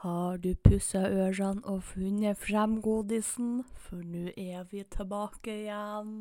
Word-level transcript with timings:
Har 0.00 0.38
du 0.40 0.54
pussa 0.56 1.02
ørene 1.12 1.60
og 1.68 1.82
funnet 1.84 2.38
frem 2.40 2.78
godisen? 2.80 3.58
For 3.84 4.00
nå 4.00 4.30
er 4.32 4.62
vi 4.70 4.80
tilbake 4.88 5.52
igjen. 5.66 6.14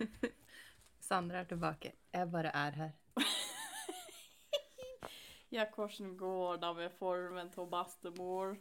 Sandra 1.08 1.42
er 1.42 1.50
tilbake. 1.50 1.90
Jeg 2.16 2.30
bare 2.32 2.54
er 2.56 2.78
her. 2.82 2.94
Ja, 5.50 5.64
hvordan 5.74 6.16
går 6.16 6.56
det 6.60 6.70
med 6.76 6.90
formen 6.98 7.48
til 7.50 7.68
bestemor? 7.72 8.56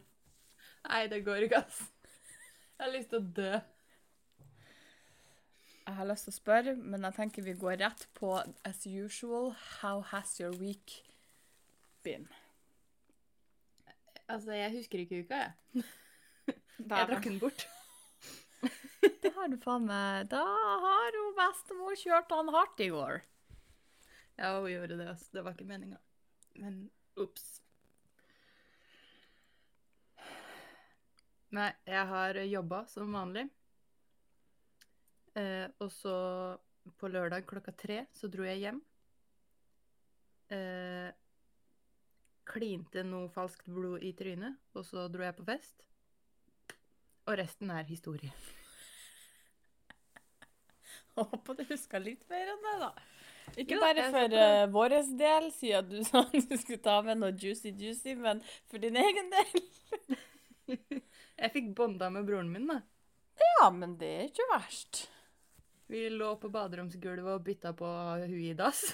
Nei, 0.88 1.02
det 1.12 1.26
går 1.26 1.44
ikke, 1.44 1.60
ass. 1.60 1.82
Jeg 2.78 2.86
har 2.86 2.94
lyst 2.94 3.12
til 3.12 3.20
å 3.20 3.32
dø. 3.40 3.50
Jeg 5.84 5.96
har 6.00 6.08
lyst 6.08 6.30
til 6.30 6.32
å 6.32 6.38
spørre, 6.38 6.76
men 6.80 7.04
jeg 7.04 7.18
tenker 7.20 7.44
vi 7.44 7.58
går 7.60 7.80
rett 7.84 8.08
på 8.16 8.32
as 8.40 8.88
usual. 8.88 9.52
How 9.82 10.00
has 10.14 10.40
your 10.40 10.56
week 10.56 11.02
been? 12.08 12.28
Altså, 14.28 14.52
jeg 14.58 14.74
husker 14.76 15.04
ikke 15.04 15.22
uka, 15.24 15.40
jeg. 15.46 15.84
Jeg 16.78 17.10
drakk 17.10 17.24
den 17.26 17.40
bort. 17.42 17.68
Da 19.22 19.30
har 19.36 19.50
du 19.52 19.58
faen 19.62 19.84
meg 19.86 20.30
Da 20.32 20.42
har 20.82 21.14
jo 21.14 21.28
bestemor 21.38 21.94
kjørt 22.00 22.32
han 22.34 22.50
hardt 22.52 22.82
i 22.82 22.88
går. 22.90 23.22
Ja, 24.38 24.56
hun 24.58 24.70
gjorde 24.72 24.98
det, 24.98 25.08
altså. 25.12 25.30
Det 25.34 25.44
var 25.46 25.54
ikke 25.54 25.68
meninga. 25.70 26.00
Men 26.58 26.80
ops. 27.18 27.46
Nei, 31.54 31.70
jeg 31.88 32.04
har 32.12 32.42
jobba 32.44 32.82
som 32.92 33.14
vanlig. 33.16 33.46
Eh, 35.38 35.68
og 35.80 35.92
så 35.94 36.18
på 36.98 37.10
lørdag 37.12 37.46
klokka 37.48 37.74
tre 37.78 38.02
så 38.18 38.30
dro 38.32 38.46
jeg 38.48 38.64
hjem. 38.66 38.82
Eh, 40.54 41.10
klinte 42.48 43.04
noe 43.04 43.30
falskt 43.34 43.68
blod 43.72 44.04
i 44.06 44.14
trynet, 44.18 44.58
og 44.76 44.86
så 44.88 45.08
dro 45.12 45.26
jeg 45.26 45.36
på 45.38 45.46
fest. 45.48 45.84
Og 47.28 47.36
resten 47.40 47.72
er 47.74 47.88
historie. 47.90 48.32
Håper 51.18 51.60
du 51.60 51.64
husker 51.72 52.04
litt 52.04 52.24
mer 52.32 52.54
enn 52.54 52.66
det, 52.68 52.76
da. 52.86 52.92
Ikke 53.56 53.78
Jo, 53.78 53.82
bare 53.82 54.08
for 54.12 54.36
uh, 54.36 54.66
vår 54.74 54.96
del, 55.18 55.50
siden 55.56 55.92
du 55.92 56.00
sa 56.08 56.24
du 56.32 56.58
skulle 56.58 56.84
ta 56.84 57.00
med 57.06 57.22
noe 57.22 57.34
juicy 57.36 57.72
juicy, 57.72 58.16
men 58.20 58.44
for 58.70 58.84
din 58.84 58.98
egen 59.00 59.32
del. 59.34 59.68
Jeg 61.38 61.54
fikk 61.54 61.72
bonda 61.78 62.10
med 62.14 62.28
broren 62.28 62.50
min, 62.52 62.68
da. 62.70 62.82
Ja, 63.38 63.70
men 63.74 63.96
det 64.00 64.10
er 64.16 64.26
ikke 64.32 64.48
verst. 64.52 65.06
Vi 65.88 66.08
lå 66.12 66.34
på 66.42 66.50
baderomsgulvet 66.52 67.38
og 67.38 67.46
bytta 67.46 67.72
på 67.78 67.92
hun 68.26 68.42
i 68.42 68.52
dass. 68.58 68.90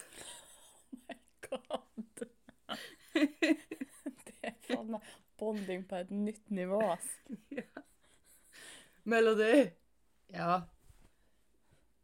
God. 1.48 1.83
Det 4.34 4.52
er 4.76 4.84
meg 4.84 5.06
bonding 5.40 5.84
på 5.88 6.00
et 6.02 6.12
nytt 6.12 6.52
nivå, 6.54 6.80
ass. 6.94 7.08
Melodi! 9.10 9.72
Ja. 10.34 10.62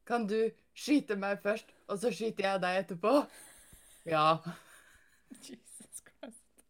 Kan 0.07 0.25
du 0.27 0.37
skyte 0.73 1.17
meg 1.19 1.41
først, 1.43 1.71
og 1.87 1.99
så 2.01 2.11
skyter 2.13 2.47
jeg 2.47 2.63
deg 2.63 2.81
etterpå? 2.83 3.13
Ja. 4.09 4.39
Jesus 5.47 6.03
Christ. 6.07 6.65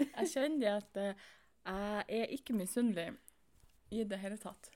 Jeg 0.00 0.28
kjenner 0.32 0.80
at 0.80 1.00
eh, 1.00 1.26
jeg 1.62 2.22
er 2.24 2.36
ikke 2.36 2.56
misunnelig 2.58 3.12
i 3.92 4.04
det 4.08 4.18
hele 4.18 4.40
tatt. 4.40 4.72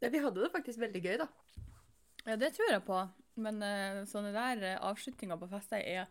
ja. 0.00 0.08
Vi 0.12 0.22
hadde 0.22 0.42
det 0.44 0.52
faktisk 0.52 0.80
veldig 0.80 1.02
gøy, 1.02 1.16
da. 1.24 1.28
Ja, 2.26 2.36
det 2.36 2.52
tror 2.54 2.70
jeg 2.70 2.84
på. 2.86 3.00
Men 3.36 3.60
uh, 3.60 4.04
sånne 4.08 4.32
der 4.32 4.62
uh, 4.64 4.86
avslutninger 4.90 5.36
på 5.40 5.48
fester 5.50 5.82
er 5.82 6.06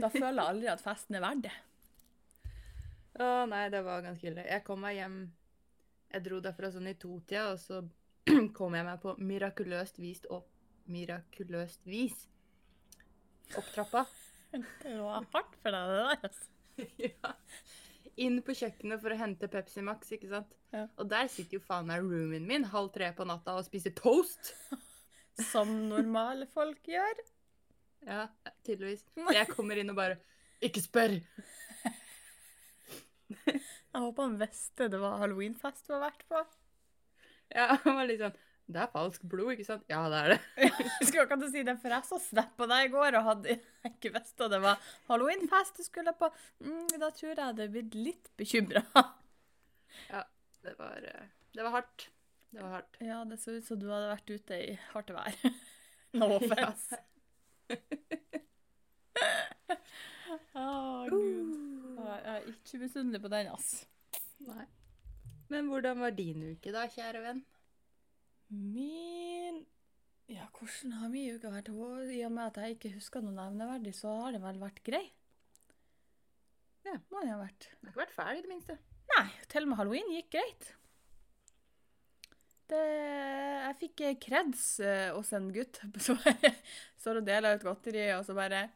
Da 0.00 0.08
føler 0.12 0.38
jeg 0.38 0.52
aldri 0.54 0.70
at 0.72 0.84
festen 0.84 1.18
er 1.18 1.24
verdt 1.24 1.44
det. 1.48 1.56
Å 3.20 3.44
nei, 3.50 3.66
det 3.72 3.82
var 3.84 4.04
ganske 4.04 4.30
ille. 4.30 4.46
Jeg 4.48 4.64
kom 4.64 4.80
meg 4.80 4.96
hjem 4.96 5.18
Jeg 6.14 6.24
dro 6.24 6.40
derfra 6.42 6.70
sånn 6.72 6.88
i 6.90 6.96
totida, 6.96 7.50
og 7.52 7.60
så 7.60 7.82
kom 8.56 8.76
jeg 8.76 8.86
meg 8.86 9.02
på 9.02 9.14
mirakuløst 9.20 10.00
vis 10.00 10.24
opp 10.32 10.48
Mirakuløst 10.90 11.84
vis 11.86 12.26
opp 13.58 13.68
trappa. 13.74 14.04
Det 14.52 14.96
var 14.98 15.24
hardt 15.34 15.56
for 15.62 15.74
deg, 15.74 15.90
det 15.90 16.00
der. 16.00 16.24
altså. 16.28 16.48
ja. 17.06 17.32
Inn 18.20 18.40
på 18.44 18.54
kjøkkenet 18.58 19.02
for 19.02 19.14
å 19.14 19.18
hente 19.20 19.48
Pepsi 19.50 19.82
Max, 19.86 20.10
ikke 20.14 20.30
sant? 20.30 20.54
Ja. 20.74 20.84
Og 21.00 21.08
der 21.10 21.30
sitter 21.30 21.58
jo 21.58 21.64
faen 21.64 21.88
meg 21.88 22.04
roomien 22.04 22.46
min 22.46 22.66
halv 22.72 22.92
tre 22.94 23.10
på 23.16 23.26
natta 23.28 23.56
og 23.58 23.66
spiser 23.66 23.94
toast. 23.96 24.52
Som 25.48 25.72
normale 25.88 26.46
folk 26.50 26.86
gjør. 26.88 27.22
Ja, 28.06 28.26
tydeligvis. 28.66 29.04
Jeg 29.38 29.48
kommer 29.52 29.80
inn 29.80 29.92
og 29.92 29.98
bare 29.98 30.20
Ikke 30.64 30.82
spør! 30.84 31.18
Jeg 33.30 34.04
håper 34.04 34.22
han 34.22 34.38
visste 34.40 34.88
det 34.90 35.00
var 35.02 35.18
halloweenfest 35.22 35.88
du 35.88 35.94
har 35.96 36.04
vært 36.08 36.22
på. 36.30 36.44
Ja, 37.50 37.66
han 37.82 37.96
var 37.98 38.06
litt 38.06 38.22
sånn 38.22 38.36
Det 38.70 38.80
er 38.84 38.90
falskt 38.92 39.24
blod, 39.26 39.52
ikke 39.56 39.66
sant? 39.66 39.84
Ja, 39.90 40.04
det 40.12 40.18
er 40.20 40.28
det. 40.34 40.40
Jeg 41.00 41.08
skulle 41.08 41.24
akkurat 41.26 41.50
si 41.50 41.64
det, 41.66 41.76
for 41.82 41.94
jeg 41.96 42.06
så 42.06 42.20
snap 42.22 42.52
på 42.58 42.68
deg 42.70 42.86
i 42.86 42.92
går 42.92 43.18
og 43.18 43.26
hadde 43.26 43.56
ikke 43.88 44.12
visst 44.14 44.44
at 44.46 44.52
det 44.54 44.60
var 44.62 44.92
halloweenfest 45.10 45.80
du 45.80 45.84
skulle 45.86 46.14
på. 46.16 46.30
Mm, 46.62 46.86
da 46.94 47.10
tror 47.10 47.32
jeg 47.32 47.36
jeg 47.36 47.48
hadde 47.48 47.72
blitt 47.74 47.98
litt 47.98 48.30
bekymra. 48.38 48.84
Det 50.60 50.74
var, 50.78 51.00
eh, 51.08 51.28
det 51.56 51.62
var 51.64 51.70
hardt. 51.78 52.10
Det 52.50 52.62
var 52.62 52.70
hardt. 52.74 52.96
Ja, 52.98 53.24
det 53.24 53.38
så 53.38 53.54
ut 53.54 53.66
som 53.66 53.78
du 53.78 53.86
hadde 53.92 54.10
vært 54.10 54.30
ute 54.30 54.56
i 54.58 54.72
hardt 54.90 55.12
vær. 55.14 55.36
Nå 56.18 56.26
No 56.26 56.38
offense. 56.40 56.98
Å, 60.58 60.64
gud. 61.10 62.00
Jeg 62.00 62.20
er 62.32 62.48
ikke 62.50 62.80
misunnelig 62.82 63.20
på 63.22 63.30
den, 63.30 63.50
ass. 63.54 63.68
Nei. 64.42 64.66
Men 65.50 65.70
hvordan 65.70 66.02
var 66.02 66.14
din 66.14 66.42
uke 66.52 66.72
da, 66.74 66.86
kjære 66.90 67.22
venn? 67.24 67.44
Min 68.50 69.62
Ja, 70.30 70.48
hvordan 70.56 70.96
har 70.98 71.10
min 71.12 71.38
uke 71.38 71.50
vært? 71.54 71.70
I 71.70 72.20
og 72.26 72.34
med 72.34 72.44
at 72.48 72.60
jeg 72.64 72.76
ikke 72.76 72.94
husker 72.96 73.22
noe 73.22 73.34
nevneverdig, 73.36 73.94
så 73.98 74.14
har 74.24 74.34
det 74.34 74.42
vel 74.42 74.58
vært 74.62 74.82
grei. 74.86 75.04
Ja. 76.86 76.96
Må 77.12 77.22
det 77.22 77.30
ha 77.30 77.38
vært. 77.44 77.70
Den 77.78 77.90
har 77.90 77.94
ikke 77.94 78.02
vært 78.04 78.18
ferdig, 78.18 78.42
i 78.42 78.46
det 78.46 78.52
minste. 78.56 78.78
Nei, 79.14 79.26
til 79.50 79.66
og 79.66 79.72
med 79.72 79.78
halloween 79.82 80.14
gikk 80.16 80.30
greit. 80.34 80.70
Det, 82.70 82.80
jeg 83.64 83.76
fikk 83.80 84.02
eh, 84.06 84.18
kreds 84.22 84.64
eh, 84.84 85.08
hos 85.14 85.32
en 85.34 85.48
gutt 85.54 85.80
som 86.04 86.18
bare 86.22 86.52
står 87.00 87.20
og 87.20 87.26
deler 87.26 87.58
ut 87.58 87.66
godteri, 87.66 88.04
og 88.14 88.22
så 88.26 88.36
bare 88.36 88.68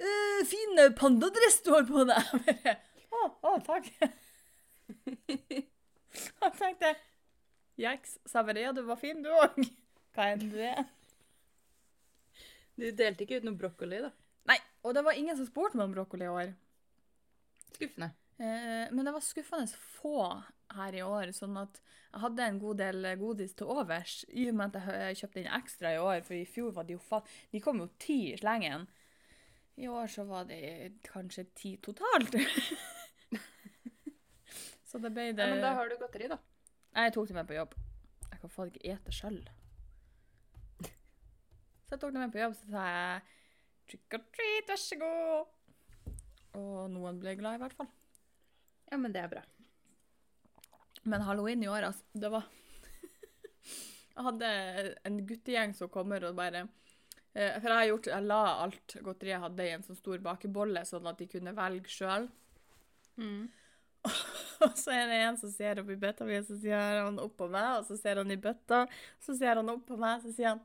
«Eh, 0.00 0.40
'Fin 0.48 0.80
eh, 0.80 0.94
pandadress 0.96 1.60
du 1.66 1.74
har 1.74 1.84
på 1.88 2.06
deg!' 2.08 2.30
Jeg 2.46 2.46
bare, 2.64 2.78
Å, 3.10 3.26
å, 3.44 3.52
takk. 3.66 3.90
Han 6.40 6.54
tenkte 6.56 6.94
Jeks. 7.80 8.16
sa 8.28 8.40
jeg 8.40 8.48
bare 8.48 8.64
'Ja, 8.64 8.72
du 8.76 8.82
var 8.86 9.00
fin, 9.00 9.20
du 9.22 9.28
òg'. 9.34 9.60
Hva 10.16 10.30
enn 10.32 10.48
du 10.52 10.56
er. 10.64 10.84
Du 12.80 12.88
delte 12.96 13.26
ikke 13.26 13.42
ut 13.42 13.46
noe 13.46 13.58
brokkoli, 13.60 14.00
da. 14.06 14.10
Nei, 14.48 14.56
og 14.86 14.96
det 14.96 15.04
var 15.04 15.18
ingen 15.18 15.36
som 15.36 15.46
spurte 15.48 15.76
meg 15.76 15.90
om 15.90 15.94
brokkoli 15.98 16.24
i 16.24 16.32
år. 16.32 16.54
Skuffende. 17.74 18.10
Eh, 18.40 18.88
men 18.90 19.04
det 19.04 19.12
var 19.12 19.20
skuffende 19.20 19.68
få 20.00 20.22
her 20.72 20.96
i 20.96 21.02
år, 21.04 21.34
sånn 21.36 21.58
at 21.60 21.80
jeg 22.10 22.22
hadde 22.22 22.46
en 22.46 22.60
god 22.62 22.78
del 22.80 23.08
godis 23.20 23.52
til 23.58 23.68
overs. 23.68 24.22
I 24.32 24.48
og 24.48 24.56
med 24.56 24.78
at 24.80 24.88
jeg 25.10 25.18
kjøpte 25.20 25.42
inn 25.42 25.52
ekstra 25.60 25.92
i 25.92 26.00
år, 26.00 26.22
for 26.24 26.38
i 26.38 26.46
fjor 26.48 26.72
var 26.78 26.88
de 26.88 26.96
jo 26.96 27.02
fa... 27.04 27.20
De 27.52 27.60
kom 27.62 27.82
jo 27.82 27.90
ti 28.00 28.18
i 28.30 28.38
slengen. 28.40 28.88
I 29.80 29.90
år 29.92 30.08
så 30.12 30.24
var 30.28 30.48
de 30.48 30.56
kanskje 31.04 31.46
ti 31.56 31.74
totalt. 31.84 32.34
så 34.88 35.02
det 35.04 35.12
ble 35.12 35.30
det 35.36 35.44
Ja, 35.44 35.52
men 35.52 35.62
da 35.64 35.76
har 35.76 35.92
du 35.92 35.98
godteri, 36.00 36.32
da. 36.32 36.40
Jeg 36.96 37.14
tok 37.14 37.28
det 37.28 37.36
med 37.36 37.48
på 37.50 37.58
jobb. 37.58 37.76
Jeg 38.30 38.40
kan 38.40 38.56
faen 38.56 38.72
ikke 38.72 38.96
ete 38.96 39.14
sjøl. 39.14 39.38
Så 41.86 41.96
jeg 41.96 42.02
tok 42.02 42.12
det 42.14 42.20
med 42.22 42.32
på 42.32 42.38
jobb, 42.38 42.52
så 42.54 42.68
sa 42.70 42.82
jeg 42.86 43.22
trick 43.90 44.14
or 44.14 44.26
treat, 44.34 44.68
vær 44.68 44.78
så 44.78 44.98
god. 45.00 46.12
Og 46.58 46.84
noen 46.94 47.18
ble 47.22 47.34
glad, 47.38 47.58
i 47.58 47.62
hvert 47.64 47.74
fall. 47.78 47.90
Ja, 48.90 48.98
men 48.98 49.14
det 49.14 49.22
er 49.22 49.30
bra. 49.32 49.42
Men 51.02 51.22
halloween 51.24 51.62
i 51.62 51.68
år, 51.70 51.86
altså, 51.90 52.04
det 52.12 52.30
var 52.32 52.44
Jeg 54.16 54.24
hadde 54.26 54.50
en 55.08 55.20
guttegjeng 55.26 55.72
som 55.76 55.88
kommer 55.92 56.26
og 56.28 56.34
bare 56.36 56.66
eh, 57.32 57.54
For 57.56 57.70
jeg 57.70 57.78
har 57.78 57.86
gjort 57.88 58.10
Jeg 58.10 58.26
la 58.26 58.40
alt 58.66 58.96
godteriet 59.00 59.32
jeg 59.32 59.44
hadde 59.46 59.68
i 59.68 59.72
en 59.76 59.86
sånn 59.86 60.00
stor 60.00 60.20
bakebolle, 60.26 60.82
sånn 60.88 61.08
at 61.08 61.22
de 61.22 61.28
kunne 61.30 61.54
velge 61.56 61.92
sjøl. 61.94 62.28
Og 64.64 64.76
så 64.76 64.92
er 64.96 65.06
det 65.08 65.20
en 65.24 65.38
som 65.40 65.52
ser 65.52 65.80
opp 65.80 65.90
i 65.92 65.96
bøtta 66.00 66.26
mi, 66.28 66.36
så 66.44 66.56
sier 66.60 67.00
han 67.04 67.18
opp 67.20 67.34
på 67.40 67.48
meg, 67.52 67.80
og 67.80 67.86
så 67.88 67.96
ser 68.00 68.20
han 68.20 68.32
i 68.32 68.36
bøtta, 68.40 68.82
så 69.24 69.36
ser 69.36 69.60
han 69.60 69.72
opp 69.72 69.86
på 69.88 69.96
meg, 70.00 70.20
så 70.24 70.32
sier 70.36 70.54
han 70.54 70.62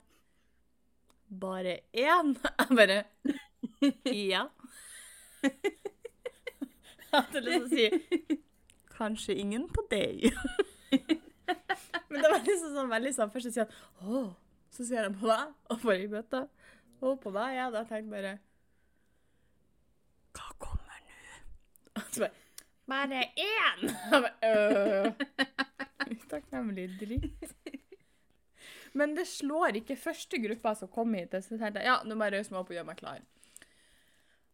Bare 1.25 1.79
én? 1.91 2.35
Jeg 2.59 2.77
bare 2.79 2.99
Ja. 4.11 4.45
Hadde 7.15 7.41
lyst 7.45 7.71
til 7.71 7.85
å 7.87 7.99
si 7.99 8.39
Kanskje 8.95 9.35
ingen 9.35 9.65
på 9.75 9.83
deg. 9.91 10.29
Men 12.09 12.21
det 12.21 12.29
var 12.31 12.41
liksom 12.45 12.71
sånn 12.77 12.91
veldig 12.91 13.11
sånn 13.15 13.31
Først 13.33 13.49
så 13.49 13.53
sier 13.55 13.67
han 13.67 14.15
Å. 14.15 14.23
Så 14.75 14.85
ser 14.87 15.07
han 15.07 15.15
på 15.19 15.27
deg, 15.29 15.51
og 15.71 15.81
får 15.83 16.01
i 16.03 16.07
bøtta. 16.11 16.41
Og 17.03 17.19
på 17.23 17.31
deg, 17.35 17.57
Ja, 17.57 17.67
da 17.73 17.83
tenkte 17.87 18.01
jeg 18.03 18.11
bare 18.13 18.33
Hva 20.35 20.49
kommer 20.63 21.03
nå? 21.05 21.37
Og 21.99 22.09
så 22.11 22.25
bare 22.25 22.33
Bare 22.85 23.21
én! 23.41 23.79
Utakknemlig 26.15 26.85
dritt. 26.99 27.55
Men 28.93 29.15
det 29.17 29.25
slår 29.27 29.79
ikke 29.81 29.97
første 29.97 30.37
gruppa 30.43 30.75
som 30.77 30.91
kom 30.93 31.15
hit. 31.17 31.33
Så 31.41 31.57
tenkte 31.57 31.81
jeg 31.81 31.89
ja, 31.89 31.95
nå 32.05 32.13
må 32.15 32.27
jeg 32.27 32.35
røyse 32.37 32.53
meg 32.53 32.61
opp 32.61 32.69
og 32.69 32.77
gjøre 32.77 32.89
meg 32.91 32.99
klar. 33.01 33.23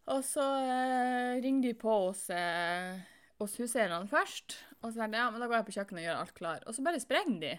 Og 0.09 0.23
så 0.25 0.43
eh, 0.65 1.41
ringer 1.43 1.69
de 1.69 1.73
på 1.77 1.93
hos, 2.07 2.25
eh, 2.33 2.97
hos 3.41 3.57
huseierne 3.61 4.09
først. 4.09 4.57
Og 4.81 4.89
så 4.89 4.95
sier 4.97 5.11
de 5.13 5.21
ja, 5.21 5.29
men 5.29 5.43
da 5.43 5.49
går 5.49 5.59
jeg 5.59 5.67
på 5.69 5.75
kjøkkenet 5.77 6.01
og 6.01 6.07
gjør 6.07 6.23
alt 6.23 6.35
klar. 6.37 6.65
Og 6.65 6.75
så 6.75 6.85
bare 6.85 7.03
sprenger 7.03 7.39
de. 7.43 7.53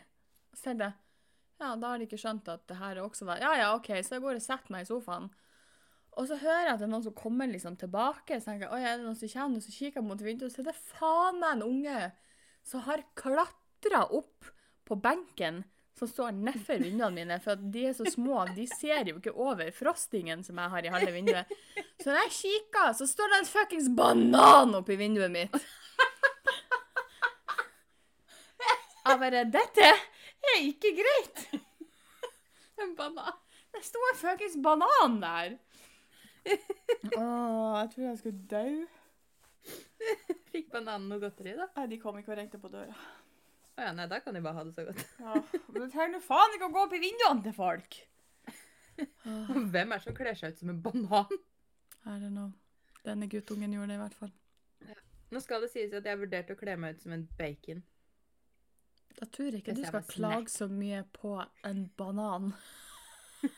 Og 0.51 0.59
så 0.59 0.65
sier 0.67 0.81
de 0.83 0.91
ja, 1.63 1.77
da 1.79 1.93
har 1.93 2.01
de 2.01 2.09
ikke 2.09 2.19
skjønt 2.19 2.49
at 2.51 2.65
det 2.67 2.81
her 2.81 2.97
er 2.97 3.05
også 3.05 3.27
var 3.29 3.39
Ja 3.39 3.53
ja, 3.55 3.69
OK, 3.77 3.93
så 4.03 4.17
jeg 4.17 4.25
går 4.25 4.41
og 4.41 4.43
setter 4.43 4.75
meg 4.75 4.83
i 4.83 4.89
sofaen. 4.89 5.29
Og 6.19 6.27
så 6.29 6.37
hører 6.41 6.67
jeg 6.67 6.73
at 6.73 6.81
det 6.83 6.89
er 6.89 6.93
noen 6.93 7.05
som 7.07 7.15
kommer 7.17 7.49
liksom 7.49 7.77
tilbake. 7.81 8.37
Så 8.41 8.51
tenker 8.51 8.67
jeg, 8.67 8.75
oi, 8.75 8.83
er 8.83 8.99
det 8.99 9.07
noen 9.07 9.17
som 9.17 9.31
kommer? 9.33 9.61
Og 9.61 9.65
så 9.65 9.75
kikker 9.77 10.03
jeg 10.03 10.09
mot 10.09 10.25
vinduet, 10.27 10.53
så 10.53 10.61
er 10.65 10.69
det 10.73 10.81
faen 10.91 11.39
meg 11.41 11.55
en 11.55 11.65
unge 11.69 12.01
som 12.67 12.85
har 12.89 13.05
klatra 13.19 14.03
opp 14.19 14.51
på 14.89 14.99
benken 15.03 15.63
som 16.03 16.11
står 16.11 16.33
nedfor 16.35 16.81
vinduene 16.83 17.15
mine, 17.15 17.37
for 17.43 17.55
at 17.55 17.61
de 17.75 17.85
er 17.87 17.93
så 17.95 18.09
små, 18.11 18.41
de 18.57 18.65
ser 18.67 19.07
jo 19.07 19.21
ikke 19.21 19.35
over 19.39 19.69
frostingen 19.77 20.43
som 20.43 20.59
jeg 20.59 20.73
har 20.73 20.87
i 20.87 20.91
halve 20.91 21.13
vinduet. 21.15 21.53
Så 22.03 22.09
når 22.09 22.25
jeg 22.25 22.33
kikker, 22.41 22.89
så 22.99 23.07
står 23.07 23.31
det 23.31 23.39
en 23.39 23.51
fuckings 23.53 23.91
banan 23.95 24.75
oppi 24.81 24.97
vinduet 24.99 25.31
mitt. 25.31 25.55
Jeg 29.03 29.19
bare 29.19 29.45
Dette 29.51 29.87
er 29.87 30.59
ikke 30.63 30.93
greit! 30.99 31.47
En 32.83 32.97
banan. 32.99 33.39
Det 33.71 33.85
sto 33.87 34.03
en 34.11 34.19
fuckings 34.19 34.59
banan 34.63 35.21
der. 35.23 35.59
Åh, 37.15 37.79
jeg 37.79 37.91
tror 37.95 38.09
jeg 38.09 38.19
skulle 38.19 38.47
dø. 38.51 38.67
Fikk 40.51 40.73
bananen 40.75 41.07
noe 41.13 41.23
godteri, 41.23 41.55
da? 41.55 41.71
Nei, 41.77 41.91
de 41.95 42.03
kom 42.03 42.19
ikke 42.19 42.35
og 42.35 42.41
ringte 42.43 42.59
på 42.59 42.71
døra. 42.73 42.97
Å 43.73 43.87
ja, 43.87 43.93
nei, 43.97 44.07
da 44.11 44.19
kan 44.21 44.37
de 44.37 44.43
bare 44.45 44.59
ha 44.59 44.65
det 44.69 44.75
så 44.77 44.85
godt. 44.89 45.05
Ja, 45.25 45.39
men 45.69 45.79
du 45.87 45.93
trenger 45.93 46.25
faen 46.25 46.57
ikke 46.57 46.69
å 46.69 46.75
gå 46.75 46.83
opp 46.87 46.97
i 46.97 47.01
vinduene 47.03 47.45
til 47.47 47.55
folk. 47.57 48.01
Hvem 49.25 49.79
er 49.81 49.97
det 49.97 50.03
som 50.05 50.17
kler 50.17 50.37
seg 50.39 50.53
ut 50.53 50.61
som 50.61 50.73
en 50.75 50.83
banan? 50.85 51.41
I 52.03 52.19
don't 52.19 52.35
know. 52.35 52.51
Denne 53.07 53.27
guttungen 53.31 53.73
gjorde 53.73 53.95
det 53.95 53.99
i 53.99 54.03
hvert 54.03 54.19
fall. 54.19 54.33
Nå 55.33 55.41
skal 55.41 55.65
det 55.65 55.71
sies 55.73 55.95
at 55.97 56.05
jeg 56.05 56.21
vurderte 56.21 56.53
å 56.53 56.61
kle 56.61 56.77
meg 56.77 56.99
ut 56.99 57.05
som 57.07 57.15
en 57.17 57.25
bacon. 57.39 57.81
Da 59.17 59.25
tror 59.33 59.49
jeg 59.49 59.63
ikke 59.63 59.75
du 59.77 59.85
skal 59.87 60.05
klage 60.09 60.51
så 60.53 60.69
mye 60.69 61.03
på 61.17 61.39
en 61.69 61.87
banan. 61.97 62.53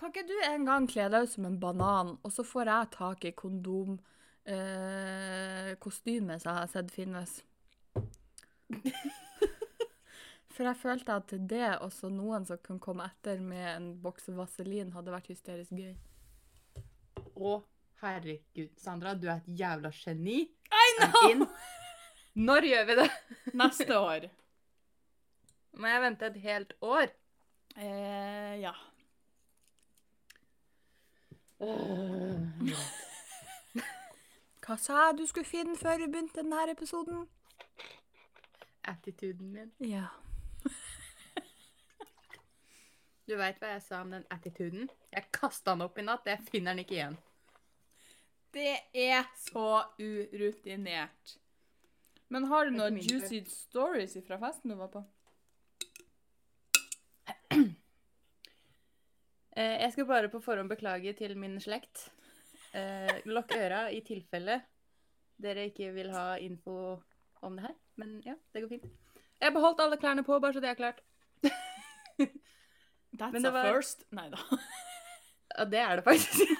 Kan 0.00 0.12
ikke 0.12 0.28
du 0.28 0.36
en 0.46 0.64
gang 0.66 0.86
kle 0.90 1.08
deg 1.12 1.26
ut 1.26 1.32
som 1.34 1.44
en 1.46 1.58
banan, 1.60 2.14
og 2.24 2.30
så 2.32 2.42
får 2.46 2.70
jeg 2.70 2.92
tak 2.94 3.26
i 3.28 3.34
kondom 3.36 3.98
eh, 4.50 5.72
kostyme 5.82 6.38
som 6.40 6.52
jeg 6.52 6.58
har 6.60 6.70
sett 6.72 6.92
finnes? 6.94 7.38
For 10.60 10.68
jeg 10.68 10.76
følte 10.76 11.16
at 11.16 11.32
det 11.48 11.68
og 11.80 11.92
så 11.94 12.10
noen 12.12 12.44
som 12.44 12.58
kunne 12.60 12.82
komme 12.84 13.06
etter 13.08 13.40
med 13.40 13.66
en 13.70 13.86
boks 14.02 14.28
vaselin, 14.36 14.90
hadde 14.92 15.14
vært 15.14 15.30
hysterisk 15.32 15.72
gøy. 15.72 15.94
Å, 17.40 17.54
herregud. 18.02 18.74
Sandra, 18.76 19.14
du 19.16 19.30
er 19.30 19.38
et 19.38 19.48
jævla 19.62 19.92
geni. 19.94 20.42
I 20.68 20.90
know! 20.98 21.48
Når 22.40 22.68
gjør 22.68 22.84
vi 22.90 22.98
det? 23.00 23.08
Neste 23.62 23.96
år. 23.96 24.28
Må 25.80 25.88
jeg 25.90 26.02
vente 26.04 26.28
et 26.28 26.40
helt 26.44 26.76
år? 26.84 27.08
Eh, 27.78 28.60
ja. 28.60 28.74
Hva 34.70 34.76
sa 34.78 34.96
jeg 35.08 35.16
du 35.18 35.24
skulle 35.26 35.48
finne 35.50 35.72
før 35.74 35.96
vi 35.98 36.06
begynte 36.06 36.44
denne 36.44 36.60
episoden? 36.70 37.24
Attituden 38.86 39.48
min. 39.50 39.72
Ja. 39.82 40.04
Du 43.26 43.34
veit 43.38 43.58
hva 43.62 43.72
jeg 43.72 43.82
sa 43.82 44.00
om 44.02 44.10
den 44.14 44.22
attituden? 44.34 44.88
Jeg 45.10 45.28
kasta 45.34 45.74
den 45.74 45.84
opp 45.84 45.98
i 45.98 46.04
natt. 46.06 46.26
Jeg 46.26 46.42
finner 46.48 46.74
den 46.74 46.82
ikke 46.82 46.96
igjen. 46.96 47.18
Det 48.54 48.76
er 48.94 49.26
så 49.38 49.84
urutinert. 49.98 51.34
Men 52.30 52.46
har 52.50 52.66
du 52.66 52.74
noen 52.74 52.98
juicy 52.98 53.42
stories 53.50 54.16
fra 54.26 54.38
festen 54.42 54.70
du 54.70 54.78
var 54.78 54.94
på? 54.94 55.04
Eh, 59.58 59.80
jeg 59.82 59.92
skal 59.92 60.06
bare 60.06 60.28
på 60.30 60.38
forhånd 60.38 60.70
beklage 60.70 61.10
til 61.18 61.32
min 61.36 61.56
slekt. 61.60 62.04
Eh, 62.74 63.16
lokk 63.26 63.50
øra 63.58 63.88
i 63.90 64.00
tilfelle 64.06 64.60
dere 65.42 65.64
ikke 65.70 65.88
vil 65.94 66.10
ha 66.14 66.36
info 66.38 67.02
om 67.42 67.56
det 67.56 67.64
her. 67.64 67.74
Men 67.96 68.22
ja, 68.26 68.34
det 68.52 68.62
går 68.62 68.68
fint. 68.76 68.84
Jeg 69.40 69.46
har 69.48 69.54
beholdt 69.56 69.80
alle 69.80 69.96
klærne 69.96 70.24
på, 70.24 70.38
bare 70.38 70.52
så 70.52 70.60
det 70.60 70.68
er 70.70 70.74
klart. 70.74 71.00
That's 73.18 73.32
Men 73.32 73.42
det 73.42 73.54
a 73.56 73.72
first. 73.72 74.04
Nei 74.12 74.28
da. 74.30 74.38
Ja, 75.58 75.64
det 75.66 75.78
er 75.78 75.96
det 75.96 76.04
faktisk. 76.04 76.38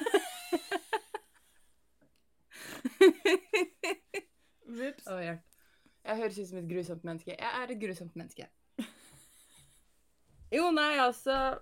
Vips. 4.80 5.06
Oh, 5.06 5.20
hjelp. 5.22 5.40
Jeg 6.04 6.16
høres 6.16 6.38
ut 6.38 6.48
som 6.48 6.58
et 6.58 6.68
grusomt 6.72 7.04
menneske. 7.06 7.36
Jeg 7.38 7.62
er 7.62 7.70
et 7.70 7.80
grusomt 7.80 8.16
menneske. 8.18 8.48
Jo, 10.50 10.70
nei, 10.74 10.98
altså 10.98 11.58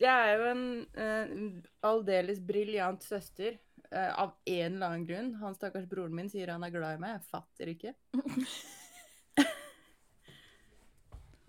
Jeg 0.00 0.12
er 0.12 0.34
jo 0.36 0.48
en 0.50 0.64
uh, 0.98 1.68
aldeles 1.88 2.40
briljant 2.44 3.04
søster. 3.04 3.56
Uh, 3.86 4.10
av 4.18 4.32
en 4.44 4.74
eller 4.74 4.86
annen 4.86 5.06
grunn. 5.06 5.34
Han 5.40 5.54
stakkars 5.56 5.86
broren 5.88 6.14
min 6.16 6.30
sier 6.30 6.50
han 6.52 6.64
er 6.66 6.74
glad 6.74 6.96
i 6.96 7.02
meg. 7.02 7.16
Jeg 7.16 7.28
fatter 7.30 7.70
ikke. 7.72 7.92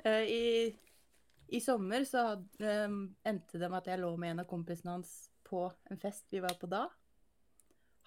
uh, 0.06 0.26
I, 0.38 0.70
I 1.48 1.62
sommer 1.64 2.06
så 2.08 2.24
had, 2.30 2.46
eh, 2.62 2.88
endte 3.28 3.60
det 3.60 3.68
med 3.72 3.82
at 3.82 3.90
jeg 3.92 4.02
lå 4.04 4.14
med 4.20 4.36
en 4.36 4.44
av 4.46 4.50
kompisene 4.50 4.96
hans 4.96 5.12
på 5.48 5.66
en 5.90 6.00
fest 6.00 6.28
vi 6.32 6.44
var 6.44 6.56
på 6.60 6.70
da. 6.72 6.86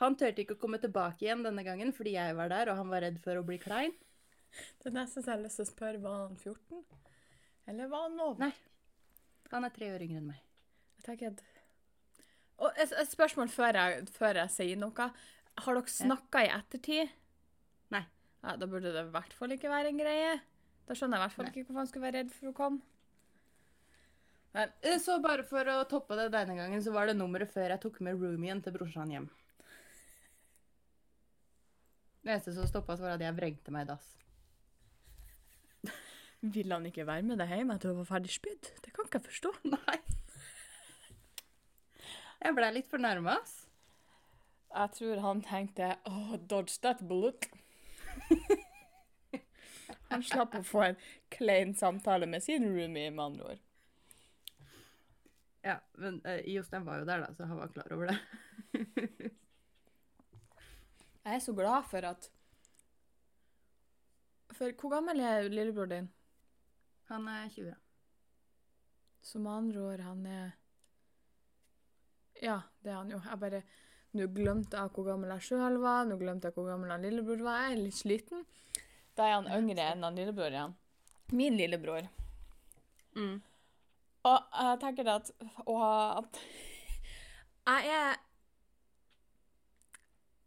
Han 0.00 0.16
turte 0.16 0.44
ikke 0.44 0.56
å 0.56 0.60
komme 0.62 0.80
tilbake 0.80 1.26
igjen 1.26 1.44
denne 1.44 1.64
gangen 1.66 1.92
fordi 1.92 2.14
jeg 2.14 2.36
var 2.38 2.52
der, 2.52 2.70
og 2.72 2.80
han 2.80 2.92
var 2.92 3.04
redd 3.04 3.18
for 3.20 3.36
å 3.36 3.44
bli 3.44 3.58
klein. 3.60 3.92
Det 4.80 4.92
neste 4.94 5.20
jeg 5.20 5.32
har 5.32 5.42
lyst 5.42 5.60
til 5.60 5.66
å 5.66 5.72
spørre, 5.74 6.00
var 6.04 6.22
han 6.22 6.36
14? 6.38 6.84
Eller 7.68 7.90
var 7.92 8.06
han 8.08 8.20
over? 8.24 8.46
Nei. 8.46 8.69
Han 9.50 9.66
er 9.66 9.72
tre 9.74 9.88
år 9.94 10.04
yngre 10.06 10.20
enn 10.22 10.28
meg. 10.30 10.42
Jeg 11.00 11.06
tenker 11.08 11.32
at... 11.32 11.42
Og 12.60 12.76
et, 12.76 12.92
et 12.92 13.08
spørsmål 13.10 13.48
før 13.50 13.78
jeg, 13.78 14.04
før 14.14 14.38
jeg 14.42 14.52
sier 14.52 14.78
noe. 14.78 15.06
Har 15.64 15.76
dere 15.78 15.92
snakka 15.94 16.42
i 16.44 16.50
ettertid? 16.54 17.10
Nei. 17.94 18.04
Ja, 18.44 18.54
da 18.60 18.68
burde 18.68 18.92
det 18.94 19.02
i 19.06 19.12
hvert 19.14 19.34
fall 19.36 19.52
ikke 19.56 19.72
være 19.72 19.90
en 19.92 19.98
greie. 20.00 20.34
Da 20.88 20.96
skjønner 20.96 21.18
jeg 21.18 21.22
i 21.22 21.26
hvert 21.26 21.36
fall 21.38 21.46
Nei. 21.48 21.52
ikke 21.54 21.64
hvorfor 21.66 21.80
han 21.82 21.90
skulle 21.90 22.06
være 22.06 22.20
redd 22.22 22.32
for 22.36 22.52
å 22.52 22.56
komme. 22.56 22.80
Men 24.54 24.72
Eh, 24.82 24.98
Så 24.98 25.18
bare 25.22 25.44
for 25.46 25.68
å 25.70 25.84
toppe 25.88 26.16
det 26.18 26.30
denne 26.34 26.56
gangen, 26.58 26.80
så 26.82 26.90
var 26.94 27.06
det 27.06 27.16
nummeret 27.18 27.50
før 27.52 27.70
jeg 27.70 27.82
tok 27.84 28.00
med 28.02 28.18
roomien 28.18 28.60
til 28.62 28.74
brorsan 28.74 29.12
hjem. 29.14 29.28
Det 32.20 32.32
eneste 32.34 32.52
som 32.56 32.66
stoppa 32.68 32.96
var 33.00 33.14
at 33.16 33.22
jeg 33.24 33.36
vrengte 33.38 33.72
meg 33.72 33.86
i 33.86 33.90
dass. 33.92 34.08
ville 36.42 36.74
han 36.74 36.86
ikke 36.88 37.06
være 37.08 37.24
med 37.24 37.38
deg 37.40 37.48
hjem 37.54 37.70
etter 37.74 37.92
å 37.92 37.98
være 38.00 38.10
ferdig 38.10 38.32
spydd? 38.34 38.68
Ikke 39.10 39.18
jeg 39.18 39.26
forstå. 39.26 39.50
Nei. 39.74 39.96
Jeg 42.40 42.54
blei 42.54 42.68
litt 42.76 42.86
fornærma. 42.86 43.32
Jeg 44.70 44.92
tror 44.94 45.22
han 45.24 45.40
tenkte 45.42 45.88
oh, 46.06 46.36
dodge 46.46 46.76
that 46.84 47.02
bullet. 47.08 47.48
han 50.12 50.22
slapp 50.22 50.54
å 50.54 50.62
få 50.62 50.84
en 50.86 51.00
klein 51.34 51.74
samtale 51.74 52.30
med 52.30 52.46
sin 52.46 52.68
roomie, 52.70 53.10
med 53.10 53.24
andre 53.24 53.50
ord. 53.50 53.66
Ja, 55.66 55.76
men 55.98 56.22
uh, 56.22 56.38
Jostein 56.46 56.86
var 56.86 57.02
jo 57.02 57.10
der, 57.10 57.26
da, 57.26 57.34
så 57.34 57.50
han 57.50 57.58
var 57.58 57.74
klar 57.74 57.90
over 57.98 58.14
det. 58.14 58.18
Jeg 61.26 61.34
er 61.34 61.42
så 61.42 61.52
glad 61.58 61.90
for 61.90 62.06
at 62.14 62.30
For 64.54 64.70
hvor 64.78 64.94
gammel 64.94 65.20
er 65.20 65.50
lillebror 65.50 65.90
din? 65.90 66.12
Han 67.10 67.26
er 67.28 67.48
20. 67.58 67.74
Som 69.22 69.44
med 69.44 69.52
andre 69.52 69.84
ord, 69.84 70.00
han 70.00 70.26
er 70.26 70.50
Ja, 72.40 72.60
det 72.82 72.92
er 72.92 72.96
han 73.02 73.10
jo. 73.12 73.20
Jeg 73.24 73.40
bare 73.40 73.62
Nå 74.16 74.26
glemte 74.34 74.74
jeg 74.74 74.90
hvor 74.90 75.06
gammel 75.06 75.30
jeg 75.36 75.46
sjøl 75.46 75.76
var, 75.78 76.06
nå 76.08 76.16
glemte 76.18 76.48
jeg 76.48 76.56
hvor 76.56 76.66
gammel 76.66 76.90
han 76.90 77.04
lillebror 77.04 77.44
var. 77.46 77.60
Jeg 77.68 77.76
er 77.76 77.82
litt 77.84 77.98
sliten. 77.98 78.40
Da 79.14 79.28
er 79.28 79.36
han 79.36 79.52
yngre 79.54 79.84
enn 79.92 80.02
han 80.02 80.18
lillebror 80.18 80.50
igjen. 80.50 80.74
Min 81.36 81.58
lillebror. 81.60 82.08
Mm. 83.14 83.36
Og 84.26 84.58
jeg 84.64 84.80
tenker 84.82 85.12
at, 85.14 85.30
og 85.64 85.84
at 86.18 86.40
Jeg 87.66 87.94
er 87.94 88.18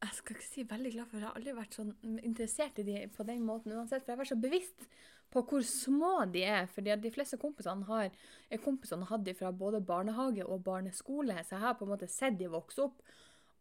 Jeg 0.03 0.13
skal 0.17 0.35
ikke 0.35 0.47
si 0.47 0.65
veldig 0.69 0.91
glad 0.93 1.07
for 1.07 1.17
Jeg 1.17 1.27
har 1.27 1.39
aldri 1.39 1.55
vært 1.57 1.75
sånn 1.79 1.93
interessert 2.19 2.79
i 2.83 2.85
de 2.87 3.07
på 3.15 3.25
den 3.27 3.45
måten 3.47 3.73
uansett. 3.73 4.03
For 4.03 4.11
jeg 4.11 4.17
har 4.17 4.23
vært 4.25 4.33
så 4.33 4.41
bevisst 4.43 4.87
på 5.33 5.41
hvor 5.49 5.65
små 5.65 6.13
de 6.29 6.43
er. 6.45 6.67
fordi 6.69 6.93
at 6.93 7.01
de 7.01 7.11
fleste 7.11 7.39
kompisene 7.41 7.87
har, 7.89 8.11
er 8.49 8.61
kompisene 8.61 9.07
hatt 9.09 9.29
fra 9.37 9.51
både 9.51 9.81
barnehage 9.81 10.45
og 10.45 10.63
barneskole. 10.63 11.39
Så 11.43 11.55
jeg 11.55 11.63
har 11.65 11.77
på 11.79 11.85
en 11.85 11.93
måte 11.95 12.07
sett 12.07 12.37
de 12.39 12.47
vokse 12.47 12.81
opp. 12.81 13.01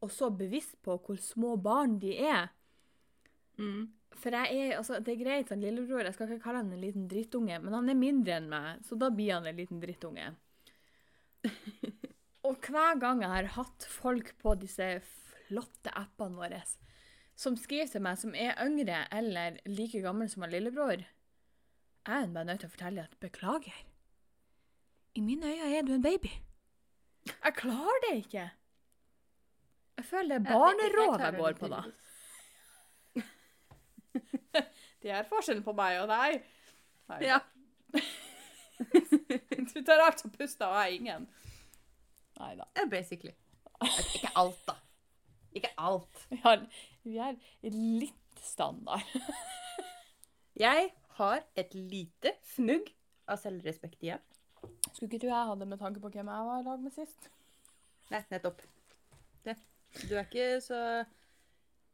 og 0.02 0.10
så 0.10 0.30
bevisst 0.34 0.80
på 0.82 0.96
hvor 0.98 1.16
små 1.16 1.56
barn 1.56 2.00
de 2.02 2.16
er. 2.18 2.48
Mm. 3.56 3.92
For 4.18 4.34
jeg 4.34 4.56
er, 4.58 4.76
altså, 4.76 4.98
det 4.98 5.12
er 5.12 5.20
greit, 5.20 5.48
han 5.48 5.60
lillebror, 5.62 6.02
jeg 6.02 6.14
skal 6.14 6.26
ikke 6.26 6.42
kalle 6.42 6.58
han 6.58 6.72
en 6.72 6.82
liten 6.82 7.06
drittunge, 7.08 7.60
men 7.62 7.74
han 7.74 7.88
er 7.88 7.94
mindre 7.94 8.34
enn 8.34 8.48
meg, 8.50 8.82
så 8.82 8.98
da 8.98 9.12
blir 9.14 9.36
han 9.36 9.46
en 9.46 9.56
liten 9.56 9.80
drittunge. 9.80 10.32
Og 12.48 12.66
hver 12.66 12.98
gang 12.98 13.22
jeg 13.22 13.30
har 13.30 13.52
hatt 13.54 13.86
folk 13.88 14.34
på 14.42 14.56
disse 14.58 14.88
flotte 15.46 15.94
appene 15.94 16.40
våre 16.40 16.64
som 17.38 17.56
skriver 17.58 17.90
til 17.90 18.04
meg 18.04 18.18
som 18.20 18.34
er 18.38 18.58
yngre 18.62 19.04
eller 19.14 19.58
like 19.70 20.02
gammel 20.04 20.28
som 20.30 20.44
han 20.44 20.52
lillebror, 20.52 21.02
jeg 22.06 22.22
er 22.22 22.32
bare 22.34 22.44
nødt 22.48 22.60
til 22.60 22.68
å 22.68 22.72
fortelle 22.74 23.02
at 23.04 23.12
beklager. 23.20 23.76
I 25.14 25.20
mine 25.20 25.46
øyne 25.52 25.76
er 25.78 25.82
du 25.86 25.92
en 25.94 26.02
baby. 26.02 26.30
Jeg 27.28 27.54
klarer 27.54 28.00
det 28.08 28.14
ikke. 28.24 28.46
Jeg 29.96 30.04
føler 30.08 30.38
det 30.38 30.48
er 30.48 30.56
barneråd 30.58 31.20
jeg 31.20 31.36
går 31.38 31.52
på 31.60 31.68
da. 31.70 31.82
Det 35.02 35.10
er 35.10 35.26
forskjellen 35.26 35.64
på 35.66 35.72
meg 35.74 35.98
og 36.02 36.08
deg. 36.10 36.42
Nei. 37.10 37.20
Ja. 37.26 37.40
Du 39.72 39.78
tar 39.86 40.00
alt 40.02 40.18
som 40.20 40.30
puster, 40.34 40.66
og 40.66 40.74
jeg 40.82 40.96
ingen. 41.00 41.28
Nei 42.40 42.52
da. 42.58 42.64
basically. 42.90 43.34
Ikke 44.14 44.30
alt, 44.38 44.58
da. 44.66 44.74
Ikke 45.54 45.70
alt. 45.78 46.24
Vi, 46.30 46.38
har- 46.42 46.66
vi 47.04 47.18
er 47.22 47.36
litt 47.70 48.42
standard. 48.42 49.06
Jeg 50.58 50.90
har 51.18 51.44
et 51.58 51.74
lite 51.74 52.34
fnugg 52.54 52.90
av 53.30 53.40
selvrespekt 53.42 54.02
igjen. 54.04 54.22
Skulle 54.92 55.08
ikke 55.08 55.24
tro 55.24 55.32
jeg 55.32 55.50
hadde 55.50 55.68
med 55.68 55.80
tanke 55.80 56.02
på 56.02 56.10
hvem 56.12 56.30
jeg 56.30 56.48
var 56.48 56.60
i 56.60 56.66
lag 56.66 56.82
med 56.82 56.94
sist. 56.94 57.28
Nei, 58.12 58.22
nettopp. 58.30 58.62
Det. 59.46 59.56
Du 60.08 60.14
er 60.16 60.26
ikke 60.26 60.48
så 60.64 60.80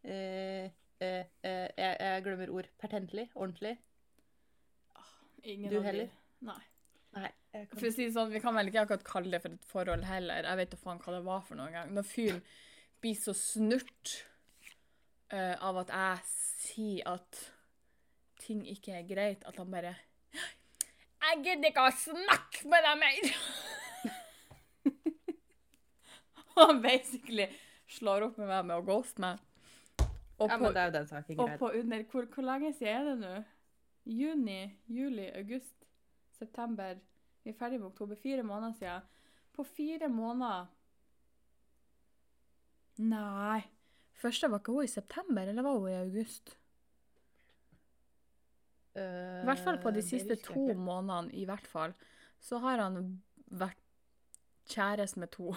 eh, 0.04 0.68
eh, 1.00 1.22
eh, 1.42 1.68
jeg, 1.78 1.94
jeg 2.00 2.25
glemmer 2.26 2.52
ord. 2.54 2.70
Pertentlig. 2.80 3.28
Ordentlig. 3.34 3.76
Ingen 5.42 5.72
Du 5.72 5.80
heller? 5.82 6.08
Nei. 6.44 6.60
Nei. 7.16 7.30
kan... 7.52 7.76
For 7.76 7.88
å 7.88 7.92
si 7.92 8.06
det 8.06 8.14
sånn, 8.14 8.32
Vi 8.32 8.42
kan 8.42 8.56
vel 8.58 8.70
ikke 8.70 8.84
akkurat 8.84 9.06
kalle 9.06 9.32
det 9.34 9.42
for 9.44 9.54
et 9.54 9.68
forhold 9.70 10.06
heller. 10.08 10.48
Jeg 10.50 10.60
vet 10.60 10.75
da 10.75 10.80
faen 10.80 11.02
hva 11.04 11.14
det 11.14 11.22
var 11.26 11.44
for 11.46 11.60
noen 11.60 11.76
gang. 11.76 11.94
Når 11.96 12.08
fyren 12.08 12.42
blir 13.02 13.18
så 13.18 13.34
snurt 13.37 14.14
uh, 15.32 15.54
av 15.64 15.84
at 15.84 15.94
jeg 15.94 16.26
sier 16.28 17.14
at 17.14 17.40
ting 18.49 18.64
ikke 18.69 18.93
er 18.97 19.09
greit, 19.09 19.45
at 19.47 19.57
han 19.61 19.71
bare 19.71 19.95
Jeg 21.19 21.43
gidder 21.45 21.69
ikke 21.71 21.88
å 21.88 21.90
snakke 21.95 22.69
med 22.73 22.81
deg 22.87 22.97
mer! 23.02 23.25
Og 26.57 26.62
han 26.62 26.81
basically 26.83 27.47
slår 27.99 28.21
opp 28.28 28.37
med 28.40 28.49
meg 28.50 28.62
med 28.71 28.76
å 28.81 28.87
ghoste 28.87 29.21
meg. 29.23 29.35
Og 30.38 30.50
ja, 30.50 30.57
på, 30.57 30.62
men 30.62 30.75
det 30.75 30.81
er 30.81 30.88
jo 30.88 30.95
den 30.95 31.11
saken 31.11 31.40
og 31.43 31.49
på 31.59 31.69
under 31.81 32.00
hvor, 32.11 32.25
hvor 32.35 32.45
lenge 32.47 32.71
siden 32.78 32.95
er 32.95 33.02
det 33.09 33.17
nå? 33.21 33.35
Juni, 34.09 34.61
juli, 34.88 35.26
august, 35.37 35.78
september. 36.38 36.93
Vi 37.43 37.50
er 37.52 37.59
ferdig 37.59 37.78
med 37.81 37.90
oktober. 37.90 38.17
Fire 38.19 38.43
måneder 38.47 38.75
siden. 38.78 39.00
På 39.55 39.62
fire 39.67 40.09
måneder 40.09 40.67
Nei. 42.99 43.61
Første 44.19 44.50
var 44.50 44.59
ikke 44.59 44.75
hun 44.75 44.87
i 44.87 44.90
september, 44.90 45.47
eller 45.47 45.62
var 45.62 45.78
hun 45.78 45.93
i 45.93 46.00
august? 46.00 46.57
I 48.99 49.47
hvert 49.49 49.64
fall 49.64 49.81
på 49.83 49.93
de 49.95 50.02
Eh, 50.02 50.09
siste 50.09 50.37
to 50.45 50.67
månedene, 50.75 51.33
i 51.33 51.45
hvert 51.49 51.67
fall, 51.67 51.95
så 52.40 52.61
har 52.64 52.83
han 52.85 53.23
vært 53.50 53.81
kjæreste 54.69 55.21
med 55.21 55.33
to. 55.35 55.55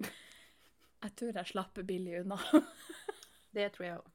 Jeg 1.04 1.12
tror 1.20 1.36
jeg 1.36 1.50
slapp 1.52 1.78
billig 1.84 2.22
unna. 2.22 2.38
Det 3.52 3.66
tror 3.74 3.84
jeg 3.84 3.98
òg. 3.98 4.06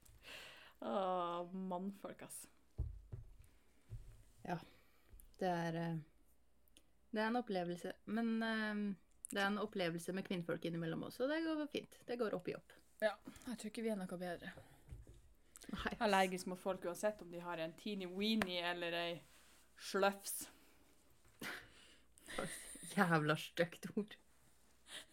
å 0.90 1.48
mannfolk, 1.48 2.26
ass. 2.28 2.42
Det 5.40 5.48
er 5.48 5.76
eh, 5.80 5.96
Det 7.10 7.22
er 7.22 7.30
en 7.30 7.40
opplevelse. 7.40 7.92
Men 8.12 8.42
eh, 8.44 8.82
det 9.30 9.40
er 9.40 9.46
en 9.46 9.62
opplevelse 9.62 10.12
med 10.12 10.26
kvinnfolk 10.26 10.64
innimellom 10.68 11.06
også. 11.08 11.28
Det 11.30 11.40
går 11.46 11.64
fint. 11.72 11.96
Det 12.06 12.18
går 12.20 12.36
opp 12.36 12.48
i 12.48 12.54
opp. 12.58 12.76
Jeg 13.00 13.56
tror 13.56 13.70
ikke 13.70 13.84
vi 13.86 13.92
er 13.94 13.96
noe 13.96 14.20
bedre. 14.20 14.52
Er 15.70 16.02
allergisk 16.02 16.48
mot 16.50 16.58
folk 16.58 16.84
uansett 16.84 17.20
om 17.22 17.30
de 17.30 17.40
har 17.42 17.60
en 17.62 17.74
teeny 17.78 18.08
weenie 18.10 18.62
eller 18.72 18.96
ei 18.98 19.12
sløfs. 19.80 20.48
Jævla 22.96 23.36
stygt 23.38 23.86
ord. 23.96 24.16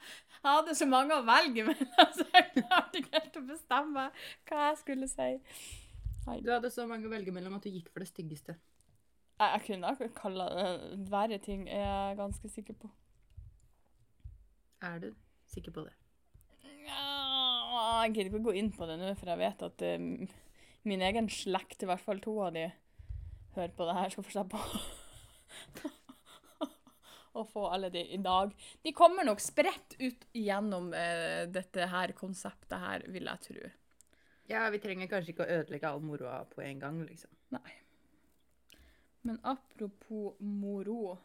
Jeg 0.43 0.51
hadde 0.51 0.75
så 0.75 0.87
mange 0.91 1.15
å 1.15 1.23
velge 1.23 1.63
mellom, 1.69 2.07
så 2.17 2.25
jeg 2.35 2.49
klarte 2.57 2.99
ikke 2.99 3.13
helt 3.15 3.37
å 3.39 3.43
bestemme 3.47 4.07
hva 4.49 4.65
jeg 4.65 4.79
skulle 4.81 5.07
si. 5.07 5.29
Du 6.43 6.51
hadde 6.51 6.71
så 6.75 6.87
mange 6.91 7.07
å 7.07 7.13
velge 7.13 7.35
mellom 7.35 7.61
at 7.61 7.67
du 7.67 7.71
gikk 7.71 7.93
for 7.93 8.03
det 8.03 8.09
styggeste. 8.11 8.57
Jeg, 9.39 9.53
jeg 9.53 9.63
kunne 9.69 9.93
ikke 9.95 10.09
kalle 10.19 10.49
det 10.57 10.67
verre 11.13 11.39
ting, 11.47 11.69
er 11.71 11.85
jeg 11.85 12.19
ganske 12.19 12.51
sikker 12.57 12.79
på. 12.83 12.91
Er 14.83 14.99
du 15.05 15.13
sikker 15.55 15.79
på 15.79 15.87
det? 15.87 15.95
Ja, 17.83 18.05
jeg 18.05 18.13
gidder 18.15 18.29
ikke 18.31 18.39
å 18.39 18.47
gå 18.47 18.53
inn 18.61 18.71
på 18.75 18.87
det 18.87 18.95
nå, 19.01 19.11
for 19.19 19.31
jeg 19.33 19.41
vet 19.41 19.63
at 19.67 19.83
uh, 19.83 20.35
min 20.87 21.03
egen 21.03 21.29
slekt, 21.33 21.83
i 21.83 21.89
hvert 21.91 22.03
fall 22.05 22.21
to 22.23 22.37
av 22.45 22.53
de, 22.55 22.69
hører 23.57 23.75
på 23.75 23.87
det 23.89 23.97
her, 23.97 24.13
skal 24.13 24.27
få 24.27 24.35
slippe 24.37 24.61
å 27.41 27.45
få 27.49 27.65
alle 27.73 27.89
de 27.91 28.05
i 28.15 28.21
dag. 28.23 28.53
De 28.85 28.93
kommer 28.95 29.27
nok 29.27 29.41
spredt 29.43 29.97
ut 29.99 30.27
gjennom 30.37 30.91
uh, 30.95 31.43
dette 31.51 31.89
her 31.91 32.15
konseptet 32.19 32.79
her, 32.79 33.07
vil 33.11 33.27
jeg 33.33 33.47
tro. 33.49 33.73
Ja, 34.53 34.67
vi 34.71 34.79
trenger 34.83 35.11
kanskje 35.11 35.33
ikke 35.35 35.47
å 35.47 35.55
ødelegge 35.59 35.91
all 35.91 36.03
moroa 36.05 36.43
på 36.51 36.63
en 36.63 36.83
gang, 36.83 37.03
liksom. 37.09 37.33
Nei. 37.57 37.79
Men 39.27 39.39
apropos 39.47 40.39
moro. 40.39 41.17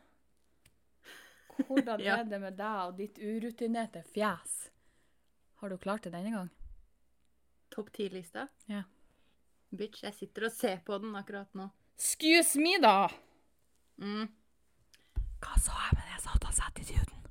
Hvordan 1.68 2.02
Ja. 2.06 2.20
er 2.22 2.28
det 2.30 2.42
med 2.42 2.58
deg 2.58 2.82
og 2.88 2.98
ditt 2.98 3.18
urutinerte 3.22 4.04
fjes? 4.14 4.58
Har 5.68 5.72
du 5.72 5.78
klart 5.78 6.04
det 6.04 6.10
denne 6.14 6.30
gang? 6.32 6.50
Topp 7.76 7.90
ti-lista? 7.92 8.46
Ja. 8.72 8.86
Bitch, 9.76 10.00
jeg 10.06 10.14
sitter 10.16 10.46
og 10.48 10.54
ser 10.56 10.78
på 10.88 10.96
den 11.04 11.12
akkurat 11.20 11.50
nå. 11.60 11.66
Excuse 12.00 12.56
me, 12.64 12.78
da! 12.80 13.10
Mm. 14.00 14.30
Hva 15.44 15.58
sa 15.60 15.76
jeg 15.90 15.98
med 15.98 16.08
det 16.08 16.22
satansattituden? 16.24 17.28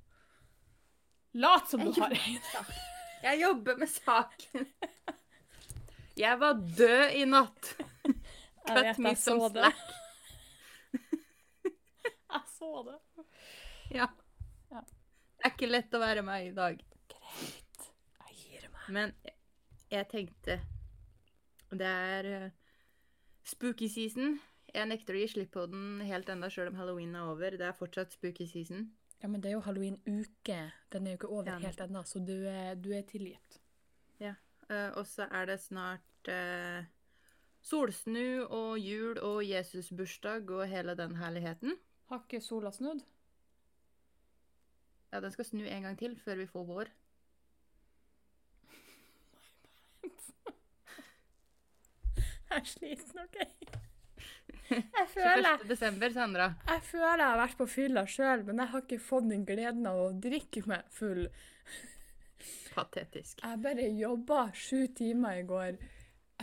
Lat 1.40 1.72
som 1.72 1.80
du 1.80 1.88
Jeg 1.88 2.02
har 2.02 2.12
en. 2.12 2.76
Jeg 3.24 3.40
jobber 3.40 3.80
med 3.80 3.88
saken. 3.94 4.68
Jeg 6.20 6.40
var 6.44 6.60
død 6.82 7.16
i 7.16 7.24
natt. 7.32 7.72
Jeg 7.80 8.76
vet, 8.76 8.96
Cut 8.96 8.98
me 9.00 9.14
jeg 9.14 9.22
some 9.24 9.48
det. 9.54 9.70
slack. 9.70 9.80
Jeg 12.36 12.44
så 12.58 12.84
det. 12.90 13.00
Ja. 13.96 14.10
Ja. 14.74 14.84
Det 14.84 15.48
er 15.48 15.54
ikke 15.56 15.72
lett 15.72 15.96
å 15.96 16.02
være 16.04 16.26
meg 16.26 16.50
i 16.50 16.58
dag. 16.60 16.84
Greit. 17.14 17.62
Jeg 18.26 18.34
gir 18.40 18.64
meg. 18.72 18.75
Men 18.92 19.12
jeg 19.90 20.06
tenkte 20.10 20.60
Det 21.70 21.86
er 21.86 22.28
eh, 22.30 22.50
spooky 23.44 23.88
season. 23.90 24.38
Jeg 24.74 24.88
nekter 24.90 25.16
å 25.16 25.20
gi 25.20 25.28
slipp 25.32 25.52
på 25.56 25.66
den 25.70 26.00
helt 26.06 26.28
enda 26.30 26.50
sjøl 26.52 26.70
om 26.70 26.78
halloween 26.78 27.14
er 27.14 27.26
over. 27.30 27.58
Det 27.58 27.66
er 27.66 27.76
fortsatt 27.76 28.14
spooky 28.14 28.46
season. 28.46 28.90
Ja, 29.22 29.28
men 29.28 29.40
det 29.40 29.50
er 29.50 29.56
jo 29.56 29.64
halloween-uke. 29.64 30.58
Den 30.92 31.06
er 31.06 31.14
jo 31.14 31.20
ikke 31.20 31.32
over 31.32 31.50
Ja, 31.50 31.60
helt 31.62 31.80
ennå, 31.80 32.02
så 32.04 32.20
du 32.20 32.36
er, 32.46 32.74
du 32.76 32.92
er 32.94 33.06
tilgitt. 33.08 33.60
Eh, 34.70 34.90
og 34.98 35.06
så 35.06 35.28
er 35.30 35.46
det 35.46 35.60
snart 35.62 36.30
uh, 36.30 36.86
solsnu 37.62 38.46
og 38.50 38.78
jul 38.82 39.18
og 39.22 39.44
Jesusbursdag 39.46 40.50
og 40.50 40.66
hele 40.68 40.96
den 40.98 41.16
herligheten. 41.20 41.76
Har 42.10 42.24
ikke 42.24 42.42
sola 42.42 42.72
snudd? 42.74 43.04
Ja, 45.12 45.20
den 45.22 45.32
skal 45.32 45.46
snu 45.46 45.62
en 45.64 45.86
gang 45.86 45.98
til 45.98 46.16
før 46.18 46.42
vi 46.42 46.48
får 46.50 46.66
vår. 46.66 46.90
Jeg 52.50 52.60
er 52.60 52.70
sliten, 52.70 53.20
OK? 53.24 53.38
Jeg 54.70 55.08
føler 55.12 55.52
21. 55.60 55.68
desember, 55.68 56.10
Sandra. 56.14 56.46
Jeg 56.66 56.82
føler 56.88 57.20
jeg 57.22 57.28
har 57.30 57.38
vært 57.38 57.58
på 57.58 57.66
fylla 57.70 58.02
sjøl, 58.10 58.42
men 58.48 58.62
jeg 58.62 58.72
har 58.72 58.82
ikke 58.82 58.98
fått 59.02 59.28
den 59.30 59.44
gleden 59.46 59.86
av 59.86 60.00
å 60.02 60.08
drikke 60.24 60.64
meg 60.66 60.88
full. 60.94 61.28
Patetisk. 62.76 63.44
Jeg 63.44 63.62
bare 63.62 63.86
jobba 63.94 64.48
sju 64.58 64.88
timer 64.98 65.42
i 65.42 65.46
går, 65.46 65.78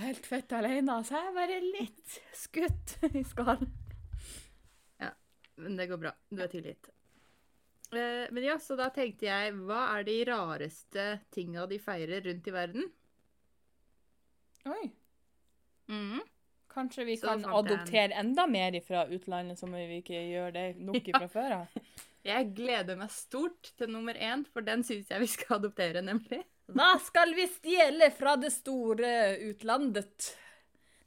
helt 0.06 0.30
fett 0.30 0.56
alene, 0.56 0.98
så 1.04 1.20
jeg 1.20 1.30
er 1.34 1.38
bare 1.42 1.60
litt 1.66 2.18
skutt 2.46 2.96
i 3.12 3.26
skallen. 3.28 3.76
Ja, 5.04 5.12
Men 5.60 5.78
det 5.80 5.92
går 5.92 6.04
bra. 6.08 6.16
Du 6.32 6.40
er 6.44 6.52
tilgitt. 6.52 6.94
Eh, 7.94 8.26
men 8.32 8.44
ja, 8.48 8.56
så 8.60 8.80
da 8.80 8.88
tenkte 8.94 9.28
jeg, 9.28 9.54
hva 9.68 9.86
er 9.98 10.08
de 10.08 10.18
rareste 10.32 11.08
tinga 11.36 11.68
de 11.70 11.78
feirer 11.84 12.24
rundt 12.26 12.48
i 12.50 12.56
verden? 12.56 12.92
Oi. 14.72 14.86
Mhm. 15.90 16.22
Kanskje 16.74 17.04
vi 17.06 17.16
Så 17.18 17.28
kan 17.28 17.44
adoptere 17.46 18.12
en- 18.14 18.28
enda 18.28 18.48
mer 18.48 18.80
fra 18.82 19.06
utlandet, 19.06 19.60
som 19.60 19.72
vi 19.72 20.02
ikke 20.02 20.18
gjør 20.32 20.54
det 20.54 20.76
nok 20.82 21.04
fra 21.20 21.28
før 21.30 21.52
av. 21.60 21.68
Jeg 22.26 22.54
gleder 22.56 22.96
meg 22.98 23.12
stort 23.12 23.74
til 23.78 23.90
nummer 23.92 24.14
én, 24.16 24.46
for 24.54 24.62
den 24.62 24.82
syns 24.84 25.10
jeg 25.12 25.20
vi 25.20 25.28
skal 25.28 25.58
adoptere, 25.60 26.02
nemlig. 26.02 26.44
Hva 26.72 26.94
skal 27.04 27.34
vi 27.36 27.46
stjele 27.48 28.10
fra 28.16 28.36
det 28.40 28.52
store 28.56 29.38
utlandet? 29.50 30.32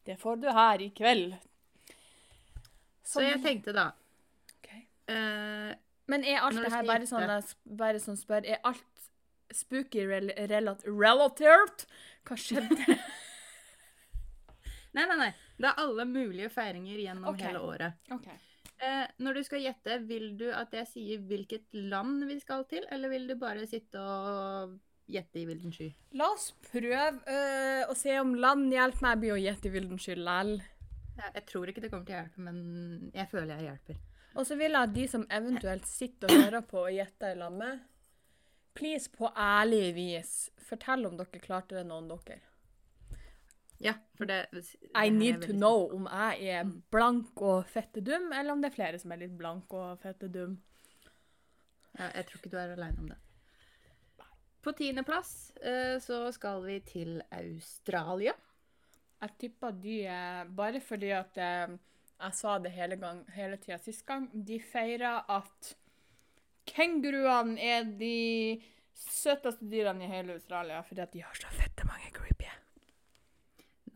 Det 0.04 0.18
får 0.20 0.36
du 0.42 0.48
her 0.52 0.78
i 0.84 0.90
kveld. 0.94 1.34
Så 3.02 3.22
jeg 3.24 3.40
tenkte 3.42 3.72
da 3.74 3.88
Ok. 3.88 4.70
uh, 5.08 5.72
Men 6.06 6.24
er 6.24 6.40
alt 6.44 6.54
det 6.62 6.70
her 6.72 6.84
bare 6.86 7.06
sånn, 7.06 7.54
bare 7.78 7.98
sånn 8.02 8.18
spør, 8.20 8.44
er 8.46 8.60
alt 8.62 8.84
spooky 9.54 10.04
rel 10.06 10.30
relat 10.50 10.82
relatert? 10.86 11.86
Hva 12.26 12.36
skjedde? 12.38 12.76
Nei, 14.96 15.04
nei, 15.10 15.16
nei. 15.20 15.32
Det 15.56 15.68
er 15.68 15.80
alle 15.82 16.06
mulige 16.08 16.50
feiringer 16.52 17.00
gjennom 17.04 17.30
okay. 17.32 17.50
hele 17.50 17.62
året. 17.64 17.98
Okay. 18.16 18.36
Eh, 18.76 19.04
når 19.24 19.38
du 19.38 19.42
skal 19.46 19.62
gjette, 19.64 19.98
vil 20.08 20.30
du 20.40 20.46
at 20.52 20.72
jeg 20.76 20.88
sier 20.90 21.22
hvilket 21.28 21.76
land 21.76 22.24
vi 22.28 22.38
skal 22.40 22.66
til, 22.68 22.84
eller 22.92 23.12
vil 23.12 23.28
du 23.28 23.36
bare 23.40 23.64
sitte 23.68 24.00
og 24.00 24.76
gjette 25.08 25.40
i 25.40 25.46
vilden 25.48 25.72
sky? 25.72 25.90
La 26.18 26.28
oss 26.34 26.50
prøve 26.68 27.20
øh, 27.24 27.84
å 27.88 27.96
se 27.96 28.16
om 28.20 28.34
land 28.40 28.72
hjelper 28.72 29.06
meg. 29.06 29.28
Jeg 29.28 29.36
å 29.36 29.44
gjette 29.44 29.70
i 29.70 29.74
vilden 29.76 30.02
sky 30.02 30.16
likevel. 30.18 30.56
Ja, 31.16 31.30
jeg 31.32 31.46
tror 31.48 31.70
ikke 31.72 31.84
det 31.84 31.92
kommer 31.92 32.08
til 32.08 32.16
å 32.16 32.20
hjelpe, 32.20 32.44
men 32.44 33.10
jeg 33.14 33.30
føler 33.30 33.54
jeg 33.54 33.70
hjelper. 33.70 34.00
Og 34.36 34.44
så 34.44 34.58
vil 34.60 34.74
jeg 34.76 34.88
at 34.88 34.92
de 34.92 35.06
som 35.08 35.22
eventuelt 35.32 35.86
sitter 35.88 36.32
og 36.32 36.42
hører 36.44 36.66
på 36.68 36.82
og 36.82 36.92
gjetter 36.92 37.32
i 37.32 37.38
lammet, 37.40 37.86
please 38.76 39.08
på 39.08 39.30
ærlig 39.32 39.94
vis, 39.96 40.34
fortell 40.60 41.06
om 41.08 41.16
dere 41.16 41.40
klarte 41.40 41.78
det, 41.78 41.86
noen 41.88 42.10
dere. 42.12 42.42
Ja, 43.84 43.92
for 44.16 44.24
det, 44.24 44.46
det 44.52 44.62
I 44.96 45.10
need 45.12 45.42
to 45.44 45.52
know 45.52 45.90
om 45.92 46.06
jeg 46.08 46.48
er 46.60 46.70
blank 46.92 47.42
og 47.44 47.66
fette 47.68 48.00
dum, 48.00 48.30
eller 48.32 48.52
om 48.54 48.62
det 48.62 48.70
er 48.70 48.76
flere 48.78 48.98
som 49.02 49.12
er 49.12 49.20
litt 49.20 49.34
blank 49.36 49.72
og 49.76 49.98
fette 50.00 50.30
dum. 50.32 50.54
Ja, 51.98 52.08
jeg 52.14 52.26
tror 52.28 52.40
ikke 52.40 52.52
du 52.54 52.58
er 52.60 52.72
aleine 52.76 53.02
om 53.04 53.10
det. 53.12 53.18
På 54.64 54.72
tiendeplass 54.74 55.52
eh, 55.62 55.98
så 56.02 56.24
skal 56.34 56.64
vi 56.64 56.80
til 56.88 57.20
Australia. 57.30 58.32
Jeg 59.22 59.36
tipper 59.40 59.76
de 59.80 59.98
er 60.10 60.48
Bare 60.56 60.80
fordi 60.84 61.12
at 61.14 61.36
eh, 61.38 61.76
jeg 62.16 62.34
sa 62.40 62.56
det 62.58 62.72
hele, 62.74 62.96
gang- 63.00 63.24
hele 63.36 63.56
tida 63.60 63.76
sist 63.78 64.06
gang, 64.08 64.26
de 64.32 64.56
feirer 64.72 65.20
at 65.30 65.74
kenguruene 66.66 67.60
er 67.62 67.84
de 68.00 68.60
søteste 68.96 69.68
dyrene 69.70 70.04
i 70.04 70.10
hele 70.10 70.32
Australia, 70.40 70.80
fordi 70.82 71.04
at 71.04 71.12
de 71.12 71.22
har 71.22 71.36
så 71.38 71.52
fette 71.52 71.84
mange 71.86 72.10
creepy. 72.16 72.48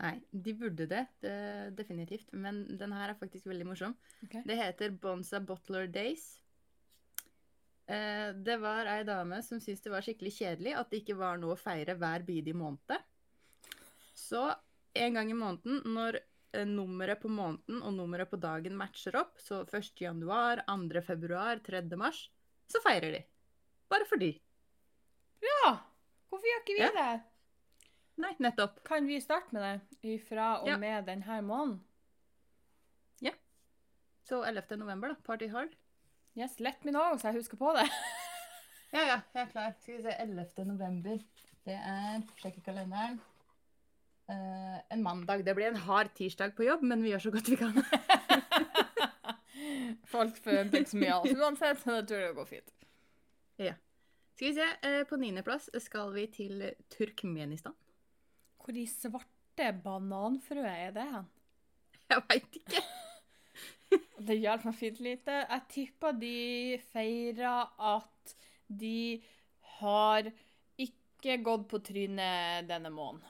Nei, 0.01 0.15
de 0.33 0.53
burde 0.57 0.87
det, 0.89 1.03
det 1.21 1.35
definitivt. 1.77 2.31
Men 2.33 2.63
den 2.81 2.93
her 2.97 3.13
er 3.13 3.19
faktisk 3.21 3.49
veldig 3.51 3.67
morsom. 3.69 3.97
Okay. 4.25 4.41
Det 4.49 4.57
heter 4.57 4.95
Bonza 4.97 5.41
Bottler 5.45 5.91
Days. 5.93 6.39
Eh, 7.91 8.31
det 8.33 8.57
var 8.63 8.89
ei 8.89 9.03
dame 9.05 9.43
som 9.45 9.61
syntes 9.61 9.83
det 9.85 9.93
var 9.93 10.05
skikkelig 10.07 10.33
kjedelig 10.39 10.75
at 10.79 10.91
det 10.93 11.03
ikke 11.03 11.19
var 11.21 11.41
noe 11.43 11.57
å 11.57 11.61
feire 11.61 11.97
hver 11.99 12.25
bidige 12.25 12.57
måned. 12.57 12.97
Så 14.17 14.45
en 14.95 15.17
gang 15.19 15.31
i 15.33 15.37
måneden, 15.37 15.83
når 15.93 16.21
eh, 16.21 16.65
nummeret 16.69 17.21
på 17.21 17.29
måneden 17.33 17.83
og 17.83 17.97
nummeret 17.99 18.31
på 18.31 18.39
dagen 18.41 18.79
matcher 18.79 19.19
opp, 19.21 19.37
så 19.43 19.63
1. 19.67 19.93
januar, 20.01 20.63
2. 20.71 21.03
februar, 21.07 21.61
3. 21.67 21.83
mars, 22.01 22.25
så 22.71 22.81
feirer 22.85 23.19
de. 23.19 23.25
Bare 23.91 24.07
fordi. 24.09 24.33
Ja! 25.45 25.75
Hvorfor 26.31 26.47
gjør 26.47 26.63
ikke 26.65 26.79
vi 26.79 26.87
Ja. 26.87 26.91
det? 26.95 27.13
Nei, 28.21 28.33
nettopp. 28.43 28.83
Kan 28.85 29.07
vi 29.09 29.21
starte 29.23 29.55
med 29.57 29.63
det 30.03 30.15
ifra 30.15 30.61
og 30.61 30.69
Ja. 30.69 30.77
med 30.77 31.07
denne 31.09 31.41
måneden? 31.43 31.81
Ja. 33.23 33.33
Så 34.29 34.43
11. 34.45 34.77
november, 34.77 35.09
da. 35.09 35.15
Party 35.25 35.49
hard. 35.49 35.77
Yes, 36.37 36.61
let 36.61 36.85
me 36.85 36.93
know, 36.93 37.17
så 37.17 37.29
jeg 37.29 37.41
husker 37.41 37.57
på 37.57 37.73
det. 37.79 37.89
Ja, 38.93 39.01
ja, 39.07 39.21
jeg 39.35 39.43
er 39.43 39.51
klar. 39.53 39.75
Skal 39.81 39.97
vi 39.97 40.03
se. 40.03 40.15
11. 40.19 40.65
november. 40.67 41.19
Det 41.65 41.75
er 41.79 42.23
Sjekke 42.41 42.61
kalenderen. 42.67 43.21
Uh, 44.31 44.79
en 44.91 45.03
mandag. 45.03 45.45
Det 45.47 45.55
blir 45.55 45.69
en 45.71 45.77
hard 45.77 46.11
tirsdag 46.19 46.57
på 46.57 46.67
jobb, 46.67 46.83
men 46.83 47.03
vi 47.03 47.13
gjør 47.13 47.23
så 47.23 47.31
godt 47.31 47.51
vi 47.51 47.59
kan. 47.61 47.79
Folk 50.15 50.37
forventer 50.43 50.83
ikke 50.83 50.91
så 50.91 50.99
mye 50.99 51.15
av 51.15 51.29
oss 51.29 51.39
uansett, 51.39 51.79
så 51.85 52.01
det 52.01 52.09
tror 52.11 52.25
det 52.25 52.35
går 52.41 52.49
fint. 52.51 52.75
Ja. 53.63 53.77
Skal 54.35 54.49
vi 54.49 54.53
se. 54.59 54.67
Uh, 54.83 55.05
på 55.07 55.21
niendeplass 55.23 55.71
skal 55.87 56.11
vi 56.17 56.27
til 56.35 56.67
Turkmenistan. 56.91 57.79
Hvor 58.61 58.77
i 58.77 58.87
svarte 58.89 59.71
bananfrø 59.85 60.65
er 60.69 60.95
det 60.97 61.07
hen? 61.11 61.29
Jeg 62.11 62.25
veit 62.29 62.61
ikke. 62.63 62.85
Det 64.21 64.37
hjalp 64.39 64.69
meg 64.69 64.77
fint 64.79 65.01
lite. 65.03 65.41
Jeg 65.41 65.67
tipper 65.73 66.15
de 66.15 66.79
feirer 66.93 67.73
at 67.91 68.35
de 68.69 69.19
har 69.81 70.29
ikke 70.79 71.41
gått 71.43 71.67
på 71.73 71.81
trynet 71.83 72.69
denne 72.69 72.93
måneden. 72.95 73.27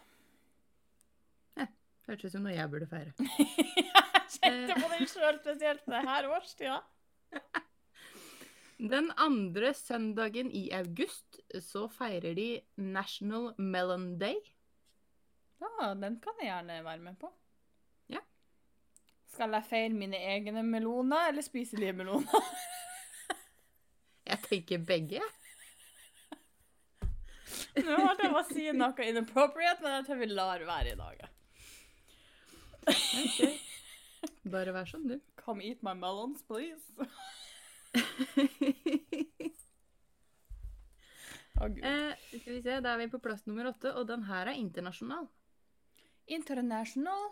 Hørtes 2.10 2.32
ut 2.32 2.34
som 2.34 2.42
noe 2.42 2.56
jeg 2.56 2.70
burde 2.72 2.88
feire. 2.90 3.12
jeg 3.22 4.22
kjente 4.34 4.76
på 4.82 4.88
det 4.90 5.04
sjøl, 5.12 5.36
spesielt 5.38 5.84
det 5.86 6.00
her 6.08 6.26
årstida. 6.34 6.80
Den 8.92 9.10
andre 9.20 9.74
søndagen 9.76 10.50
i 10.56 10.70
august 10.74 11.38
så 11.62 11.84
feirer 11.92 12.34
de 12.34 12.48
National 12.80 13.52
Melon 13.60 14.14
Day. 14.18 14.40
Ja, 15.60 15.94
den 15.94 16.20
kan 16.24 16.34
jeg 16.40 16.48
gjerne 16.50 16.84
være 16.84 17.04
med 17.04 17.16
på. 17.20 17.30
Ja. 18.12 18.20
Skal 19.32 19.52
jeg 19.56 19.68
feire 19.68 19.96
mine 19.96 20.16
egne 20.16 20.62
meloner 20.66 21.28
eller 21.30 21.44
spiselige 21.44 21.92
meloner? 21.96 22.50
Jeg 24.30 24.38
tenker 24.44 24.78
begge. 24.86 25.20
Nå 27.86 27.96
holdt 27.98 28.20
jeg 28.22 28.30
å 28.30 28.42
si 28.46 28.64
noe 28.76 29.06
inappropriate, 29.08 29.82
men 29.82 29.96
jeg 29.96 30.04
tror 30.06 30.18
vi 30.20 30.28
lar 30.30 30.62
være 30.68 30.92
i 30.92 30.98
dag. 31.00 31.16
Bare 34.54 34.72
vær 34.76 34.86
sånn, 34.86 35.08
du. 35.10 35.16
Come 35.42 35.64
eat 35.66 35.82
my 35.82 35.94
melons, 35.98 36.42
please. 36.46 36.84
oh, 41.58 41.66
Gud. 41.66 41.82
eh, 41.82 42.14
skal 42.36 42.52
vi 42.54 42.62
se, 42.62 42.80
Da 42.86 42.94
er 42.94 42.98
vi 43.02 43.10
på 43.10 43.22
plass 43.22 43.42
nummer 43.50 43.64
åtte, 43.72 43.90
og 43.98 44.06
den 44.10 44.22
her 44.30 44.44
er 44.46 44.56
internasjonal. 44.60 45.26
International. 46.30 47.30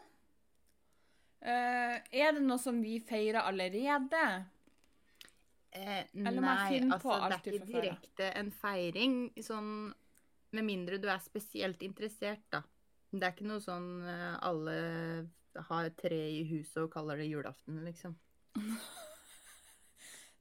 Uh, 1.38 1.98
er 2.10 2.34
det 2.34 2.42
noe 2.42 2.58
som 2.58 2.80
vi 2.82 2.98
feirer 3.04 3.44
allerede? 3.46 4.22
Eh, 5.70 6.04
nei, 6.16 6.78
altså 6.88 7.18
det 7.28 7.36
er 7.36 7.42
ikke 7.52 7.66
direkte 7.68 8.28
en 8.40 8.48
feiring, 8.56 9.16
sånn 9.44 9.90
Med 10.56 10.64
mindre 10.64 10.96
du 10.96 11.04
er 11.12 11.20
spesielt 11.20 11.82
interessert, 11.84 12.46
da. 12.48 12.62
Det 13.12 13.20
er 13.20 13.34
ikke 13.34 13.48
noe 13.50 13.60
sånn 13.60 13.88
eh, 14.08 14.38
alle 14.48 14.76
har 15.68 15.90
tre 15.98 16.20
i 16.38 16.40
huset 16.48 16.80
og 16.86 16.90
kaller 16.92 17.20
det 17.20 17.28
julaften, 17.28 17.82
liksom. 17.84 18.16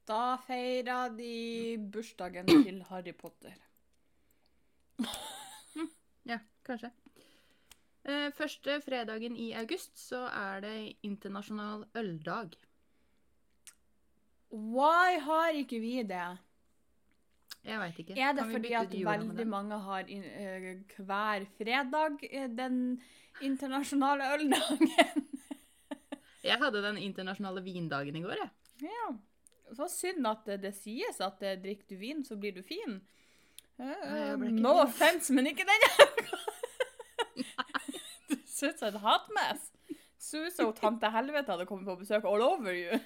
Da 0.08 0.38
feirer 0.40 1.12
de 1.12 1.76
bursdagen 1.92 2.48
til 2.48 2.80
Harry 2.88 3.12
Potter. 3.12 3.58
Ja, 6.28 6.36
kanskje. 6.64 6.90
Eh, 8.08 8.30
første 8.32 8.78
fredagen 8.80 9.36
i 9.36 9.50
august 9.58 9.98
så 10.00 10.22
er 10.32 10.62
det 10.64 10.74
internasjonal 11.04 11.84
øldag. 11.98 12.54
Why 14.48 15.18
har 15.20 15.58
ikke 15.60 15.80
vi 15.82 15.98
det? 16.08 16.28
Jeg 17.68 17.80
veit 17.82 17.98
ikke. 18.00 18.16
Er 18.16 18.32
det 18.32 18.46
fordi 18.48 18.72
at 18.78 18.94
veldig 18.94 19.46
mange 19.48 19.76
har 19.84 20.08
in, 20.08 20.24
uh, 20.24 21.04
hver 21.04 21.44
fredag 21.58 22.22
eh, 22.30 22.48
den 22.48 22.78
internasjonale 23.44 24.30
øldagen? 24.38 24.88
Jeg 26.48 26.56
hadde 26.62 26.80
den 26.80 26.96
internasjonale 27.02 27.60
vindagen 27.60 28.16
i 28.16 28.20
går, 28.22 28.38
jeg. 28.40 28.50
ja. 28.88 29.08
Så 29.76 29.88
synd 29.90 30.24
at 30.30 30.46
det, 30.62 30.70
sies 30.72 31.18
at 31.20 31.42
drikker 31.60 31.90
du 31.90 31.96
vin, 32.00 32.22
så 32.24 32.38
blir 32.40 32.54
du 32.56 32.62
fin. 32.62 33.02
Uh, 33.76 33.90
jeg 33.90 34.52
no 34.54 34.78
offence, 34.86 35.34
men 35.34 35.50
ikke 35.50 35.66
den 35.68 35.84
Du 37.36 37.42
som 38.78 38.88
et 38.88 39.00
hatmess. 39.02 39.68
Sus 40.18 40.58
og 40.64 40.72
tante 40.80 41.06
helvete 41.14 41.52
hadde 41.54 41.66
kommet 41.68 41.86
på 41.86 41.94
besøk 42.00 42.24
all 42.26 42.42
over 42.42 42.74
you. 42.74 42.98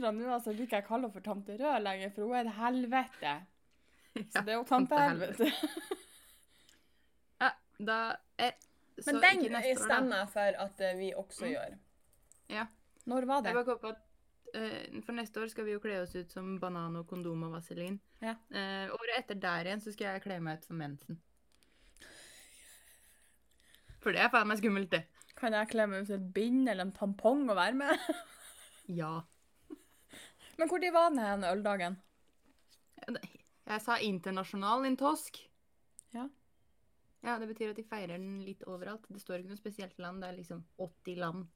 Fra 0.00 0.10
nå 0.14 0.28
av 0.34 0.42
så 0.42 0.52
vil 0.52 0.64
ikke 0.66 0.80
jeg 0.80 0.86
kalle 0.88 1.06
henne 1.06 1.14
for 1.14 1.24
tante 1.24 1.56
Rød 1.60 1.82
lenger, 1.84 2.10
for 2.14 2.26
hun 2.26 2.36
er 2.36 2.48
et 2.48 2.56
helvete. 2.58 3.32
Så 4.32 4.42
det 4.44 4.52
er 4.54 4.58
jo 4.60 4.66
tante 4.68 4.98
helvete. 5.06 5.50
Ja, 7.42 7.48
da 7.82 7.94
er, 8.38 8.52
så 9.02 9.10
Men 9.16 9.22
den 9.24 9.64
stemmer 9.80 10.20
jeg 10.20 10.28
for 10.30 10.58
at 10.64 10.80
eh, 10.86 10.92
vi 10.98 11.08
også 11.18 11.42
Mm. 11.48 11.50
gjør. 11.56 11.72
Ja. 12.54 12.66
Når 13.10 13.24
var 13.26 13.40
det? 13.42 13.48
Jeg 13.50 13.56
bare 13.56 13.64
kom 13.66 13.78
på 13.82 13.88
at 13.90 14.02
For 14.52 15.16
neste 15.16 15.40
år 15.40 15.48
skal 15.48 15.64
vi 15.64 15.72
jo 15.74 15.80
kle 15.80 16.02
oss 16.02 16.14
ut 16.16 16.32
som 16.34 16.54
banan 16.60 16.98
og 17.00 17.06
kondom 17.08 17.46
og 17.46 17.54
vaselin. 17.56 17.98
Ja. 18.20 18.34
Eh, 18.52 18.92
året 18.92 19.18
etter 19.18 19.38
der 19.40 19.68
igjen 19.70 19.80
så 19.80 19.94
skal 19.94 20.10
jeg 20.12 20.24
kle 20.26 20.38
meg 20.44 20.60
ut 20.60 20.68
som 20.68 20.76
mensen. 20.80 21.18
For 24.02 24.12
det 24.12 24.24
er 24.24 24.32
faen 24.32 24.50
meg 24.50 24.60
skummelt, 24.60 24.90
det. 24.92 25.04
Kan 25.38 25.54
jeg 25.56 25.70
kle 25.72 25.86
meg 25.88 26.02
ut 26.02 26.10
som 26.10 26.18
et 26.18 26.32
bind 26.34 26.66
eller 26.68 26.88
en 26.88 26.94
tampong 26.96 27.46
og 27.48 27.58
være 27.58 27.78
med? 27.84 28.08
Ja. 28.90 29.20
Men 30.58 30.68
hvor 30.68 30.80
de 30.82 30.88
var 30.92 31.12
den 31.14 31.44
øldagen? 31.46 31.94
Jeg 33.06 33.80
sa 33.80 33.94
internasjonal 34.02 34.84
in 34.88 34.98
tosk. 34.98 35.38
Ja. 36.12 36.26
Ja, 37.22 37.38
Det 37.38 37.46
betyr 37.48 37.70
at 37.70 37.78
de 37.78 37.86
feirer 37.86 38.18
den 38.18 38.42
litt 38.42 38.66
overalt. 38.66 39.06
Det 39.08 39.22
står 39.22 39.38
ikke 39.38 39.54
noe 39.54 39.60
spesielt 39.62 40.02
land. 40.02 40.20
Det 40.20 40.28
er 40.28 40.36
liksom 40.40 40.64
80 40.82 41.20
land. 41.22 41.46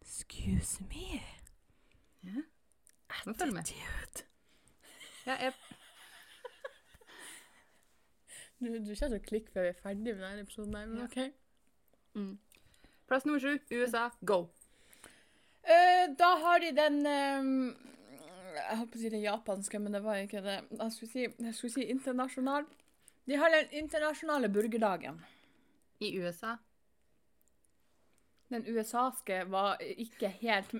Excuse 0.00 0.86
me. 0.86 1.18
Ja. 2.24 2.42
Må 3.26 3.34
følge 3.38 3.54
med. 3.54 3.60
Attitude. 3.60 4.24
Ja, 5.26 5.36
jeg, 5.46 5.52
Du, 8.60 8.68
du 8.70 8.92
kommer 8.94 9.10
til 9.12 9.18
å 9.18 9.24
klikke 9.28 9.52
før 9.52 9.66
vi 9.66 9.70
er 9.72 9.80
ferdig 9.82 10.12
med 10.14 10.22
denne 10.24 10.44
episoden, 10.44 10.76
her, 10.78 10.86
men 10.88 11.00
Ja. 11.02 11.06
OK. 11.08 11.18
mm. 12.14 12.38
Plass 13.08 13.26
nummer 13.26 13.42
sju, 13.42 13.58
USA, 13.74 14.06
go. 14.24 14.38
Eh, 15.64 16.06
da 16.16 16.30
har 16.40 16.60
de 16.62 16.70
den 16.76 16.96
eh, 17.08 17.50
Jeg 18.54 18.78
holdt 18.78 18.92
på 18.94 18.98
å 18.98 19.02
si 19.02 19.10
det 19.12 19.20
japanske, 19.24 19.80
men 19.82 19.92
det 19.96 20.00
var 20.04 20.22
ikke 20.22 20.40
det. 20.44 20.56
Jeg 20.78 20.92
skulle 20.94 21.10
si, 21.12 21.26
jeg 21.26 21.54
skulle 21.58 21.74
si 21.74 21.88
internasjonal. 21.92 22.68
De 23.28 23.36
har 23.40 23.50
den 23.52 23.72
internasjonale 23.82 24.48
burgerdagen. 24.52 25.18
I 26.00 26.12
USA. 26.20 26.56
Den 28.52 28.64
USA-ske 28.68 29.42
var 29.50 29.80
ikke 29.80 30.28
helt 30.40 30.72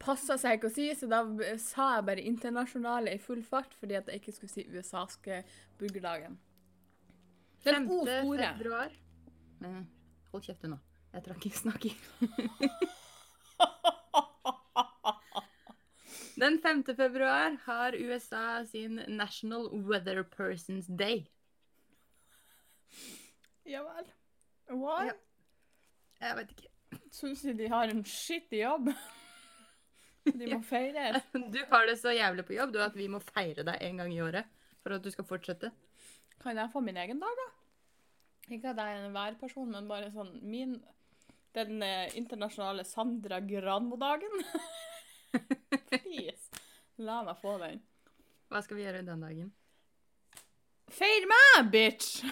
Passa 0.00 0.36
seg 0.40 0.58
ikke 0.58 0.70
å 0.70 0.74
si, 0.74 0.88
så 0.98 1.06
da 1.10 1.22
sa 1.62 1.96
jeg 1.96 2.06
bare 2.08 2.24
internasjonale 2.26 3.14
i 3.14 3.20
full 3.22 3.42
fart 3.46 3.74
fordi 3.78 3.96
at 3.98 4.08
jeg 4.10 4.20
ikke 4.20 4.34
skulle 4.36 4.52
si 4.52 4.66
USA-ske 4.72 5.42
burgerdagen. 5.80 6.38
Den 7.64 7.86
5. 7.86 7.90
O-store. 7.94 8.50
februar 8.58 8.90
Eh, 9.64 9.82
Hold 10.32 10.42
kjeft 10.44 10.64
du 10.66 10.68
nå. 10.74 10.78
Jeg 11.14 11.22
trakk 11.28 11.46
ikke 11.46 11.60
snakke. 11.62 11.90
Den 16.34 16.58
5. 16.58 16.82
februar 16.98 17.54
har 17.64 17.94
USA 17.94 18.64
sin 18.66 18.98
National 19.06 19.68
Weather 19.86 20.24
Persons 20.24 20.86
Day. 20.90 21.28
Ja 23.64 23.84
vel. 23.86 24.10
Why? 24.74 25.06
Ja. 25.06 25.14
Jeg 26.20 26.36
vet 26.40 26.50
ikke. 26.56 26.70
Syns 27.14 27.44
de 27.46 27.54
de 27.54 27.68
har 27.70 27.88
en 27.88 28.02
skittig 28.04 28.64
jobb? 28.64 28.90
De 30.40 30.48
må 30.54 30.60
feire. 30.64 31.20
Du 31.54 31.60
har 31.70 31.86
det 31.88 31.98
så 32.00 32.14
jævlig 32.14 32.46
på 32.48 32.56
jobb 32.56 32.72
du, 32.74 32.80
at 32.82 32.96
vi 32.96 33.08
må 33.12 33.20
feire 33.24 33.64
deg 33.66 33.82
en 33.84 34.02
gang 34.02 34.14
i 34.14 34.22
året 34.24 34.48
for 34.84 34.96
at 34.96 35.04
du 35.04 35.10
skal 35.12 35.26
fortsette. 35.28 35.70
Kan 36.42 36.58
jeg 36.60 36.72
få 36.72 36.82
min 36.84 36.98
egen 37.00 37.20
dag, 37.20 37.40
da? 37.40 37.46
Ikke 38.52 38.72
at 38.72 38.80
jeg 38.80 38.98
er 38.98 39.06
en 39.06 39.16
værperson, 39.16 39.70
men 39.72 39.88
bare 39.88 40.10
sånn 40.12 40.36
min 40.42 40.76
Den 41.54 41.84
eh, 41.86 42.10
internasjonale 42.18 42.82
Sandra 42.82 43.38
Granmo-dagen. 43.38 44.40
Please, 45.92 46.48
la 46.98 47.20
meg 47.22 47.38
få 47.38 47.52
den. 47.62 47.78
Hva 48.50 48.62
skal 48.64 48.80
vi 48.80 48.82
gjøre 48.82 49.04
den 49.06 49.22
dagen? 49.22 49.52
Feir 50.90 51.28
meg, 51.30 51.70
bitch! 51.70 52.24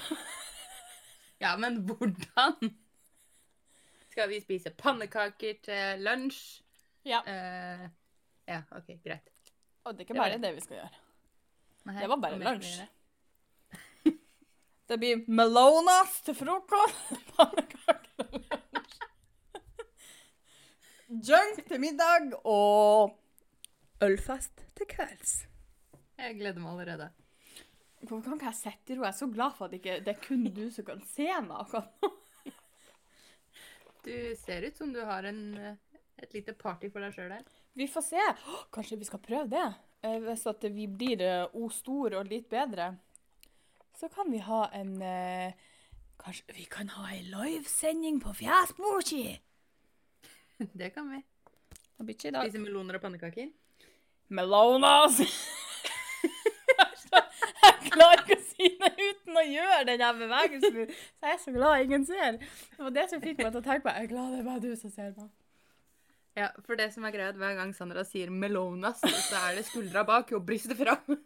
Ja, 1.42 1.54
men 1.58 1.84
hvordan? 1.86 2.74
Skal 4.10 4.28
vi 4.30 4.42
spise 4.42 4.74
pannekaker 4.74 5.56
til 5.64 6.02
lunsj? 6.02 6.60
Ja. 7.08 7.22
Uh, 7.26 7.86
ja, 8.46 8.60
OK, 8.70 8.92
greit. 9.04 9.30
Og 9.82 9.94
det 9.94 10.04
er 10.04 10.06
ikke 10.06 10.18
bare 10.18 10.36
det. 10.36 10.42
det 10.44 10.52
vi 10.56 10.64
skal 10.64 10.78
gjøre. 10.80 11.00
Nei, 11.88 11.96
Det 12.00 12.10
var 12.12 12.22
bare 12.22 12.42
lunsj. 12.42 12.82
Det 14.92 14.98
blir 15.00 15.22
melonas 15.30 16.18
til 16.26 16.36
frokost, 16.36 17.14
pannekaker 17.36 18.02
til 18.18 18.36
lunsj. 18.36 18.52
Junk 21.12 21.58
til 21.68 21.80
middag 21.80 22.32
og 22.48 23.18
ølfest 24.02 24.62
til 24.78 24.88
kvelds. 24.88 25.34
Jeg 26.18 26.38
gleder 26.38 26.62
meg 26.62 26.72
allerede. 26.72 27.08
Hvorfor 28.02 28.32
kan 28.32 28.38
ikke 28.38 28.50
jeg 28.50 28.58
sitte 28.58 28.94
i 28.94 28.96
ro? 28.96 29.04
Jeg 29.04 29.12
er 29.12 29.18
så 29.18 29.28
glad 29.30 29.54
for 29.58 29.68
at 29.68 29.76
ikke, 29.76 29.98
det 30.02 30.14
er 30.14 30.22
kun 30.22 30.46
du 30.54 30.64
som 30.74 30.86
kan 30.86 31.02
se 31.12 31.28
meg 31.28 31.58
akkurat 31.58 32.02
nå. 32.02 32.12
Du 34.02 34.14
ser 34.34 34.64
ut 34.66 34.76
som 34.76 34.90
du 34.90 34.98
har 35.06 35.28
en, 35.30 35.42
eh, 35.58 35.76
et 36.22 36.34
lite 36.36 36.54
party 36.58 36.90
for 36.92 37.02
deg 37.04 37.14
sjøl 37.16 37.32
der. 37.32 37.42
Vi 37.78 37.86
får 37.90 38.04
se. 38.06 38.22
Kanskje 38.74 38.98
vi 39.00 39.08
skal 39.08 39.22
prøve 39.24 39.48
det? 39.52 39.66
Eh, 40.02 40.18
Hvis 40.24 40.46
at 40.50 40.64
vi 40.74 40.86
blir 40.90 41.22
eh, 41.24 41.56
O 41.58 41.68
stor 41.72 42.18
og 42.18 42.30
litt 42.30 42.48
bedre, 42.50 42.92
så 43.98 44.08
kan 44.12 44.30
vi 44.32 44.42
ha 44.42 44.64
en 44.78 44.96
eh, 45.02 45.68
Kanskje 46.22 46.54
vi 46.54 46.64
kan 46.70 46.88
ha 46.94 47.08
ei 47.10 47.22
livesending 47.26 48.20
på 48.22 48.34
Fjesboki? 48.38 49.24
Det 50.78 50.92
kan 50.94 51.08
vi. 51.10 51.18
Det 51.98 52.06
blir 52.06 52.14
ikke 52.14 52.28
i 52.28 52.34
dag. 52.36 52.46
Spise 52.46 52.62
meloner 52.62 52.98
og 52.98 53.02
pannekaker. 53.02 53.48
Melonas! 54.30 55.18
jeg 57.12 57.90
klarer 57.90 58.22
ikke 58.22 58.38
å 58.38 58.44
si 58.46 58.70
det 58.78 58.92
uten 59.00 59.38
å 59.38 59.44
gjøre 59.48 59.96
den 59.98 60.20
bevegelsen. 60.22 60.78
Så 60.94 61.26
jeg 61.26 61.34
er 61.34 61.40
så 61.42 61.54
glad 61.54 61.82
ingen 61.84 62.06
ser. 62.06 62.38
Det 62.38 62.86
var 62.86 62.94
det 62.94 63.08
som 63.10 63.22
fikk 63.24 63.42
meg 63.42 63.50
til 63.50 63.60
å 63.60 63.66
tenke 63.66 63.84
på 63.88 63.96
Jeg 63.96 64.06
er 64.06 64.12
glad 64.14 64.32
det 64.36 64.40
er 64.44 64.46
bare 64.46 64.62
du 64.62 64.70
som 64.78 64.94
ser 64.94 65.10
meg. 65.18 65.30
Ja, 66.36 66.48
for 66.64 66.78
det 66.80 66.88
som 66.94 67.04
er 67.04 67.12
greia, 67.12 67.32
hver 67.36 67.58
gang 67.58 67.74
Sandra 67.76 68.04
sier 68.08 68.30
melonas, 68.32 69.02
så 69.04 69.36
er 69.50 69.58
det 69.58 69.66
skuldra 69.68 70.04
bak 70.08 70.30
og 70.32 70.46
brystet 70.48 70.78
fram. 70.80 71.18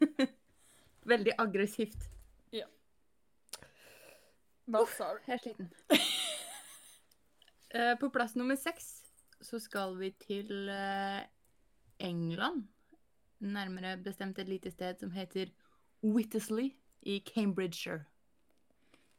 Veldig 1.13 1.37
aggressivt. 1.39 2.09
Ja. 2.55 2.67
Uff, 4.67 4.97
sorry. 4.97 5.21
Jeg 5.29 5.37
er 5.37 5.43
sliten. 5.45 5.69
Eh, 7.77 7.93
På 8.01 8.11
plass 8.11 8.35
nummer 8.35 8.59
seks 8.59 8.89
så 9.45 9.61
skal 9.63 9.95
vi 10.01 10.11
til 10.23 10.69
eh, 10.73 11.23
England. 12.03 12.65
Nærmere 13.39 13.97
bestemt 14.03 14.39
et 14.43 14.49
lite 14.49 14.71
sted 14.73 14.99
som 14.99 15.13
heter 15.15 15.53
Whittesley 16.03 16.73
i 17.07 17.21
Cambridgeshire. 17.27 18.07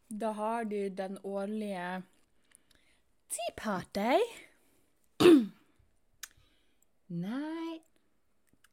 Da 0.09 0.31
har 0.35 0.63
de 0.67 0.89
den 0.89 1.17
årlige 1.23 2.01
Tea 3.29 3.53
Party. 3.57 4.19
Nei 7.07 7.77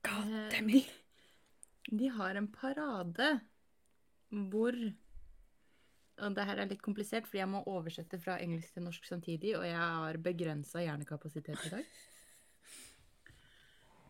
eh, 0.04 0.62
de, 0.66 0.80
de 1.86 2.08
har 2.16 2.34
en 2.34 2.48
parade 2.50 3.28
hvor 4.34 4.74
Og 4.74 6.34
det 6.34 6.46
her 6.46 6.58
er 6.62 6.70
litt 6.70 6.82
komplisert, 6.82 7.26
fordi 7.26 7.40
jeg 7.40 7.50
må 7.50 7.62
oversette 7.70 8.18
fra 8.22 8.36
engelsk 8.42 8.74
til 8.74 8.84
norsk 8.86 9.06
samtidig, 9.06 9.54
og 9.58 9.64
jeg 9.66 9.78
har 9.78 10.18
begrensa 10.22 10.82
hjernekapasitet 10.84 11.68
i 11.68 11.72
dag. 11.78 11.88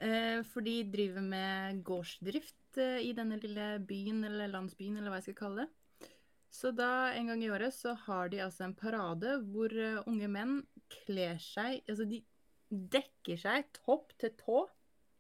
Eh, 0.05 0.41
for 0.51 0.61
de 0.67 0.83
driver 0.91 1.23
med 1.23 1.79
gårdsdrift 1.87 2.77
eh, 2.83 2.99
i 3.07 3.13
denne 3.17 3.39
lille 3.41 3.79
byen, 3.89 4.25
eller 4.27 4.51
landsbyen, 4.51 4.99
eller 4.99 5.13
hva 5.13 5.21
jeg 5.21 5.29
skal 5.29 5.37
kalle 5.39 5.63
det. 5.63 6.09
Så 6.55 6.71
da, 6.75 7.13
en 7.15 7.31
gang 7.31 7.43
i 7.43 7.51
året, 7.51 7.75
så 7.75 7.95
har 8.05 8.29
de 8.31 8.43
altså 8.45 8.67
en 8.67 8.77
parade 8.79 9.39
hvor 9.51 9.73
uh, 9.75 10.03
unge 10.11 10.29
menn 10.31 10.59
kler 10.93 11.41
seg 11.43 11.81
Altså, 11.91 12.05
de 12.07 12.21
dekker 12.91 13.39
seg 13.41 13.69
topp 13.85 14.13
til 14.21 14.33
tå. 14.41 14.59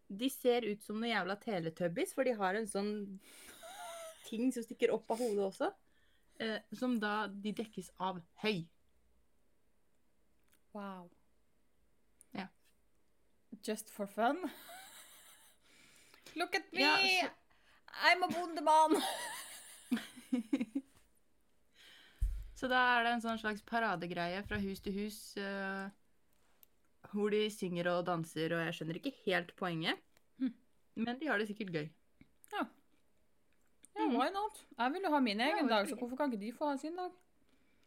De 0.08 0.28
ser 0.30 0.66
ut 0.68 0.82
som 0.84 0.98
noen 1.00 1.10
jævla 1.14 1.36
teletubbies, 1.42 2.12
for 2.14 2.24
de 2.28 2.34
har 2.38 2.54
en 2.58 2.68
sånn 2.70 2.92
ting 4.28 4.50
som 4.54 4.64
stikker 4.66 4.92
opp 4.94 5.10
av 5.14 5.18
hodet 5.22 5.44
også. 5.48 5.70
Eh, 6.42 6.58
som 6.74 6.96
da 7.00 7.26
de 7.28 7.52
dekkes 7.54 7.90
av 8.02 8.18
høy. 8.42 8.64
Wow. 10.74 11.08
Ja. 12.34 12.48
Just 13.62 13.90
for 13.94 14.06
fun? 14.10 14.40
Look 16.34 16.54
at 16.58 16.72
me! 16.74 16.80
Ja, 16.82 16.96
så- 16.98 17.30
I'm 18.10 18.24
a 18.26 18.28
bondemann! 18.32 18.98
Så 22.58 22.68
da 22.70 22.80
er 22.96 23.04
det 23.04 23.12
en 23.14 23.22
sånn 23.22 23.38
slags 23.38 23.62
paradegreie 23.66 24.40
fra 24.48 24.58
hus 24.62 24.80
til 24.82 24.94
hus. 24.96 25.18
eh, 25.36 25.88
hvor 27.14 27.34
de 27.34 27.46
synger 27.52 27.90
og 27.92 28.06
danser, 28.08 28.52
og 28.56 28.64
jeg 28.66 28.76
skjønner 28.76 29.00
ikke 29.00 29.14
helt 29.24 29.52
poenget. 29.58 30.00
Mm. 30.38 30.54
Men 31.00 31.20
de 31.20 31.28
har 31.30 31.38
det 31.38 31.48
sikkert 31.50 31.74
gøy. 31.74 31.90
Ja, 32.54 32.64
ja 33.98 34.08
why 34.10 34.30
not? 34.34 34.64
Jeg 34.78 34.94
vil 34.94 35.06
jo 35.06 35.12
ha 35.14 35.20
min 35.22 35.40
egen 35.40 35.68
ja, 35.68 35.76
dag, 35.76 35.88
så 35.88 35.98
hvorfor 35.98 36.18
kan 36.18 36.32
ikke 36.32 36.44
de 36.44 36.56
få 36.56 36.72
ha 36.72 36.80
sin 36.80 36.98
dag? 36.98 37.12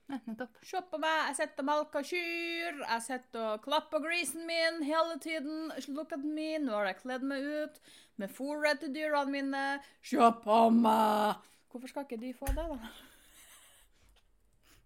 Nettopp. 0.07 0.55
Se 0.63 0.79
på 0.87 0.99
meg, 1.03 1.17
jeg 1.27 1.35
sitter 1.41 1.65
og 1.65 1.67
melker 1.67 2.05
kyr, 2.07 2.77
jeg 2.79 3.03
sitter 3.03 3.41
og 3.43 3.63
klapper 3.65 4.03
grisen 4.05 4.47
min 4.47 4.79
hele 4.87 5.17
tiden. 5.23 5.73
Look 5.91 6.15
at 6.15 6.23
me, 6.23 6.53
nå 6.63 6.77
har 6.77 6.87
jeg 6.93 7.01
kledd 7.01 7.27
meg 7.27 7.43
ut 7.43 7.81
med 8.21 8.31
fôret 8.31 8.79
til 8.79 8.93
dyrene 8.95 9.33
mine. 9.33 9.65
Se 9.99 10.31
på 10.45 10.61
meg! 10.79 11.43
Hvorfor 11.67 11.91
skal 11.91 12.07
ikke 12.07 12.21
de 12.23 12.31
få 12.39 12.47
det, 12.55 12.63
da? 12.71 12.91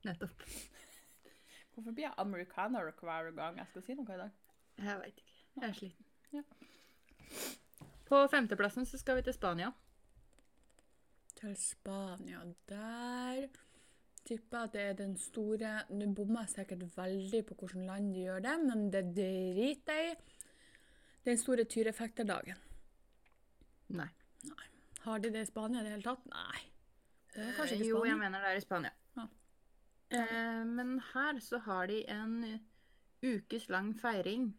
Nettopp. 0.10 0.49
Hvorfor 1.73 1.91
blir 1.91 2.03
jeg 2.03 2.13
americaner 2.17 2.91
hver 2.91 3.31
gang 3.36 3.57
jeg 3.57 3.67
skal 3.71 3.84
si 3.86 3.95
noe 3.95 4.15
i 4.15 4.19
dag? 4.19 4.31
Jeg 4.81 4.99
veit 4.99 5.21
ikke. 5.21 5.38
Jeg 5.55 5.69
er 5.69 5.73
sliten. 5.73 6.05
Ja. 6.34 6.43
På 8.07 8.21
femteplassen 8.27 8.86
så 8.86 8.99
skal 8.99 9.19
vi 9.19 9.25
til 9.27 9.34
Spania. 9.34 9.71
Til 11.36 11.55
Spania. 11.57 12.41
Der 12.69 13.47
tipper 14.25 14.57
jeg 14.57 14.63
at 14.63 14.73
det 14.73 14.81
er 14.81 14.93
den 14.93 15.17
store 15.17 15.71
Nå 15.89 16.12
bommer 16.15 16.45
jeg 16.45 16.49
sikkert 16.49 16.84
veldig 16.97 17.45
på 17.45 17.55
hvilket 17.60 17.86
land 17.88 18.13
de 18.15 18.25
gjør 18.27 18.43
det, 18.45 18.57
men 18.65 18.91
det 18.93 19.05
driter 19.15 20.01
jeg 20.01 20.12
i. 20.12 20.39
Den 21.25 21.38
store 21.38 21.63
tyrefekterdagen. 21.63 22.57
Nei. 23.93 24.10
Har 25.01 25.17
de 25.17 25.31
det 25.34 25.41
i 25.41 25.49
Spania 25.49 25.81
i 25.81 25.84
det 25.84 25.91
hele 25.95 26.05
tatt? 26.05 26.25
Nei. 26.29 26.62
Det 27.34 27.43
er 27.45 27.53
kanskje 27.57 27.75
ikke 27.75 27.86
Spania. 27.86 27.99
Jo, 27.99 28.05
jeg 28.05 28.17
mener 28.17 28.43
det 28.43 28.49
er 28.51 28.60
i 28.60 28.65
Spania. 28.65 28.91
Eh, 30.12 30.63
men 30.67 30.97
her 31.13 31.39
så 31.43 31.60
har 31.65 31.88
de 31.88 32.02
en 32.12 32.60
ukes 33.24 33.69
lang 33.69 33.93
feiring. 34.00 34.50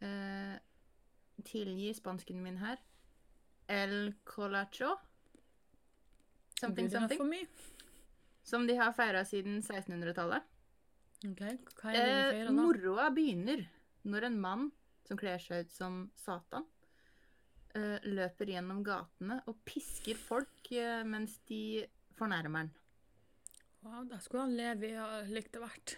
Eh, 0.00 0.56
tilgi 1.44 1.92
spansken 1.96 2.42
min 2.42 2.58
her. 2.62 2.78
El 3.68 4.14
colacho. 4.24 4.94
Something, 6.60 6.90
something. 6.90 7.46
Som 8.42 8.66
de 8.66 8.76
har 8.78 8.92
feira 8.96 9.24
siden 9.28 9.60
1600-tallet. 9.62 10.42
Okay. 11.26 11.56
hva 11.80 11.90
er 11.90 11.98
det 11.98 12.02
de 12.06 12.10
Eh, 12.14 12.30
feirer 12.30 12.46
da? 12.46 12.52
moroa 12.54 13.08
begynner 13.10 13.64
når 14.06 14.24
en 14.28 14.36
mann 14.40 14.68
som 15.08 15.18
kler 15.18 15.38
seg 15.42 15.64
ut 15.66 15.72
som 15.74 15.96
Satan, 16.14 16.64
eh, 17.74 17.98
løper 18.06 18.46
gjennom 18.52 18.84
gatene 18.86 19.40
og 19.50 19.58
pisker 19.66 20.14
folk 20.14 20.70
eh, 20.70 21.02
mens 21.04 21.38
de 21.50 21.84
fornærmer 22.18 22.58
han. 22.62 22.70
Wow, 23.88 24.04
da 24.10 24.18
skulle 24.20 24.42
han 24.44 24.56
leve 24.58 24.88
i 24.90 24.92
ja, 24.92 25.06
likt 25.32 25.54
det 25.54 25.62
vært. 25.62 25.94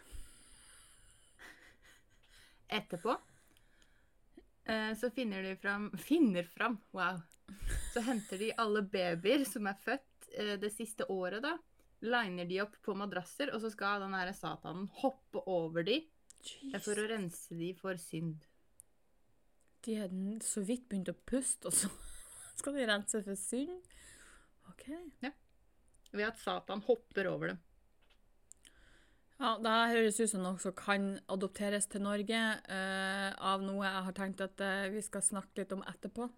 Etterpå 2.71 3.17
eh, 4.71 4.93
så 5.01 5.11
finner 5.11 5.43
de 5.43 5.57
fram 5.59 5.89
Finner 6.09 6.47
fram, 6.47 6.77
wow. 6.95 7.19
Så 7.95 8.01
henter 8.07 8.39
de 8.39 8.53
alle 8.63 8.85
babyer 8.87 9.43
som 9.49 9.67
er 9.67 9.79
født 9.83 10.29
eh, 10.39 10.55
det 10.63 10.71
siste 10.75 11.09
året, 11.11 11.43
da. 11.43 11.57
Liner 12.07 12.47
de 12.49 12.61
opp 12.63 12.79
på 12.87 12.95
madrasser, 12.97 13.51
og 13.53 13.61
så 13.65 13.73
skal 13.75 14.05
den 14.05 14.15
her 14.17 14.31
satanen 14.33 14.87
hoppe 15.03 15.43
over 15.51 15.85
de 15.85 15.99
eh, 16.01 16.79
for 16.81 16.95
å 17.03 17.09
rense 17.11 17.59
de 17.59 17.73
for 17.77 17.99
synd. 18.01 18.39
De 19.85 19.97
n- 20.07 20.39
så 20.45 20.63
vidt 20.65 20.87
begynt 20.89 21.11
å 21.11 21.17
puste, 21.27 21.69
og 21.69 21.75
så 21.77 21.91
skal 22.61 22.79
de 22.79 22.87
rense 22.89 23.25
for 23.27 23.37
synd? 23.41 23.83
OK. 24.71 24.87
Ved 26.15 26.25
at 26.27 26.39
Satan 26.41 26.81
hopper 26.87 27.29
over 27.35 27.53
dem. 27.53 27.61
Ja, 29.41 29.55
det 29.57 29.73
høres 29.95 30.19
ut 30.21 30.29
som 30.35 30.43
noe 30.45 30.61
som 30.61 30.75
kan 30.77 31.15
adopteres 31.33 31.87
til 31.89 32.03
Norge, 32.05 32.37
uh, 32.69 33.31
av 33.41 33.63
noe 33.65 33.87
jeg 33.87 34.03
har 34.05 34.17
tenkt 34.19 34.43
at 34.45 34.61
uh, 34.61 34.91
vi 34.93 35.01
skal 35.01 35.25
snakke 35.25 35.63
litt 35.63 35.73
om 35.77 35.85
etterpå, 35.89 36.29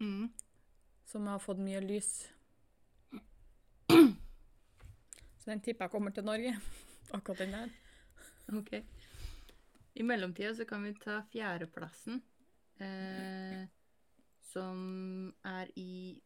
Mm. 0.00 0.30
som 1.04 1.26
har 1.28 1.38
fått 1.44 1.58
mye 1.60 1.80
lys. 1.84 2.08
Så 3.90 5.44
den 5.50 5.60
tipper 5.60 5.84
jeg 5.84 5.92
kommer 5.92 6.10
til 6.16 6.24
Norge, 6.24 6.54
akkurat 7.16 7.42
den 7.44 7.52
der. 7.52 7.70
Ok. 8.58 8.72
I 9.94 10.02
mellomtida 10.02 10.54
så 10.56 10.64
kan 10.64 10.82
vi 10.88 10.94
ta 10.98 11.20
fjerdeplassen, 11.30 12.22
eh, 12.80 13.68
som 14.50 15.34
er 15.44 15.70
i 15.76 16.16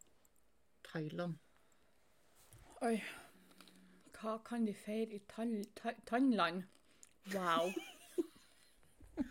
Thailand. 0.86 1.34
Oi. 2.80 2.96
Hva 4.24 4.38
kan 4.40 4.64
de 4.64 4.72
feire 4.72 5.18
i 5.18 5.20
Tannland? 6.08 6.62
Wow. 7.34 7.72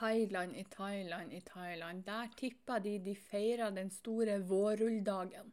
Thailand, 0.00 0.56
i 0.56 0.64
Thailand, 0.64 1.32
i 1.32 1.40
Thailand. 1.40 2.04
Der 2.04 2.30
tipper 2.36 2.78
de 2.78 2.98
de 2.98 3.14
feirer 3.14 3.70
den 3.70 3.90
store 3.90 4.40
vårrulldagen. 4.48 5.52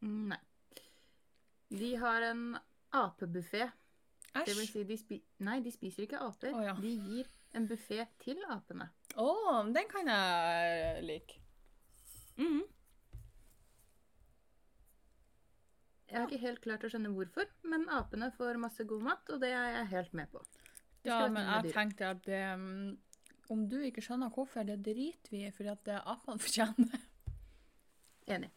Mm, 0.00 0.28
Nei. 0.28 0.40
De 1.68 1.96
har 1.96 2.22
en 2.30 2.56
apebuffé. 2.92 3.70
Det 4.34 4.56
vil 4.58 4.68
si, 4.68 4.82
de, 4.84 4.98
spi 4.98 5.22
Nei, 5.46 5.60
de 5.62 5.72
spiser 5.72 6.04
ikke 6.04 6.20
aper. 6.20 6.52
Oh, 6.52 6.64
ja. 6.64 6.74
De 6.82 6.92
gir 7.06 7.30
en 7.54 7.68
buffé 7.70 8.04
til 8.20 8.42
apene. 8.50 8.90
Å, 9.16 9.30
den 9.72 9.88
kan 9.88 10.10
jeg 10.10 11.04
like. 11.06 11.40
Jeg 16.14 16.22
har 16.22 16.30
ikke 16.30 16.46
helt 16.46 16.60
klart 16.62 16.84
å 16.86 16.88
skjønne 16.92 17.10
hvorfor, 17.10 17.48
men 17.66 17.88
apene 17.90 18.28
får 18.36 18.58
masse 18.62 18.84
god 18.86 19.00
mat, 19.02 19.30
og 19.34 19.40
det 19.42 19.48
er 19.50 19.72
jeg 19.80 19.86
helt 19.90 20.12
med 20.14 20.30
på. 20.30 20.42
Ja, 21.02 21.24
men 21.26 21.48
jeg 21.50 21.72
tenkte 21.74 22.12
at 22.14 22.20
det, 22.28 22.42
mm, 22.60 22.92
om 23.50 23.64
du 23.68 23.80
ikke 23.82 24.04
skjønner 24.04 24.30
hvorfor, 24.30 24.62
det 24.68 24.78
driter 24.86 25.34
vi 25.34 25.42
i, 25.48 25.50
fordi 25.56 25.72
at 25.72 25.82
det 25.88 25.96
er 25.96 26.06
apene 26.14 26.44
fortjener. 26.44 27.08
Enig. 28.36 28.52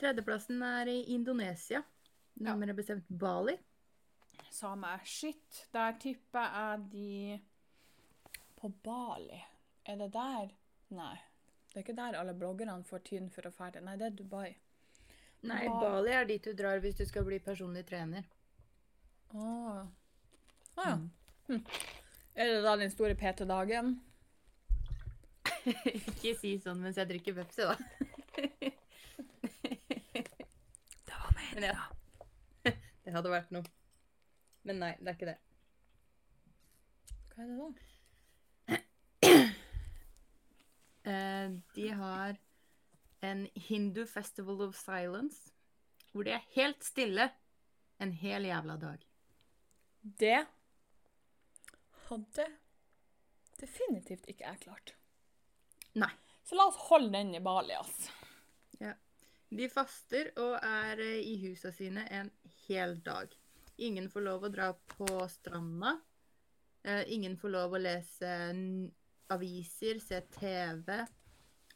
Tredjeplassen 0.00 0.62
er 0.62 0.88
i 0.88 0.98
Indonesia. 1.12 1.82
Nærmere 2.40 2.74
bestemt 2.78 3.10
Bali. 3.10 3.58
Samme 4.50 4.94
shit. 5.04 5.66
Der 5.74 5.98
tipper 6.00 6.48
jeg 6.54 6.86
de 6.92 7.40
på 8.56 8.72
Bali. 8.84 9.42
Er 9.84 10.00
det 10.00 10.12
der? 10.16 10.54
Nei. 10.96 11.16
Det 11.68 11.76
er 11.76 11.84
ikke 11.84 11.98
der 11.98 12.16
alle 12.22 12.34
bloggerne 12.34 12.80
får 12.88 13.04
tyn 13.04 13.28
for 13.30 13.44
å 13.44 13.52
ferde. 13.52 13.84
Nei, 13.84 13.98
det 14.00 14.08
er 14.08 14.16
Dubai. 14.16 14.48
Nei, 15.46 15.62
Hva? 15.68 15.78
Bali 15.80 16.10
er 16.12 16.26
dit 16.26 16.42
du 16.44 16.52
drar 16.56 16.80
hvis 16.82 16.98
du 16.98 17.04
skal 17.06 17.24
bli 17.26 17.38
personlig 17.42 17.84
trener. 17.86 18.26
Å 19.34 19.46
Å 20.78 20.86
ja. 20.86 20.96
Hm. 21.48 21.62
Er 22.38 22.52
det 22.52 22.62
da 22.64 22.74
den 22.78 22.90
store 22.90 23.14
PT-dagen? 23.18 23.96
ikke 25.94 26.34
si 26.38 26.54
sånn 26.62 26.80
mens 26.82 26.98
jeg 26.98 27.10
drikker 27.10 27.36
Pepsi, 27.38 27.66
da. 27.66 27.76
Det 31.08 31.14
var 31.14 31.30
Men 31.54 31.66
ja. 31.70 31.86
Det 33.04 33.14
hadde 33.14 33.32
vært 33.32 33.54
noe. 33.54 33.66
Men 34.68 34.82
nei, 34.82 34.92
det 35.00 35.12
er 35.12 35.16
ikke 35.16 35.30
det. 35.30 35.38
Hva 37.32 37.44
er 37.44 37.48
det 37.52 37.58
da? 37.62 37.70
Eh, 41.08 41.52
de 41.72 41.84
har 41.96 42.36
en 43.24 43.46
Hindu 43.54 44.04
Festival 44.06 44.62
of 44.68 44.76
Silence, 44.78 45.52
hvor 46.12 46.26
det 46.26 46.36
er 46.36 46.46
helt 46.54 46.84
stille 46.86 47.30
en 47.98 48.12
hel 48.12 48.46
jævla 48.48 48.76
dag. 48.80 49.02
Det 50.00 50.38
hadde 52.08 52.46
definitivt 53.58 54.28
ikke 54.30 54.46
jeg 54.46 54.62
klart. 54.68 54.94
Nei. 55.98 56.12
Så 56.48 56.56
la 56.56 56.64
oss 56.70 56.78
holde 56.88 57.12
den 57.12 57.34
i 57.36 57.42
Bali, 57.44 57.74
altså. 57.76 58.14
De 59.48 59.68
faster 59.72 60.28
og 60.42 60.58
er 60.60 61.00
eh, 61.00 61.20
i 61.24 61.36
husa 61.46 61.70
sine 61.72 62.04
en 62.12 62.28
hel 62.66 62.98
dag. 63.04 63.32
Ingen 63.80 64.10
får 64.12 64.24
lov 64.26 64.44
å 64.44 64.50
dra 64.52 64.72
på 64.92 65.08
stranda. 65.32 65.94
Eh, 66.84 67.04
ingen 67.14 67.36
får 67.40 67.54
lov 67.54 67.76
å 67.76 67.80
lese 67.80 68.32
aviser, 69.32 70.02
se 70.04 70.20
TV, 70.34 70.98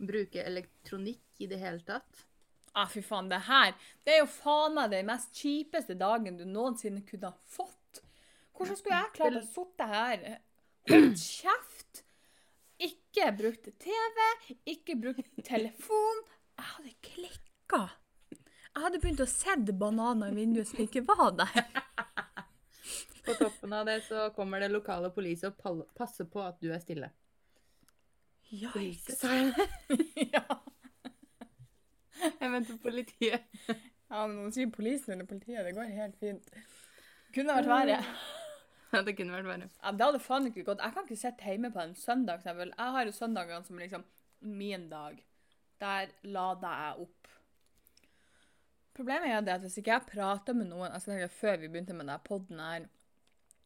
bruke 0.06 0.42
elektronikk 0.42 1.42
i 1.42 1.48
det 1.50 1.58
hele 1.62 1.82
tatt. 1.86 2.26
Ah, 2.72 2.88
fy 2.88 3.02
faen, 3.04 3.28
det 3.28 3.42
her 3.44 3.74
Det 4.04 4.14
er 4.14 4.22
jo 4.22 4.28
faen 4.32 4.76
meg 4.78 4.92
den 4.94 5.10
mest 5.10 5.34
kjipeste 5.36 5.96
dagen 6.00 6.38
du 6.38 6.46
noensinne 6.48 7.02
kunne 7.08 7.32
ha 7.32 7.52
fått. 7.52 8.00
Hvordan 8.56 8.78
skulle 8.78 9.00
jeg 9.00 9.14
klart 9.16 9.38
å 9.40 9.44
sitte 9.44 9.88
her, 9.90 10.24
holdt 10.88 11.20
kjeft, 11.20 12.02
ikke 12.82 13.30
brukt 13.38 13.68
TV, 13.82 14.26
ikke 14.72 14.96
brukt 15.00 15.42
telefon? 15.44 16.22
Jeg 16.56 16.68
hadde 16.70 16.94
klikka. 17.08 17.82
Jeg 18.72 18.84
hadde 18.86 19.00
begynt 19.02 19.24
å 19.24 19.28
se 19.28 19.56
bananer 19.72 20.32
i 20.32 20.36
vinduet 20.36 20.68
som 20.70 20.80
ikke 20.84 21.04
var 21.08 21.32
der. 21.36 21.64
På 23.22 23.34
toppen 23.38 23.72
av 23.76 23.86
det 23.86 24.00
så 24.08 24.30
kommer 24.36 24.60
det 24.60 24.72
lokale 24.72 25.10
politiet 25.14 25.60
og 25.68 25.84
passer 25.94 26.26
på 26.26 26.40
at 26.42 26.56
du 26.60 26.72
er 26.72 26.80
stille. 26.82 27.10
Politi, 28.52 28.84
Yikes. 28.92 29.18
sa 29.18 29.32
jeg 29.32 29.48
venter 29.48 30.34
Ja. 30.34 30.44
Jeg 32.22 32.50
mente 32.52 32.76
politiet. 32.82 33.46
ja, 33.66 34.26
men 34.28 34.44
du 34.44 34.54
sier 34.54 34.68
polisen 34.70 35.14
eller 35.16 35.26
politiet, 35.26 35.64
det 35.66 35.72
går 35.74 35.88
helt 35.96 36.18
fint. 36.20 36.50
Kunne 37.34 37.58
vært 37.58 37.70
verre. 37.72 37.98
Ja, 38.92 39.00
det 39.00 39.14
kunne 39.16 39.32
vært 39.32 39.46
verre. 39.48 39.66
Ja, 39.80 39.90
det 39.96 40.04
hadde 40.04 40.18
faen 40.20 40.46
ikke 40.50 40.66
gått. 40.66 40.82
Jeg 40.84 40.92
kan 40.92 41.06
ikke 41.06 41.16
sitte 41.16 41.46
hjemme 41.48 41.70
på 41.72 41.80
en 41.80 41.94
søndag. 41.96 42.42
eksempel. 42.42 42.74
Jeg 42.76 42.92
har 42.92 43.06
jo 43.08 43.14
søndagene 43.16 43.64
som 43.64 43.78
liksom 43.80 44.02
min 44.44 44.82
dag. 44.90 45.16
Der 45.80 46.10
lader 46.28 46.74
jeg 46.82 47.06
opp. 47.06 47.30
Problemet 48.92 49.32
er 49.32 49.54
at 49.54 49.64
hvis 49.64 49.78
ikke 49.80 49.94
jeg 49.94 50.04
prater 50.10 50.52
med 50.58 50.68
noen 50.68 50.92
altså 50.92 51.16
jeg 51.16 51.30
Før 51.32 51.56
vi 51.62 51.70
begynte 51.72 51.96
med 51.96 52.04
denne 52.04 52.18
podden 52.26 52.60
her, 52.60 52.84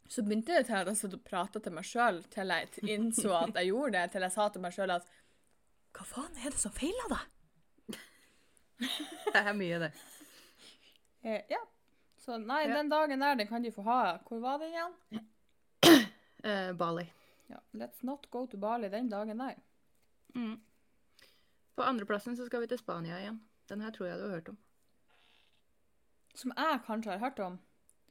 så 0.09 0.23
begynte 0.23 0.55
det 0.55 0.67
til 0.67 0.77
at 0.79 0.87
jeg 0.91 0.97
satt 0.97 1.15
og 1.17 1.23
prata 1.27 1.61
til 1.61 1.73
meg 1.73 1.85
sjøl 1.85 2.21
til 2.31 2.53
jeg 2.55 2.69
innså 2.95 3.33
at 3.41 3.55
jeg 3.59 3.71
gjorde 3.73 3.93
det, 3.99 4.11
til 4.13 4.23
jeg 4.27 4.33
sa 4.33 4.49
til 4.55 4.61
meg 4.65 4.73
sjøl 4.77 4.91
at 4.97 5.07
Hva 5.97 6.05
faen 6.05 6.37
er 6.45 6.53
det 6.53 6.61
som 6.61 6.73
feiler 6.77 7.09
deg? 7.09 7.99
Det 9.33 9.41
er 9.41 9.53
mye, 9.57 9.79
det. 9.81 9.91
Eh, 11.25 11.43
ja. 11.51 11.63
Så 12.21 12.37
nei, 12.39 12.67
Ja. 12.69 12.75
den 12.77 12.91
dagen 12.93 13.21
der, 13.25 13.35
den 13.35 13.49
kan 13.49 13.63
de 13.65 13.71
få 13.73 13.83
ha. 13.87 14.19
Hvor 14.29 14.41
var 14.43 14.59
den 14.59 14.75
igjen? 14.75 15.27
Eh, 16.45 16.73
Bali. 16.77 17.07
Ja, 17.49 17.57
Let's 17.75 18.03
not 18.05 18.29
go 18.31 18.45
to 18.47 18.57
Bali 18.59 18.89
den 18.93 19.09
dagen 19.09 19.39
der. 19.39 19.55
Mm. 20.35 20.61
På 21.77 21.83
andreplassen 21.83 22.37
så 22.37 22.47
skal 22.47 22.61
vi 22.61 22.67
til 22.67 22.79
Spania 22.79 23.19
igjen. 23.23 23.41
Den 23.69 23.81
her 23.81 23.91
tror 23.91 24.07
jeg 24.07 24.19
du 24.19 24.25
har 24.29 24.35
hørt 24.37 24.49
om. 24.49 24.59
Som 26.35 26.53
jeg 26.57 26.81
kanskje 26.87 27.11
har 27.17 27.19
hørt 27.19 27.39
om. 27.41 27.59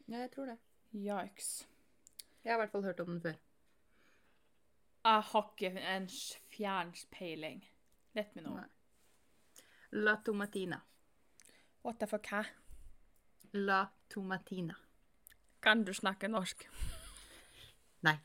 Ja, 0.07 0.17
jeg 0.25 0.31
tror 0.31 0.45
det. 0.45 0.57
Yikes. 0.93 1.67
Jeg 2.45 2.53
har 2.53 2.59
i 2.59 2.61
hvert 2.61 2.73
fall 2.75 2.85
hørt 2.85 2.99
om 3.01 3.07
den 3.09 3.21
før. 3.21 3.37
Jeg 5.05 5.21
har 5.31 5.47
ikke 5.49 5.69
en 5.95 6.05
fjerns 6.53 7.07
peiling. 7.13 7.63
Let 8.13 8.35
me 8.35 8.41
know. 8.43 8.53
Nei. 8.53 8.69
La 10.05 10.15
tomatina. 10.25 10.77
What 11.85 11.99
the 11.99 12.07
fuck, 12.07 12.27
hæ? 12.29 12.43
La 13.53 13.85
tomatina. 14.09 14.75
Kan 15.61 15.83
du 15.85 15.93
snakke 15.93 16.27
norsk? 16.29 16.67
Nei. 18.05 18.17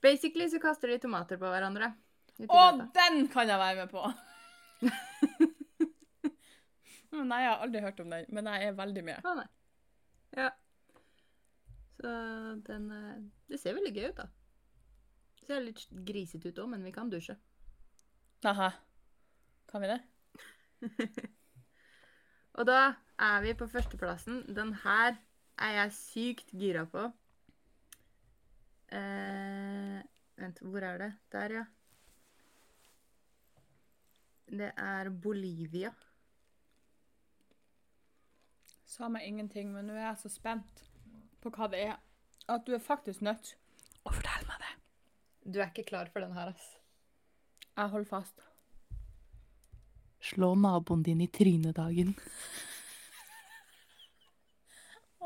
Basically 0.00 0.48
så 0.50 0.58
kaster 0.62 0.88
de 0.92 0.98
tomater 1.02 1.36
på 1.40 1.46
hverandre. 1.50 1.92
Å, 2.46 2.62
den 2.94 3.26
kan 3.32 3.48
jeg 3.50 3.58
være 3.58 3.76
med 3.82 3.90
på! 3.90 4.02
Nei, 7.18 7.40
jeg 7.42 7.50
har 7.50 7.58
aldri 7.64 7.80
hørt 7.82 7.98
om 8.04 8.10
den, 8.14 8.28
men 8.30 8.46
jeg 8.46 8.68
er 8.68 8.76
veldig 8.78 9.02
med. 9.02 9.18
Å, 9.26 9.34
nei. 9.40 9.48
Ja. 10.38 10.52
Så 11.98 12.10
den 12.66 12.90
eh, 12.94 13.22
Det 13.48 13.58
ser 13.60 13.74
veldig 13.74 13.94
gøy 13.94 14.10
ut, 14.12 14.20
da. 14.20 14.28
Det 15.38 15.46
ser 15.48 15.64
litt 15.64 15.86
grisete 16.06 16.52
ut 16.52 16.60
òg, 16.62 16.70
men 16.74 16.84
vi 16.86 16.92
kan 16.94 17.10
dusje. 17.10 17.34
Aha. 18.46 18.70
Kan 19.68 19.82
vi 19.82 19.90
det? 19.90 20.00
Og 22.58 22.66
da 22.68 22.78
er 23.18 23.40
vi 23.42 23.54
på 23.58 23.66
førsteplassen. 23.70 24.44
Den 24.54 24.74
her 24.84 25.16
er 25.58 25.74
jeg 25.80 25.96
sykt 25.96 26.52
gira 26.54 26.84
på. 26.90 27.08
Eh, 28.94 29.98
vent, 30.38 30.62
hvor 30.62 30.86
er 30.86 31.02
det? 31.02 31.12
Der, 31.32 31.56
ja. 31.58 31.64
Det 34.48 34.70
er 34.76 35.10
Bolivia. 35.10 35.90
Sa 38.88 39.10
meg 39.12 39.26
ingenting, 39.28 39.74
men 39.74 39.90
nå 39.90 39.98
er 39.98 40.06
jeg 40.06 40.22
så 40.22 40.30
spent 40.32 40.87
på 41.42 41.52
hva 41.54 41.68
det 41.72 41.80
er. 41.90 41.96
At 42.48 42.64
du 42.66 42.74
er 42.76 42.82
faktisk 42.82 43.22
nødt 43.24 43.54
å 44.04 44.12
fortelle 44.14 44.46
meg 44.48 44.62
det. 44.64 44.74
Du 45.48 45.58
er 45.60 45.70
ikke 45.70 45.86
klar 45.88 46.10
for 46.12 46.24
den 46.24 46.34
her, 46.36 46.52
ass. 46.54 46.68
Jeg 47.78 47.92
holder 47.92 48.08
fast. 48.10 48.44
Slå 50.24 50.54
naboen 50.58 51.04
din 51.06 51.22
i 51.24 51.30
trynedagen. 51.30 52.16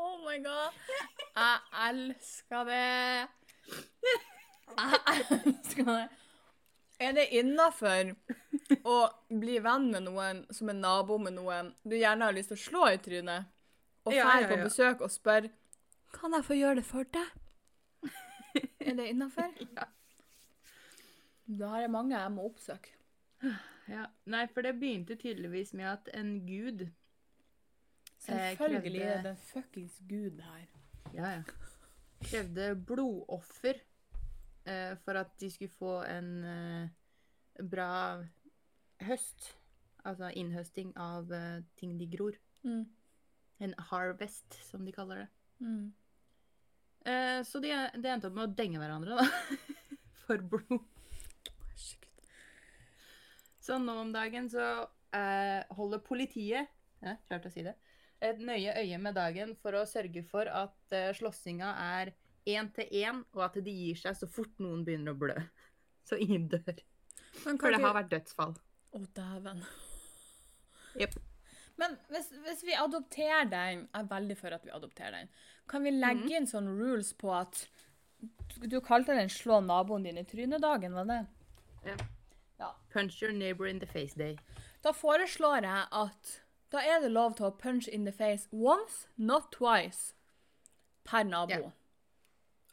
Oh 0.03 0.17
my 0.25 0.35
god. 0.43 0.73
Jeg 1.35 1.59
elsker 1.89 2.65
det. 2.67 3.27
Jeg 4.73 4.99
elsker 5.13 5.87
det. 5.87 6.07
Er 6.99 7.15
det 7.15 7.25
innafor 7.39 8.11
å 8.83 8.97
bli 9.29 9.59
venn 9.63 9.89
med 9.93 10.05
noen 10.07 10.41
som 10.53 10.71
er 10.73 10.77
nabo 10.79 11.17
med 11.21 11.37
noen 11.37 11.71
du 11.87 11.95
gjerne 11.97 12.27
har 12.27 12.35
lyst 12.35 12.51
til 12.51 12.59
å 12.59 12.63
slå 12.63 12.83
i 12.91 12.99
trynet, 13.05 13.49
og 14.03 14.15
Ja, 14.15 14.25
ja, 14.27 14.41
ja, 14.43 14.49
på 14.51 14.59
besøk 14.65 15.03
og 15.05 15.11
spørre 15.13 15.51
Kan 16.13 16.33
jeg 16.37 16.45
få 16.45 16.53
gjøre 16.57 16.75
det 16.79 16.85
for 16.85 17.03
deg? 17.13 17.29
Er 18.87 18.93
det 18.99 19.07
innafor? 19.13 19.51
Ja. 19.77 19.85
Da 21.59 21.67
har 21.73 21.81
jeg 21.83 21.91
mange 21.91 22.15
jeg 22.15 22.31
må 22.31 22.45
oppsøke. 22.47 22.93
Ja. 23.91 24.05
Nei, 24.31 24.45
for 24.53 24.63
det 24.63 24.77
begynte 24.79 25.17
tydeligvis 25.19 25.73
med 25.75 25.89
at 25.89 26.07
en 26.15 26.37
gud 26.47 26.85
Selvfølgelig 28.23 29.01
krevde- 29.01 29.09
er 29.17 29.21
det 29.25 29.33
fuckings 29.49 29.97
Gud 30.09 30.39
her. 30.41 30.61
Ja, 31.13 31.29
ja. 31.35 31.41
Krevde 32.23 32.69
blodoffer 32.87 33.81
eh, 34.65 34.95
for 35.03 35.19
at 35.19 35.33
de 35.41 35.49
skulle 35.51 35.73
få 35.75 35.97
en 36.07 36.29
eh, 36.47 37.65
bra 37.69 38.23
høst. 39.03 39.49
Altså 40.05 40.31
innhøsting 40.35 40.93
av 40.95 41.31
eh, 41.35 41.63
ting 41.75 41.97
de 41.99 42.07
gror. 42.15 42.39
Mm. 42.63 42.85
En 43.59 43.75
harvest, 43.91 44.55
som 44.69 44.85
de 44.87 44.91
kaller 44.95 45.25
det. 45.25 45.27
Mm. 45.59 45.93
Eh, 47.03 47.43
så 47.43 47.59
de, 47.59 47.71
de 47.99 48.11
endte 48.11 48.29
opp 48.29 48.37
med 48.37 48.47
å 48.47 48.55
denge 48.57 48.81
hverandre, 48.81 49.19
da. 49.19 49.63
For 50.25 50.43
blod. 50.53 50.79
Så 53.63 53.77
nå 53.79 53.95
om 53.95 54.11
dagen 54.11 54.49
så 54.51 54.63
eh, 55.15 55.63
holder 55.75 56.01
politiet 56.03 56.71
ja, 57.03 57.15
klarte 57.27 57.47
å 57.47 57.53
si 57.53 57.63
det, 57.63 57.75
et 58.23 58.39
nøye 58.39 58.75
øye 58.79 58.99
med 59.01 59.15
dagen 59.17 59.53
for 59.59 59.75
å 59.75 59.85
sørge 59.87 60.23
for 60.27 60.47
at 60.47 60.95
eh, 60.95 61.11
slåssinga 61.15 61.73
er 61.99 62.13
én 62.49 62.69
til 62.75 62.95
én, 63.03 63.21
og 63.35 63.45
at 63.47 63.59
de 63.63 63.73
gir 63.73 63.99
seg 63.99 64.17
så 64.19 64.27
fort 64.31 64.53
noen 64.63 64.83
begynner 64.87 65.15
å 65.15 65.19
blø. 65.19 65.35
Så 66.07 66.17
ingen 66.19 66.49
dør. 66.51 66.81
For 67.39 67.71
det 67.71 67.79
har 67.79 67.93
vært 67.95 68.09
dødsfall. 68.11 68.57
Å, 68.91 68.99
dæven. 69.15 69.61
Jepp. 70.99 71.15
Men 71.79 71.95
hvis, 72.11 72.27
hvis 72.43 72.65
vi 72.67 72.75
adopterer 72.77 73.47
den 73.49 73.85
Jeg 73.87 73.97
er 73.97 74.09
veldig 74.11 74.35
for 74.37 74.53
at 74.53 74.65
vi 74.67 74.73
adopterer 74.75 75.15
den. 75.15 75.31
Kan 75.69 75.83
vi 75.83 75.91
legge 75.91 76.27
mm. 76.27 76.35
inn 76.37 76.49
sånne 76.49 76.73
rules 76.77 77.13
på 77.17 77.33
at 77.35 77.67
Du, 78.55 78.79
kalte 78.81 79.15
den 79.17 79.29
'slå 79.29 79.59
naboen 79.59 80.03
din 80.03 80.17
i 80.17 80.23
trynet'-dagen, 80.23 80.93
var 80.95 81.05
det? 81.05 81.25
Ja. 81.85 81.95
Ja. 82.59 82.75
Punch 82.93 83.23
your 83.23 83.33
neighbor 83.33 83.67
in 83.67 83.79
the 83.79 83.85
face 83.85 84.15
day. 84.15 84.37
Da 84.83 84.91
foreslår 84.91 85.65
jeg 85.65 85.87
at 85.91 86.39
da 86.71 86.77
er 86.77 87.01
det 87.01 87.11
lov 87.11 87.35
til 87.37 87.45
å 87.45 87.57
punch 87.57 87.87
in 87.87 88.05
the 88.05 88.11
face 88.11 88.47
once, 88.51 89.07
not 89.17 89.51
twice, 89.51 90.13
per 91.03 91.23
nabo. 91.23 91.51
Ja. 91.51 91.71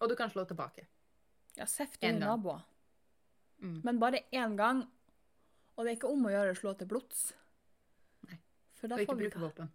Og 0.01 0.09
du 0.09 0.15
kan 0.17 0.31
slå 0.31 0.45
tilbake. 0.45 0.87
Ja, 1.57 1.67
seff 1.67 1.99
dine 1.99 2.19
naboer. 2.19 2.63
Mm. 3.59 3.81
Men 3.85 4.01
bare 4.01 4.23
én 4.33 4.57
gang. 4.57 4.87
Og 5.77 5.85
det 5.85 5.93
er 5.93 5.99
ikke 5.99 6.13
om 6.13 6.25
å 6.25 6.33
gjøre 6.33 6.55
å 6.55 6.57
slå 6.57 6.73
til 6.79 6.89
blods. 6.89 7.21
Nei. 8.29 8.39
For 8.81 8.89
da 8.89 8.97
Og 8.97 9.05
ikke 9.05 9.17
bruke 9.17 9.43
våpen. 9.43 9.71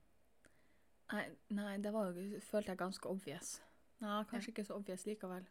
Nei, 1.14 1.26
nei, 1.54 1.76
det 1.84 1.92
var 1.94 2.10
jo, 2.10 2.40
følte 2.48 2.74
jeg 2.74 2.82
ganske 2.82 3.10
obvious. 3.10 3.60
Nei, 4.02 4.24
kanskje 4.30 4.52
ikke 4.52 4.66
så 4.66 4.80
obvious 4.80 5.06
likevel. 5.06 5.46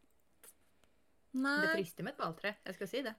Nei. 1.35 1.61
Det 1.63 1.71
frister 1.77 2.07
med 2.07 2.15
et 2.15 2.21
balltre. 2.21 2.55
Jeg 2.67 2.77
skal 2.79 2.91
si 2.91 3.03
det. 3.07 3.15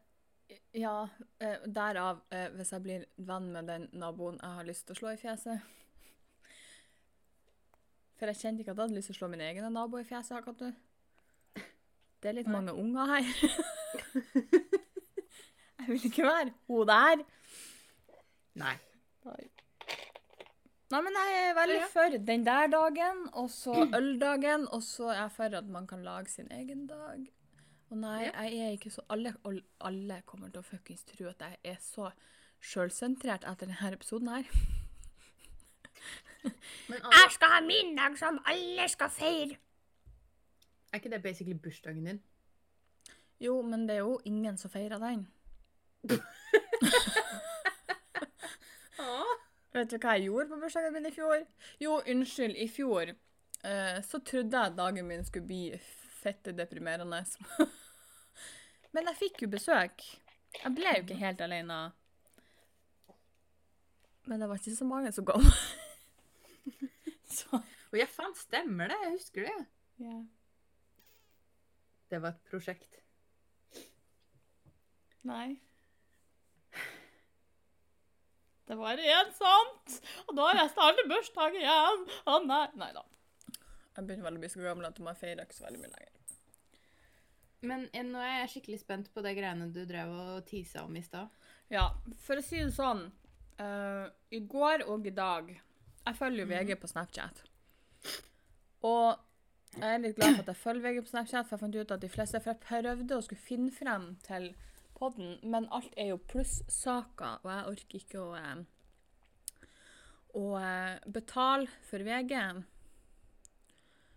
Ja, 0.77 1.07
eh, 1.41 1.63
derav 1.65 2.21
eh, 2.29 2.51
hvis 2.53 2.71
jeg 2.75 2.83
blir 2.83 3.05
venn 3.17 3.49
med 3.55 3.67
den 3.71 3.87
naboen 3.97 4.37
jeg 4.37 4.59
har 4.59 4.67
lyst 4.67 4.85
til 4.85 4.95
å 4.95 4.99
slå 4.99 5.13
i 5.15 5.19
fjeset. 5.19 5.73
For 8.15 8.31
jeg 8.31 8.39
kjente 8.39 8.63
ikke 8.63 8.71
at 8.71 8.77
jeg 8.77 8.83
hadde 8.85 8.97
lyst 8.99 9.11
til 9.11 9.17
å 9.17 9.19
slå 9.19 9.31
min 9.31 9.43
egen 9.43 9.67
nabo 9.73 9.99
i 9.99 10.07
fjeset 10.07 10.37
akkurat. 10.37 10.75
Det 12.21 12.31
er 12.31 12.37
litt 12.37 12.47
Nei. 12.47 12.55
mange 12.55 12.75
unger 12.79 13.11
her. 13.11 13.25
jeg 15.79 15.89
vil 15.89 16.07
ikke 16.11 16.27
være 16.27 16.53
hun 16.69 16.87
der. 16.89 17.25
Nei. 18.55 18.77
Nei, 19.25 19.43
men 21.01 21.13
jeg 21.17 21.49
er 21.49 21.53
veldig 21.57 21.75
Ja. 21.79 21.87
for 21.91 22.17
den 22.27 22.45
der 22.45 22.67
dagen, 22.67 23.23
og 23.33 23.49
så 23.49 23.73
øldagen, 23.99 24.67
og 24.71 24.83
så 24.83 25.07
er 25.09 25.21
jeg 25.21 25.31
for 25.31 25.43
at 25.57 25.65
man 25.67 25.87
kan 25.87 26.03
lage 26.03 26.29
sin 26.29 26.47
egen 26.51 26.87
dag. 26.87 27.25
Og 27.89 27.97
nei, 27.97 28.23
jeg 28.31 28.57
er 28.65 28.69
ikke 28.75 28.89
så 28.91 29.01
Alle, 29.09 29.35
og 29.43 29.59
alle 29.81 30.21
kommer 30.25 30.49
til 30.49 30.59
å 30.59 30.63
fuckings 30.65 31.03
tro 31.05 31.27
at 31.29 31.39
jeg 31.39 31.57
er 31.63 31.75
så 31.79 32.09
sjølsentrert 32.61 33.43
etter 33.45 33.65
denne 33.69 33.93
episoden 33.93 34.27
her. 34.27 34.43
Men 36.89 36.99
Jeg 37.01 37.31
skal 37.31 37.47
ha 37.55 37.59
min 37.65 37.95
dag 37.97 38.17
som 38.19 38.39
alle 38.45 38.87
skal 38.89 39.09
feire! 39.09 39.57
er 40.93 40.99
ikke 41.01 41.09
det 41.11 41.23
basically 41.23 41.57
bursdagen 41.59 42.05
din? 42.05 42.21
Jo, 43.39 43.61
men 43.61 43.87
det 43.87 43.95
er 43.97 44.03
jo 44.05 44.19
ingen 44.25 44.57
som 44.57 44.71
feirer 44.71 44.97
den. 45.01 45.25
Vet 49.75 49.91
du 49.91 49.97
hva 49.99 50.15
jeg 50.15 50.29
gjorde 50.29 50.47
på 50.53 50.57
bursdagen 50.61 50.93
min 50.95 51.09
i 51.09 51.11
fjor? 51.11 51.41
Jo, 51.83 51.97
unnskyld, 52.13 52.55
i 52.55 52.67
fjor 52.71 53.11
uh, 53.11 53.97
så 54.07 54.21
trodde 54.23 54.61
jeg 54.61 54.77
dagen 54.77 55.09
min 55.09 55.25
skulle 55.27 55.49
bli 55.49 55.63
fette 56.21 56.53
deprimerende. 56.55 57.19
Men 58.95 59.11
jeg 59.11 59.19
fikk 59.19 59.43
jo 59.43 59.51
besøk. 59.51 60.05
Jeg 60.55 60.71
ble 60.77 60.95
jo 60.95 61.03
ikke 61.03 61.19
helt 61.19 61.43
alene. 61.43 61.79
Men 64.25 64.41
det 64.41 64.47
var 64.49 64.61
ikke 64.61 64.77
så 64.77 64.87
mange 64.87 65.11
som 65.13 65.27
kom. 65.27 65.43
så 67.37 67.59
Og 67.59 67.99
ja, 67.99 68.07
faen, 68.09 68.33
stemmer 68.39 68.89
det? 68.89 69.01
Jeg 69.03 69.17
husker 69.17 69.49
det. 69.49 69.59
ja. 70.07 70.17
Det 72.09 72.21
var 72.21 72.35
et 72.35 72.47
prosjekt. 72.47 73.01
Nei. 75.25 75.57
Det 78.65 78.75
var 78.79 78.97
ensomt, 78.97 79.97
og 80.25 80.37
da 80.37 80.47
har 80.49 80.59
jeg 80.63 80.71
startet 80.73 81.09
bursdag 81.09 81.57
igjen. 81.59 82.05
Å 82.25 82.39
nei. 82.47 82.65
Nei 82.81 82.91
da. 82.95 83.03
Jeg 83.95 84.07
begynner 84.07 84.25
vel 84.27 84.39
å 84.39 84.41
bli 84.41 84.51
så 84.51 84.63
gammel 84.63 84.87
at 84.89 85.01
man 85.05 85.17
feirer 85.17 85.45
ikke 85.45 85.57
så 85.57 85.67
veldig 85.67 85.83
mye 85.83 85.91
lenger. 85.93 86.15
Men 87.65 87.85
eh, 87.93 88.05
nå 88.05 88.21
er 88.21 88.41
jeg 88.41 88.55
skikkelig 88.55 88.79
spent 88.81 89.11
på 89.13 89.23
det 89.25 89.35
greiene 89.37 89.69
du 89.73 89.83
drev 89.87 90.11
og 90.11 90.47
tisa 90.49 90.83
om 90.85 90.97
i 90.97 91.03
stad. 91.05 91.31
Ja, 91.73 91.87
for 92.25 92.41
å 92.41 92.45
si 92.45 92.59
det 92.61 92.73
sånn. 92.75 93.07
uh, 93.61 94.05
I 94.29 94.41
går 94.45 94.83
og 94.91 95.07
i 95.07 95.13
dag 95.15 95.47
Jeg 95.49 96.17
følger 96.19 96.43
jo 96.43 96.49
VG 96.51 96.75
på 96.81 96.89
Snapchat. 96.91 97.39
Og 98.85 99.15
jeg 99.75 99.89
er 99.89 100.03
litt 100.03 100.15
glad 100.15 100.35
for 100.35 100.43
at 100.43 100.51
jeg 100.53 100.61
følger 100.61 100.83
VG 100.85 101.01
på 101.05 101.13
Snapchat, 101.13 101.47
for 101.47 101.55
jeg 101.55 101.63
fant 101.63 101.75
ut 101.75 101.93
at 101.95 102.03
de 102.03 102.11
fleste 102.11 102.41
For 102.43 102.53
jeg 102.53 102.65
prøvde 102.67 103.17
å 103.17 103.23
skulle 103.25 103.47
finne 103.47 103.73
frem 103.73 104.11
til 104.25 104.51
podden, 104.95 105.37
men 105.43 105.67
alt 105.75 105.93
er 105.99 106.13
jo 106.13 106.21
plussaker, 106.31 107.43
og 107.43 107.51
jeg 107.51 107.69
orker 107.73 108.01
ikke 108.01 108.23
å 108.23 108.31
eh, 108.39 108.63
å 110.35 110.45
eh, 110.59 110.99
betale 111.07 111.69
for 111.87 112.03
VG. 112.03 112.35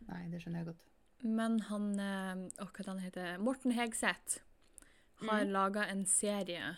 Nei, 0.08 0.22
det 0.32 0.42
skjønner 0.42 0.62
jeg 0.62 0.70
godt. 0.72 0.84
Men 1.26 1.58
han 1.68 1.88
eh, 1.98 2.44
Å, 2.62 2.68
hva 2.70 2.86
han 2.86 3.02
heter 3.02 3.40
Morten 3.42 3.74
Hegseth 3.74 4.38
har 5.26 5.44
mm. 5.44 5.50
laga 5.50 5.86
en 5.90 6.04
serie 6.06 6.76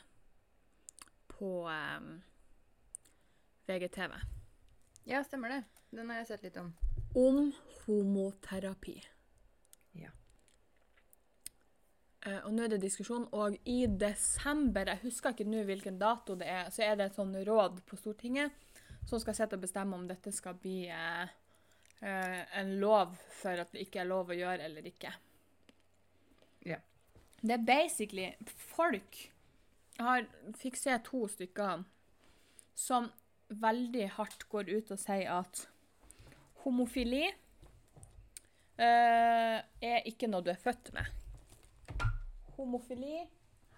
på 1.28 1.68
um, 1.68 2.22
VGTV 3.68 4.16
Ja, 5.08 5.20
stemmer 5.24 5.52
det. 5.52 5.60
Den 5.92 6.08
har 6.08 6.22
jeg 6.22 6.30
sett 6.30 6.46
litt 6.48 6.56
om. 6.60 6.72
om 7.18 7.50
homoterapi. 7.84 8.96
Ja. 10.00 10.08
Eh, 10.08 10.16
og 12.20 12.50
nå 12.52 12.66
er 12.66 12.74
det 12.74 12.82
diskusjon, 12.82 13.24
og 13.32 13.54
i 13.64 13.86
desember, 13.88 14.90
jeg 14.92 15.00
husker 15.06 15.32
ikke 15.32 15.48
nå 15.48 15.62
hvilken 15.64 15.96
dato 16.00 16.34
det 16.36 16.48
er, 16.52 16.66
så 16.74 16.84
er 16.84 16.98
det 16.98 17.06
et 17.08 17.16
sånn 17.16 17.32
råd 17.46 17.80
på 17.88 17.96
Stortinget 17.96 18.52
som 19.08 19.20
skal 19.22 19.36
sitte 19.36 19.56
og 19.58 19.64
bestemme 19.64 19.96
om 19.96 20.06
dette 20.08 20.32
skal 20.34 20.58
bli 20.60 20.84
eh, 20.92 21.32
eh, 22.04 22.42
en 22.60 22.74
lov 22.82 23.16
for 23.40 23.62
at 23.62 23.72
det 23.74 23.86
ikke 23.86 24.02
er 24.02 24.10
lov 24.10 24.30
å 24.30 24.36
gjøre 24.36 24.66
eller 24.68 24.86
ikke. 24.90 25.12
Ja. 26.68 26.78
Det 27.40 27.56
er 27.56 27.64
basically 27.64 28.26
folk 28.74 29.16
Jeg 29.96 30.04
har, 30.04 30.26
fikk 30.56 30.76
se 30.80 30.94
to 31.04 31.26
stykker 31.28 31.82
som 32.78 33.10
veldig 33.50 34.06
hardt 34.16 34.46
går 34.48 34.70
ut 34.70 34.92
og 34.94 35.00
sier 35.00 35.28
at 35.34 35.66
homofili 36.62 37.26
eh, 38.80 39.58
er 39.60 40.08
ikke 40.08 40.28
noe 40.30 40.44
du 40.44 40.52
er 40.52 40.60
født 40.60 40.92
med. 40.96 41.19
Homofili 42.60 43.22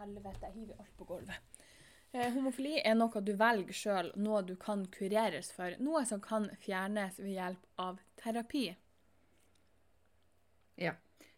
Helvete, 0.01 0.49
jeg 0.49 0.55
hiver 0.57 0.80
alt 0.83 0.95
på 0.99 1.07
gulvet. 1.07 1.59
Eh, 2.12 2.33
homofili 2.35 2.74
er 2.83 2.97
noe 2.99 3.20
du 3.22 3.33
velger 3.39 3.76
sjøl, 3.76 4.09
noe 4.18 4.41
du 4.45 4.57
kan 4.61 4.83
kureres 4.91 5.53
for. 5.55 5.76
Noe 5.78 6.03
som 6.09 6.20
kan 6.24 6.49
fjernes 6.64 7.20
ved 7.22 7.37
hjelp 7.37 7.83
av 7.85 8.01
terapi. 8.18 8.66
Ja. 10.83 10.97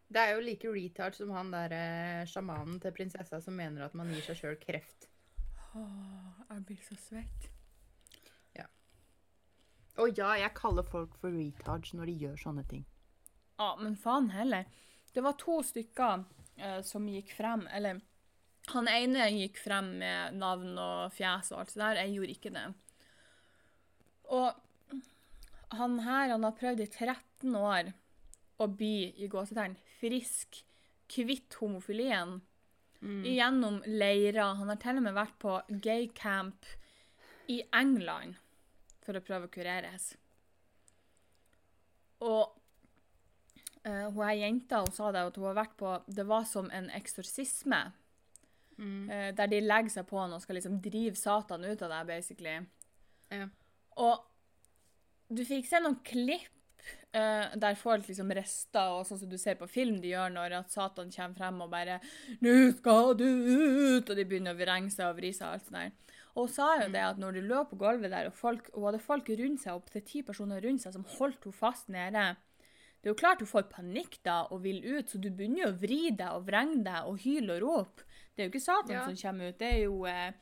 Det 0.09 0.23
er 0.23 0.35
jo 0.35 0.45
like 0.47 0.71
retard 0.71 1.19
som 1.19 1.35
han 1.35 1.51
der 1.53 1.75
eh, 1.77 2.27
sjamanen 2.31 2.79
til 2.81 2.95
prinsessa 2.97 3.43
som 3.45 3.59
mener 3.59 3.85
at 3.85 3.99
man 3.99 4.13
gir 4.15 4.25
seg 4.25 4.41
sjøl 4.41 4.57
kreft. 4.63 5.11
Åh, 5.75 6.47
jeg 6.49 6.65
blir 6.71 6.81
så 6.87 6.97
svett. 7.09 7.51
Og 10.03 10.19
ja, 10.19 10.33
jeg 10.41 10.55
kaller 10.59 10.87
folk 10.87 11.15
for 11.21 11.35
retards 11.35 11.93
når 11.95 12.11
de 12.11 12.15
gjør 12.25 12.39
sånne 12.41 12.65
ting. 12.71 12.83
Ja, 13.61 13.75
men 13.79 13.95
faen 13.99 14.33
heller. 14.35 14.67
Det 15.15 15.23
var 15.23 15.37
to 15.39 15.61
stykker 15.63 16.25
eh, 16.57 16.81
som 16.87 17.09
gikk 17.11 17.35
frem, 17.37 17.67
eller 17.75 18.01
han 18.73 18.89
ene 18.89 19.29
gikk 19.35 19.59
frem 19.61 19.91
med 20.01 20.39
navn 20.41 20.79
og 20.81 21.13
fjes 21.13 21.53
og 21.53 21.61
alt 21.61 21.75
det 21.75 21.83
der, 21.83 22.01
jeg 22.01 22.15
gjorde 22.15 22.37
ikke 22.37 22.55
det. 22.55 22.67
Og 24.33 25.75
han 25.75 25.99
her, 26.05 26.33
han 26.33 26.47
har 26.47 26.57
prøvd 26.57 26.81
i 26.85 26.89
13 26.89 27.59
år 27.61 27.93
å 28.63 28.69
bli, 28.71 29.11
i 29.21 29.29
gåsetegn, 29.29 29.77
frisk, 29.99 30.63
kvitt 31.11 31.59
homofilien. 31.61 32.39
gjennom 33.37 33.83
leirer. 33.87 34.55
Han 34.57 34.71
har 34.73 34.81
til 34.81 34.97
og 34.97 35.05
med 35.05 35.17
vært 35.17 35.39
på 35.43 35.59
gay 35.85 36.09
camp 36.17 36.65
i 37.53 37.61
England 37.77 38.39
for 39.05 39.19
å 39.19 39.25
prøve 39.25 39.51
å 39.51 39.53
kureres. 39.53 40.15
Og 42.25 42.55
eh, 43.85 44.07
hun 44.09 44.23
her 44.25 44.39
jenta 44.41 44.83
hun 44.85 44.95
sa 44.95 45.11
det 45.15 45.27
at 45.29 45.37
hun 45.39 45.49
har 45.51 45.59
vært 45.59 45.77
på 45.81 45.93
Det 46.07 46.27
var 46.29 46.47
som 46.49 46.71
en 46.73 46.91
eksorsisme. 46.97 47.83
Mm. 48.75 49.07
Uh, 49.07 49.31
der 49.39 49.51
de 49.53 49.61
legger 49.63 49.93
seg 50.01 50.07
på 50.09 50.19
han 50.19 50.33
og 50.35 50.43
skal 50.43 50.59
liksom 50.59 50.81
drive 50.83 51.15
Satan 51.15 51.63
ut 51.63 51.83
av 51.87 51.93
deg, 51.93 52.09
basically. 52.09 52.57
Ja. 53.31 53.47
Og 54.03 54.25
du 55.31 55.45
fikk 55.47 55.69
se 55.69 55.83
noen 55.83 56.01
klipp 56.07 56.51
Uh, 57.15 57.47
der 57.57 57.77
folk 57.79 58.09
liksom 58.09 58.33
rister, 58.35 58.91
og 58.93 59.07
sånn 59.07 59.21
som 59.21 59.29
du 59.31 59.37
ser 59.41 59.55
på 59.57 59.69
film 59.71 60.01
de 60.03 60.11
gjør 60.11 60.33
når 60.35 60.57
at 60.59 60.73
Satan 60.75 61.13
kommer 61.15 61.39
frem 61.39 61.61
og 61.63 61.71
bare 61.71 62.01
'Nå 62.43 62.75
skal 62.77 63.15
du 63.17 63.25
ut!' 63.25 64.11
Og 64.11 64.17
de 64.19 64.25
begynner 64.27 64.53
å 64.53 64.59
vrenge 64.59 64.91
seg 64.91 65.07
og 65.07 65.17
vri 65.17 65.31
seg 65.33 65.47
og 65.47 65.53
alt 65.55 65.65
sånt 65.65 65.79
der. 65.79 65.93
Og 66.35 66.49
hun 66.49 66.53
sa 66.53 66.69
jo 66.83 66.89
det 66.91 67.05
at 67.07 67.21
når 67.23 67.39
du 67.39 67.41
lå 67.47 67.63
på 67.71 67.79
gulvet 67.79 68.11
der, 68.11 68.27
og 68.27 68.35
folk, 68.35 68.69
hun 68.75 68.85
hadde 68.89 68.99
folk 68.99 69.31
rundt 69.31 69.63
seg, 69.63 69.79
opptil 69.79 70.03
ti 70.03 70.23
personer 70.27 70.61
rundt 70.61 70.83
seg, 70.83 70.93
som 70.93 71.07
holdt 71.17 71.47
henne 71.47 71.57
fast 71.57 71.89
nede 71.89 72.27
Det 73.05 73.11
er 73.11 73.13
jo 73.13 73.21
klart 73.21 73.43
du 73.43 73.45
får 73.45 73.67
panikk 73.69 74.15
da 74.25 74.39
og 74.49 74.63
vil 74.65 74.79
ut, 74.81 75.11
så 75.13 75.19
du 75.21 75.27
begynner 75.29 75.67
jo 75.67 75.73
å 75.75 75.77
vri 75.83 75.99
deg 76.17 76.31
og 76.39 76.47
vrenge 76.47 76.79
deg 76.87 77.11
og 77.11 77.19
hyle 77.21 77.59
og 77.59 77.67
rope. 77.67 78.07
Det 78.33 78.41
er 78.41 78.47
jo 78.49 78.53
ikke 78.55 78.63
Satan 78.65 78.95
Ja. 78.97 79.03
som 79.05 79.19
kommer 79.21 79.51
ut, 79.53 79.59
det 79.61 79.69
er 79.75 79.83
jo 79.83 79.99
eh, 80.09 80.33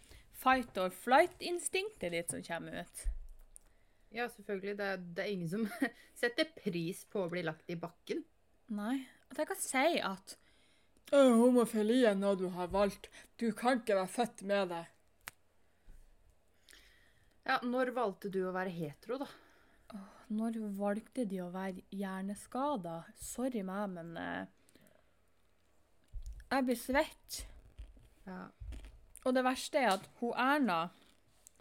fight 0.45 0.79
or 0.79 0.95
flight-instinktet 0.95 2.15
ditt 2.15 2.31
som 2.31 2.45
kommer 2.47 2.85
ut. 2.85 3.03
Ja, 4.13 4.29
selvfølgelig. 4.29 4.77
Det 4.79 4.87
er, 4.93 5.03
det 5.17 5.25
er 5.25 5.33
ingen 5.33 5.51
som 5.51 5.67
setter 6.23 6.47
pris 6.55 7.03
på 7.11 7.25
å 7.25 7.33
bli 7.33 7.43
lagt 7.43 7.67
i 7.73 7.75
bakken. 7.83 8.23
Nei. 8.71 9.01
At 9.33 9.43
jeg 9.43 9.51
kan 9.51 9.61
si 9.65 9.85
at 10.05 10.37
«Å, 11.13 11.19
Homofili 11.43 12.05
er 12.09 12.15
noe 12.17 12.39
du 12.39 12.47
har 12.55 12.71
valgt. 12.73 13.11
Du 13.37 13.51
kan 13.53 13.83
ikke 13.83 13.99
være 13.99 14.09
født 14.15 14.47
med 14.49 14.71
det. 14.71 14.85
Ja, 17.43 17.59
Når 17.67 17.91
valgte 17.97 18.31
du 18.33 18.45
å 18.47 18.53
være 18.55 18.71
hetero, 18.73 19.19
da? 19.19 19.27
Når 20.33 20.59
valgte 20.79 21.27
de 21.29 21.43
å 21.45 21.51
være 21.53 21.85
hjerneskada? 21.93 23.03
Sorry 23.21 23.63
meg, 23.67 23.91
men 23.93 24.17
eh, 24.17 24.47
Jeg 26.53 26.67
blir 26.69 26.79
svett. 26.79 27.43
Ja. 28.27 28.47
Og 29.23 29.37
det 29.37 29.45
verste 29.45 29.81
er 29.81 29.95
at 29.95 30.09
hun 30.21 30.35
Erna 30.39 30.83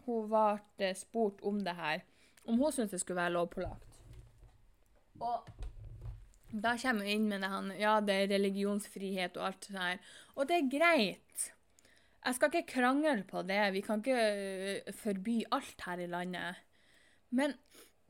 hun 0.05 0.30
ble 0.32 0.91
spurt 0.97 1.41
om 1.45 1.59
det 1.63 1.76
her. 1.78 2.03
Om 2.49 2.57
hun 2.59 2.74
syntes 2.74 2.95
det 2.95 3.01
skulle 3.03 3.22
være 3.22 3.36
lovpålagt. 3.36 3.99
Og 5.22 5.51
da 6.51 6.74
kommer 6.82 7.05
hun 7.05 7.13
inn 7.13 7.28
med 7.30 7.43
det 7.43 7.51
han, 7.51 7.72
ja, 7.80 7.95
det 8.03 8.17
er 8.17 8.32
religionsfrihet 8.34 9.38
og 9.39 9.51
alt 9.51 9.67
det 9.69 9.78
her. 9.78 10.15
Og 10.36 10.49
det 10.49 10.57
er 10.57 10.72
greit. 10.74 11.51
Jeg 12.22 12.38
skal 12.38 12.51
ikke 12.51 12.74
krangle 12.76 13.22
på 13.30 13.43
det. 13.47 13.61
Vi 13.74 13.82
kan 13.86 14.01
ikke 14.01 14.17
øh, 14.17 14.93
forby 14.93 15.41
alt 15.53 15.86
her 15.86 16.01
i 16.01 16.09
landet. 16.09 16.59
Men 17.30 17.55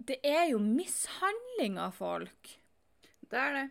det 0.07 0.17
er 0.25 0.49
jo 0.51 0.59
mishandling 0.63 1.77
av 1.81 1.93
folk. 1.97 2.55
Det 3.31 3.39
er 3.39 3.53
det. 3.57 3.67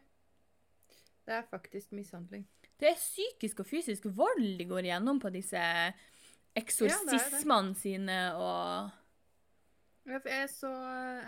Det 1.26 1.36
er 1.36 1.50
faktisk 1.50 1.92
mishandling. 1.94 2.46
Det 2.80 2.88
er 2.88 2.96
psykisk 2.98 3.60
og 3.60 3.68
fysisk 3.68 4.06
vold 4.16 4.46
de 4.58 4.66
går 4.68 4.88
igjennom 4.88 5.20
på 5.20 5.30
disse 5.34 5.60
eksorsismene 6.56 7.76
sine 7.78 8.16
og 8.40 8.96
Jeg 10.10 10.48
så 10.50 10.70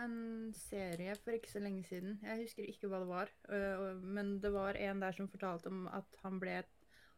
en 0.02 0.52
serie 0.56 1.14
for 1.20 1.36
ikke 1.36 1.50
så 1.52 1.60
lenge 1.62 1.84
siden. 1.86 2.16
Jeg 2.24 2.46
husker 2.46 2.66
ikke 2.66 2.88
hva 2.88 3.02
det 3.02 3.08
var. 3.10 3.28
øh, 3.48 4.00
Men 4.02 4.40
det 4.40 4.52
var 4.52 4.74
en 4.74 5.02
der 5.02 5.12
som 5.12 5.28
fortalte 5.28 5.66
om 5.66 5.86
at 5.86 6.18
han 6.22 6.40
ble 6.40 6.62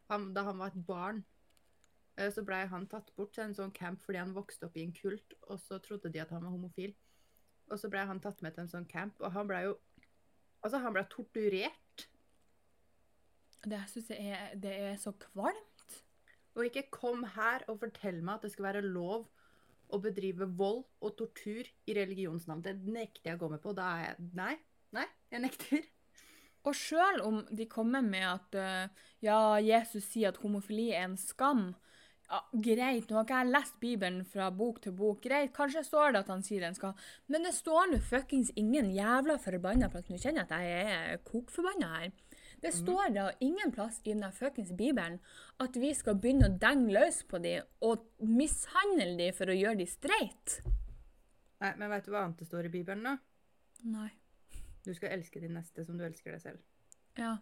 han, 0.09 0.33
Da 0.33 0.43
han 0.43 0.59
var 0.59 0.67
et 0.67 0.85
barn, 0.85 1.25
øh, 2.19 2.31
så 2.31 2.43
blei 2.43 2.65
han 2.67 2.87
tatt 2.87 3.09
bort 3.15 3.33
til 3.33 3.43
en 3.43 3.55
sånn 3.55 3.73
camp 3.73 4.03
fordi 4.03 4.19
han 4.19 4.35
vokste 4.35 4.67
opp 4.67 4.77
i 4.77 4.83
en 4.83 4.93
kult, 4.93 5.33
og 5.49 5.59
så 5.59 5.79
trodde 5.79 6.11
de 6.11 6.21
at 6.21 6.29
han 6.29 6.43
var 6.43 6.51
homofil. 6.51 6.93
Og 7.71 7.79
så 7.81 7.89
ble 7.91 8.03
han 8.05 8.21
tatt 8.21 8.41
med 8.45 8.55
til 8.55 8.65
en 8.65 8.71
sånn 8.71 8.89
camp, 8.89 9.17
og 9.21 9.33
han 9.35 9.49
ble 9.49 9.65
jo 9.69 9.75
Altså, 10.65 10.79
han 10.81 10.95
ble 10.95 11.03
torturert. 11.05 12.03
Det 13.69 13.83
syns 13.91 14.07
jeg 14.09 14.31
er, 14.33 14.55
det 14.57 14.71
er 14.81 14.95
så 14.97 15.11
kvalmt. 15.21 15.97
Og 16.57 16.65
ikke 16.65 16.87
kom 16.89 17.21
her 17.35 17.61
og 17.69 17.83
fortell 17.83 18.17
meg 18.23 18.39
at 18.39 18.47
det 18.47 18.53
skal 18.55 18.71
være 18.71 18.81
lov 18.81 19.27
å 19.93 19.99
bedrive 20.01 20.47
vold 20.57 20.81
og 21.05 21.13
tortur 21.19 21.69
i 21.85 21.93
religionsnavn. 21.93 22.63
Det 22.65 22.73
nekter 22.81 23.29
jeg 23.29 23.37
å 23.37 23.43
gå 23.43 23.51
med 23.53 23.61
på. 23.61 23.75
Da 23.77 23.91
er 23.93 24.07
jeg 24.07 24.31
Nei. 24.41 24.55
Nei, 24.95 25.05
jeg 25.33 25.43
nekter. 25.43 25.85
Og 26.65 26.73
sjøl 26.77 27.21
om 27.21 27.41
de 27.53 27.67
kommer 27.69 28.01
med 28.01 28.25
at 28.25 28.55
øh, 28.57 29.01
ja, 29.25 29.39
Jesus 29.61 30.07
sier 30.09 30.31
at 30.31 30.39
homofili 30.41 30.89
er 30.95 31.05
en 31.09 31.17
skam 31.19 31.67
ja, 32.25 32.39
Greit, 32.51 33.09
nå 33.09 33.19
har 33.19 33.25
ikke 33.27 33.39
jeg 33.43 33.51
lest 33.53 33.75
Bibelen 33.81 34.23
fra 34.25 34.49
bok 34.51 34.79
til 34.81 34.95
bok. 34.97 35.19
Greit, 35.21 35.51
Kanskje 35.53 35.83
står 35.85 36.15
det 36.15 36.23
at 36.23 36.31
han 36.33 36.43
sier 36.45 36.65
den 36.65 36.77
skal 36.77 36.95
men 37.31 37.45
det 37.45 37.53
står 37.53 37.91
nå 37.91 37.99
fuckings 38.01 38.51
ingen 38.57 38.89
jævla 38.95 39.37
forbanna 39.41 39.89
plass. 39.93 40.09
Nå 40.09 40.17
kjenner 40.17 40.43
jeg 40.43 40.49
at 40.49 40.65
jeg 40.65 40.95
er 40.95 41.21
kokforbanna 41.27 41.91
her. 41.99 42.15
Det 42.63 42.71
står 42.73 43.11
da 43.13 43.27
ingen 43.45 43.71
plass 43.75 43.99
i 44.03 44.13
den 44.13 44.25
fuckings 44.33 44.71
Bibelen 44.73 45.19
at 45.61 45.75
vi 45.77 45.91
skal 45.93 46.17
begynne 46.17 46.49
å 46.49 46.57
denge 46.57 46.93
løs 46.95 47.21
på 47.29 47.37
dem 47.43 47.67
og 47.85 48.07
mishandle 48.25 49.11
dem 49.19 49.35
for 49.37 49.51
å 49.51 49.57
gjøre 49.57 49.83
dem 49.83 49.91
streit. 49.91 50.59
Nei, 51.61 51.73
Men 51.77 51.91
veit 51.91 52.07
du 52.07 52.11
hva 52.11 52.23
annet 52.25 52.41
det 52.41 52.47
står 52.49 52.67
i 52.67 52.73
Bibelen, 52.73 53.05
da? 53.05 53.17
Nei. 53.85 54.09
Du 54.85 54.93
skal 54.93 55.13
elske 55.13 55.41
din 55.41 55.53
neste 55.57 55.85
som 55.85 55.97
du 55.97 56.05
elsker 56.05 56.33
deg 56.33 56.41
selv. 56.41 56.65
Ja. 57.17 57.37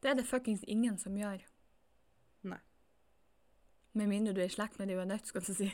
Det 0.00 0.12
er 0.12 0.20
det 0.20 0.28
fuckings 0.28 0.62
ingen 0.64 0.98
som 0.98 1.16
gjør. 1.16 1.40
Med 3.98 4.10
mindre 4.10 4.34
du 4.34 4.40
er 4.42 4.50
i 4.50 4.52
slekt 4.52 4.78
med 4.78 4.90
de 4.90 4.96
og 4.98 5.02
er 5.02 5.10
nødt, 5.10 5.26
skal 5.26 5.42
du 5.42 5.54
si. 5.54 5.70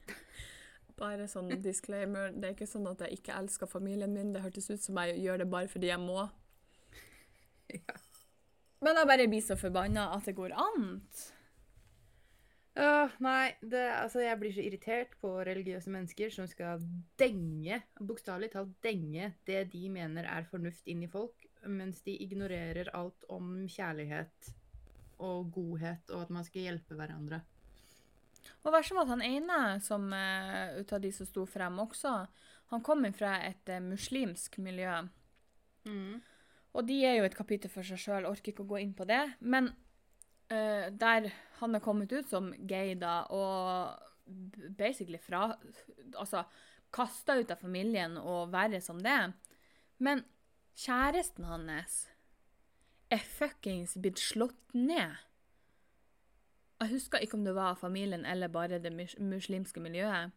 Bare 1.00 1.26
sånn 1.28 1.52
disclaimer. 1.64 2.32
Det 2.32 2.48
er 2.48 2.54
ikke 2.56 2.68
sånn 2.68 2.88
at 2.88 3.02
jeg 3.04 3.20
ikke 3.20 3.36
elsker 3.36 3.68
familien 3.68 4.12
min. 4.14 4.32
Det 4.32 4.44
hørtes 4.44 4.70
ut 4.70 4.84
som 4.84 5.00
jeg 5.02 5.20
gjør 5.24 5.42
det 5.42 5.50
bare 5.52 5.68
fordi 5.72 5.90
jeg 5.92 6.00
må. 6.00 6.24
Ja. 7.72 7.98
Men 8.80 8.96
jeg 8.96 9.08
bare 9.10 9.28
blir 9.28 9.44
så 9.44 9.56
forbanna 9.60 10.06
at 10.14 10.24
det 10.28 10.34
går 10.38 10.54
an. 10.56 10.86
Åh, 12.80 13.16
nei, 13.20 13.50
det, 13.60 13.82
altså 13.98 14.22
jeg 14.22 14.38
blir 14.40 14.54
så 14.54 14.62
irritert 14.64 15.16
på 15.20 15.32
religiøse 15.44 15.90
mennesker 15.92 16.32
som 16.32 16.46
skal 16.48 16.80
denge, 17.20 17.80
bokstavelig 17.98 18.52
talt 18.54 18.72
denge, 18.84 19.32
det 19.48 19.66
de 19.74 19.90
mener 19.92 20.28
er 20.30 20.46
fornuft 20.48 20.88
inn 20.88 21.02
i 21.04 21.10
folk, 21.10 21.44
mens 21.66 22.00
de 22.06 22.14
ignorerer 22.24 22.88
alt 22.96 23.26
om 23.28 23.66
kjærlighet 23.68 24.52
og 25.20 25.50
godhet, 25.54 26.10
og 26.10 26.26
at 26.26 26.32
man 26.34 26.46
skal 26.46 26.68
hjelpe 26.68 26.96
hverandre. 26.98 27.42
Og 28.64 28.72
verst 28.74 28.94
var 28.96 29.06
at 29.06 29.12
han 29.14 29.24
ene 29.24 29.60
som, 29.84 30.08
uh, 30.12 30.80
ut 30.80 30.92
av 30.96 31.02
de 31.02 31.12
som 31.14 31.28
sto 31.28 31.44
frem 31.48 31.78
også, 31.82 32.14
han 32.72 32.84
kom 32.86 33.04
fra 33.16 33.36
et 33.46 33.72
uh, 33.72 33.80
muslimsk 33.84 34.58
miljø. 34.64 34.96
Og 36.70 36.86
de 36.86 36.98
er 37.04 37.18
jo 37.18 37.26
et 37.26 37.36
kapittel 37.36 37.72
for 37.72 37.86
seg 37.86 38.00
sjøl, 38.00 38.28
orker 38.28 38.52
ikke 38.52 38.64
å 38.64 38.72
gå 38.74 38.82
inn 38.82 38.92
på 38.96 39.06
det. 39.08 39.22
Men 39.40 39.72
uh, 40.52 40.86
der 40.92 41.30
han 41.60 41.76
er 41.76 41.84
kommet 41.84 42.12
ut 42.12 42.28
som 42.30 42.52
gay, 42.68 42.94
da, 43.00 43.22
og 43.32 44.08
basically 44.78 45.18
fra 45.18 45.56
Altså 46.14 46.44
kasta 46.94 47.36
ut 47.38 47.50
av 47.50 47.60
familien 47.62 48.16
og 48.18 48.50
verre 48.52 48.80
som 48.82 48.98
det. 49.02 49.32
Men 50.02 50.24
kjæresten 50.78 51.46
hans 51.46 52.09
er 53.10 53.18
fuckings 53.18 53.96
blitt 54.00 54.18
slått 54.22 54.74
ned. 54.74 55.16
Jeg 56.80 56.92
husker 56.94 57.18
ikke 57.20 57.36
om 57.36 57.44
det 57.44 57.54
var 57.54 57.74
familien 57.76 58.24
eller 58.24 58.48
bare 58.48 58.78
det 58.80 58.92
muslimske 59.18 59.80
miljøet. 59.80 60.30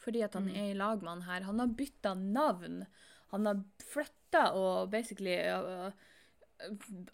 Fordi 0.00 0.22
at 0.24 0.34
han 0.34 0.46
Mm. 0.48 0.54
er 0.56 0.70
i 0.70 0.74
lag 0.78 1.02
med 1.02 1.10
han 1.10 1.22
her. 1.22 1.42
Han 1.44 1.58
har 1.58 1.66
bytta 1.66 2.14
navn. 2.14 2.84
Han 3.30 3.46
har 3.46 3.62
flytta 3.92 4.50
og 4.56 4.90
basically 4.90 5.34
øh, 5.36 5.92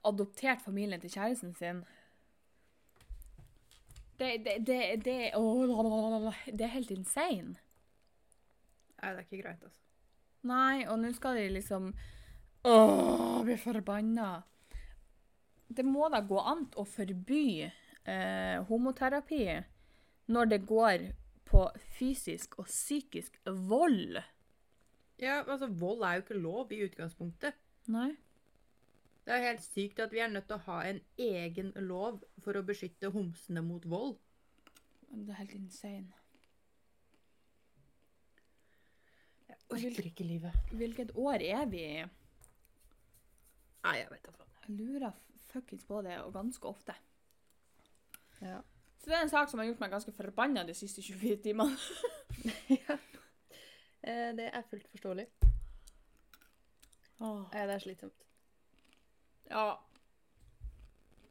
adoptert 0.04 0.60
familien 0.62 1.00
til 1.00 1.10
kjæresten 1.10 1.54
sin. 1.54 1.84
Det, 4.18 4.44
det, 4.44 4.66
det, 4.66 5.04
det, 5.04 5.30
oh, 5.34 6.32
det 6.46 6.60
er 6.60 6.72
helt 6.72 6.90
insane. 6.90 7.56
Nei, 9.02 9.10
det 9.12 9.18
er 9.18 9.24
ikke 9.26 9.42
greit, 9.42 9.62
altså. 9.62 9.80
Nei, 10.42 10.86
og 10.88 10.98
nå 11.02 11.10
skal 11.12 11.36
de 11.36 11.48
liksom 11.52 11.90
Åh, 12.64 13.42
bli 13.44 13.56
forbanna. 13.60 14.42
Det 15.68 15.84
må 15.86 16.08
da 16.12 16.20
gå 16.22 16.38
an 16.40 16.66
å 16.78 16.84
forby 16.86 17.66
eh, 17.66 18.58
homoterapi 18.68 19.44
når 20.30 20.52
det 20.52 20.60
går 20.66 21.08
på 21.46 21.64
fysisk 21.98 22.58
og 22.60 22.68
psykisk 22.70 23.38
vold. 23.46 24.18
Ja, 25.22 25.42
altså, 25.42 25.66
vold 25.66 26.04
er 26.04 26.18
jo 26.18 26.24
ikke 26.24 26.38
lov 26.38 26.72
i 26.74 26.82
utgangspunktet. 26.86 27.56
Nei. 27.92 28.12
Det 29.26 29.34
er 29.34 29.42
helt 29.48 29.64
sykt 29.64 29.98
at 30.02 30.12
vi 30.14 30.20
er 30.22 30.30
nødt 30.30 30.46
til 30.46 30.58
å 30.58 30.64
ha 30.68 30.82
en 30.86 31.00
egen 31.18 31.72
lov 31.88 32.20
for 32.44 32.58
å 32.58 32.62
beskytte 32.66 33.10
homsene 33.14 33.62
mot 33.64 33.86
vold. 33.90 34.14
Det 35.10 35.32
er 35.32 35.40
helt 35.40 35.56
insane. 35.56 36.14
Jeg 39.48 39.58
orker 39.70 40.10
ikke 40.10 40.26
livet. 40.26 40.58
Hvilket 40.70 41.10
år 41.18 41.42
er 41.42 41.66
vi 41.70 41.82
i? 41.82 42.04
Nei, 43.86 43.96
jeg 43.98 44.12
vet 44.12 44.28
da 44.28 44.34
faen. 44.36 44.52
Jeg 44.66 44.76
lurer 44.78 45.16
fuckings 45.52 45.84
på 45.84 46.02
det, 46.02 46.18
og 46.22 46.32
ganske 46.34 46.68
ofte. 46.68 46.94
Ja. 48.40 48.60
Så 48.98 49.10
det 49.10 49.16
er 49.16 49.22
en 49.22 49.30
sak 49.30 49.50
som 49.50 49.60
har 49.60 49.66
gjort 49.68 49.80
meg 49.80 49.90
ganske 49.92 50.12
forbanna 50.12 50.64
de 50.66 50.74
siste 50.74 51.02
24 51.02 51.36
timene. 51.44 51.76
ja. 52.80 52.96
Eh, 54.02 54.30
Det 54.36 54.50
er 54.52 54.62
fullt 54.70 54.88
forståelig. 54.90 55.26
Åh. 57.20 57.42
Eh, 57.52 57.66
Det 57.66 57.74
er 57.74 57.78
slitsomt. 57.78 58.24
Ja. 59.50 59.66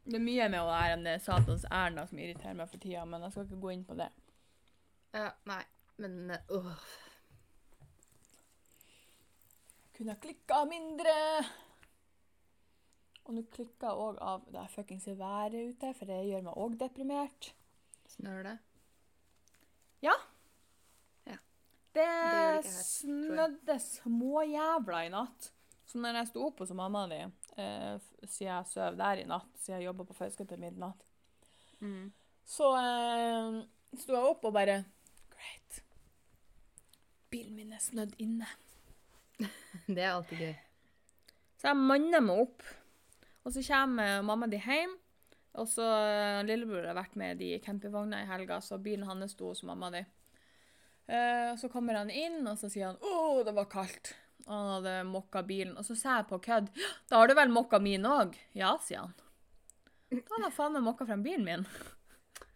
Det 0.05 0.15
er 0.15 0.23
mye 0.23 0.49
med 0.49 0.61
å 0.61 0.69
være 0.69 0.93
en 0.99 1.07
eh, 1.07 1.19
satans 1.21 1.65
Erna 1.71 2.05
som 2.07 2.19
irriterer 2.21 2.53
meg 2.57 2.69
for 2.69 2.77
tida, 2.81 3.05
men 3.05 3.21
jeg 3.25 3.31
skal 3.35 3.47
ikke 3.47 3.61
gå 3.63 3.73
inn 3.73 3.85
på 3.85 3.97
det. 3.97 4.09
Ja, 5.15 5.31
nei, 5.49 5.61
men 5.97 6.31
eh, 6.31 6.53
åh. 6.53 6.71
Kunne 9.95 10.11
jeg 10.13 10.21
klikka 10.21 10.63
mindre? 10.69 11.13
Og 13.25 13.33
nå 13.33 13.41
klikker 13.53 13.87
jeg 13.89 14.03
òg 14.05 14.19
av 14.21 14.43
det 14.53 14.63
fuckings 14.69 15.07
været 15.17 15.55
ute, 15.71 15.93
for 15.97 16.05
det 16.09 16.19
gjør 16.27 16.43
meg 16.45 16.59
òg 16.61 16.75
deprimert. 16.77 17.47
Snør 18.13 18.43
det? 18.45 18.55
Ja. 20.05 20.13
ja. 21.25 21.37
det 21.97 22.05
det 22.05 22.69
snødde 22.69 23.79
småjævla 23.81 24.99
i 25.07 25.09
natt. 25.13 25.49
Så 25.89 26.01
når 26.01 26.19
jeg 26.19 26.29
sto 26.29 26.43
opp 26.45 26.61
hos 26.61 26.73
mamma 26.77 27.05
di, 27.09 27.17
eh, 27.61 27.95
siden 28.25 28.51
jeg 28.51 28.69
sov 28.69 28.97
der 28.99 29.21
i 29.23 29.25
natt, 29.29 29.49
siden 29.61 29.79
jeg 29.79 29.87
jobba 29.89 30.05
på 30.09 30.17
Fauske 30.21 30.45
til 30.49 30.61
midnatt, 30.61 31.01
Mm. 31.83 32.11
så 32.47 32.69
eh, 32.79 33.57
sto 33.99 34.13
jeg 34.15 34.29
opp 34.29 34.45
og 34.47 34.53
bare 34.55 34.77
Great. 35.33 35.81
Bilen 37.29 37.55
min 37.57 37.73
er 37.75 37.81
snødd 37.83 38.13
inne. 38.23 38.47
Det 39.87 39.99
er 39.99 40.13
alltid 40.13 40.39
gøy. 40.39 40.55
Så 41.59 41.67
jeg 41.67 41.77
manner 41.81 42.23
meg 42.23 42.39
opp. 42.45 42.63
Og 43.45 43.53
så 43.53 43.63
kommer 43.65 44.21
mamma 44.25 44.49
di 44.49 44.59
hjem. 44.59 44.97
Og 45.55 45.69
så 45.71 45.85
eh, 45.85 46.43
Lillebror 46.43 46.89
har 46.89 46.97
vært 46.97 47.15
med 47.19 47.39
de 47.39 47.53
i 47.55 47.61
campingvogna 47.63 48.23
i 48.23 48.27
helga, 48.27 48.59
så 48.61 48.79
bilen 48.81 49.07
hans 49.07 49.35
sto 49.35 49.53
hos 49.53 49.63
mamma 49.63 49.91
di. 49.93 50.01
Eh, 51.07 51.51
så 51.61 51.69
kommer 51.71 51.95
han 52.01 52.11
inn, 52.11 52.41
og 52.49 52.57
så 52.59 52.69
sier 52.71 52.89
han 52.89 52.99
'Å, 52.99 53.43
det 53.45 53.53
var 53.55 53.69
kaldt'. 53.71 54.15
Og 54.45 54.51
han 54.51 54.71
hadde 54.73 54.95
mokka 55.09 55.45
bilen. 55.47 55.77
Og 55.77 55.85
så 55.87 55.95
sa 55.95 56.17
jeg 56.17 56.27
på 56.29 56.41
kødd 56.41 56.73
'Da 57.09 57.21
har 57.21 57.27
du 57.27 57.35
vel 57.35 57.53
mokka 57.53 57.79
min 57.79 58.03
òg?' 58.03 58.35
'Ja', 58.53 58.77
sier 58.81 59.05
han. 59.05 59.13
Da 60.09 60.17
hadde 60.17 60.43
han 60.49 60.51
faen 60.51 60.73
meg 60.73 60.83
mokka 60.83 61.05
frem 61.05 61.23
bilen 61.23 61.45
min. 61.45 61.67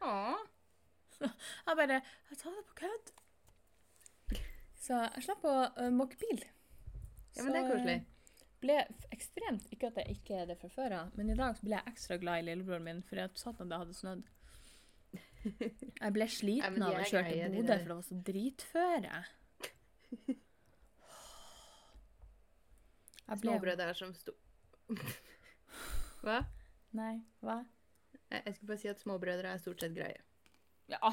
Åh. 0.02 0.38
Jeg 1.68 1.76
bare 1.76 2.02
'Jeg 2.02 2.38
tar 2.38 2.52
det 2.52 2.66
på 2.68 2.80
kødd'. 2.84 3.14
Så 4.80 4.98
jeg 5.14 5.24
slapp 5.26 5.44
å 5.46 5.56
uh, 5.76 5.90
mokke 5.94 6.18
bil. 6.18 6.40
Ja, 7.36 7.44
men 7.44 7.54
det 7.54 7.60
er 7.60 7.66
eh, 7.66 7.72
koselig. 7.74 7.98
Ble 8.60 8.76
ekstremt 9.14 9.66
Ikke 9.74 9.88
at 9.92 9.98
jeg 10.02 10.18
ikke 10.18 10.42
er 10.42 10.50
det 10.50 10.58
fra 10.62 10.70
før 10.74 10.96
av, 10.98 11.16
men 11.18 11.32
i 11.32 11.38
dag 11.38 11.58
ble 11.64 11.76
jeg 11.78 11.94
ekstra 11.94 12.20
glad 12.22 12.42
i 12.42 12.46
lillebroren 12.50 12.86
min 12.86 13.02
fordi 13.08 13.22
at 13.26 13.40
satan 13.40 13.72
det 13.72 13.80
hadde 13.82 13.96
snødd. 13.98 14.28
Jeg 16.04 16.12
ble 16.14 16.26
sliten 16.30 16.84
av 16.84 16.98
å 17.00 17.04
kjøre 17.08 17.30
til 17.32 17.54
Bodø, 17.56 17.76
for 17.80 17.88
det 17.88 17.96
var 17.96 18.04
så 18.06 18.18
dritføre. 18.28 19.22
Jeg 23.30 23.42
ble 23.42 23.54
Småbrødre 23.54 23.94
som 23.98 24.12
sto... 24.18 24.36
Hva? 26.26 26.42
Nei, 26.98 27.22
hva? 27.46 27.62
Jeg 28.30 28.42
jeg 28.46 28.56
skulle 28.56 28.72
bare 28.72 28.82
si 28.82 28.90
at 28.90 29.00
småbrødre 29.00 29.52
er 29.54 29.60
stort 29.62 29.82
sett 29.84 29.94
greie. 29.96 30.22
Ja. 30.90 31.12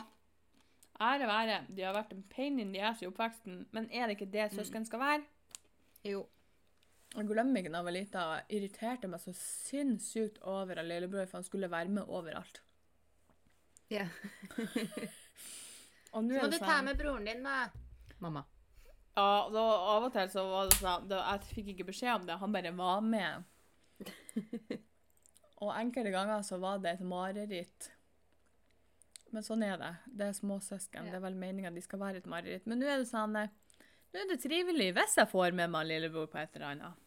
Ære 1.01 1.29
være. 1.29 1.59
De 1.69 1.85
har 1.85 1.95
vært 1.95 2.15
en 2.17 2.25
pain 2.33 2.59
in 2.59 2.73
the 2.73 2.81
ass 2.83 3.03
i 3.05 3.09
oppveksten, 3.09 3.67
men 3.77 3.89
er 3.93 4.09
det 4.09 4.17
ikke 4.17 4.33
det 4.33 4.49
søsken 4.57 4.87
skal 4.89 5.03
være? 5.03 5.23
Jo. 6.09 6.25
Jeg 7.17 7.29
glemmer 7.31 7.62
ikke 7.62 7.73
da 7.73 7.79
jeg 7.81 7.87
var 7.89 7.95
lita, 7.97 8.25
irriterte 8.53 9.09
meg 9.09 9.21
så 9.23 9.33
sinnssykt 9.37 10.39
over 10.45 10.79
at 10.83 10.89
lillebror, 10.89 11.27
for 11.31 11.39
han 11.41 11.47
skulle 11.47 11.71
være 11.73 11.89
med 11.89 12.05
overalt. 12.12 12.61
Ja. 13.89 14.09
Og 16.12 16.25
nå 16.27 16.35
Så 16.37 16.43
må 16.43 16.51
du 16.51 16.59
ta 16.59 16.67
sånn- 16.67 16.85
med 16.91 16.99
broren 16.99 17.25
din, 17.29 17.43
da. 17.47 17.69
Mamma. 18.21 18.45
Ja, 19.17 19.49
da, 19.53 19.61
av 19.97 20.05
og 20.05 20.12
til 20.12 20.29
så 20.29 20.45
var 20.51 20.69
det 20.69 20.77
sånn 20.77 21.07
da, 21.09 21.23
Jeg 21.33 21.55
fikk 21.55 21.69
ikke 21.73 21.87
beskjed 21.89 22.14
om 22.21 22.27
det, 22.29 22.37
han 22.41 22.53
bare 22.53 22.73
var 22.77 23.01
med. 23.01 23.45
Og 25.64 25.71
enkelte 25.73 26.12
ganger 26.12 26.43
så 26.45 26.59
var 26.61 26.83
det 26.85 26.99
et 26.99 27.05
mareritt. 27.07 27.91
Men 29.33 29.43
sånn 29.45 29.64
er 29.64 29.79
det. 29.81 29.93
Det 30.07 30.27
er 30.29 30.37
småsøsken. 30.37 31.07
Ja. 31.09 31.14
Det 31.14 31.17
er 31.17 31.25
vel 31.25 31.39
meninga 31.41 31.73
de 31.73 31.81
skal 31.85 32.03
være 32.03 32.21
et 32.21 32.29
mareritt. 32.29 32.67
Men 32.69 32.81
nå 32.81 32.87
er 32.89 33.01
det 33.01 33.09
sånn 33.09 33.37
eh, 33.41 33.49
Nå 34.12 34.21
er 34.21 34.29
det 34.31 34.39
trivelig 34.45 34.93
hvis 34.97 35.17
jeg 35.19 35.29
får 35.33 35.53
med 35.57 35.73
meg 35.73 35.89
lillebror 35.89 36.29
på 36.33 36.39
et 36.41 36.55
eller 36.57 36.69
annet. 36.75 37.03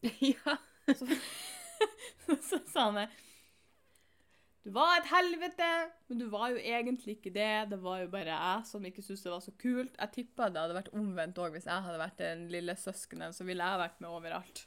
ja. 0.32 0.56
Så, 0.86 1.06
så 2.50 2.60
sa 2.72 2.88
han 2.88 3.00
det. 3.02 3.06
Du 4.66 4.72
var 4.74 4.96
et 4.98 5.06
helvete, 5.06 5.66
men 6.10 6.18
du 6.18 6.26
var 6.30 6.50
jo 6.50 6.58
egentlig 6.58 7.16
ikke 7.16 7.30
det. 7.30 7.50
Det 7.70 7.78
var 7.82 8.00
jo 8.02 8.08
bare 8.10 8.34
jeg 8.34 8.64
som 8.66 8.86
ikke 8.88 9.04
syntes 9.04 9.22
det 9.22 9.30
var 9.30 9.44
så 9.44 9.54
kult. 9.62 9.94
Jeg 9.94 10.14
tippa 10.16 10.48
det 10.50 10.64
hadde 10.64 10.78
vært 10.80 10.94
omvendt 10.96 11.38
òg. 11.38 11.52
Hvis 11.54 11.68
jeg 11.70 11.86
hadde 11.86 12.00
vært 12.02 12.18
den 12.18 12.48
lille 12.50 12.74
søskenen, 12.80 13.36
så 13.36 13.46
ville 13.46 13.62
jeg 13.62 13.82
vært 13.84 14.02
med 14.02 14.10
overalt. 14.10 14.64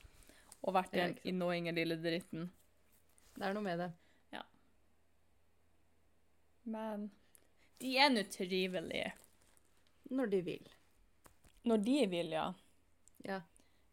Og 0.63 0.75
vært 0.75 0.95
Ja, 0.95 1.09
den 1.09 1.19
innoinge 1.27 1.75
lille 1.75 1.99
dritten. 1.99 2.47
Det 3.35 3.47
er 3.47 3.55
noe 3.55 3.65
med 3.65 3.83
det. 3.83 3.91
Men 6.69 7.09
de 7.81 7.93
er 7.97 8.11
nå 8.13 8.23
trivelige. 8.31 9.13
Når 10.09 10.31
de 10.33 10.41
vil. 10.45 10.67
Når 11.69 11.85
de 11.85 11.97
vil, 12.11 12.33
ja. 12.33 12.49
Ja. 13.25 13.39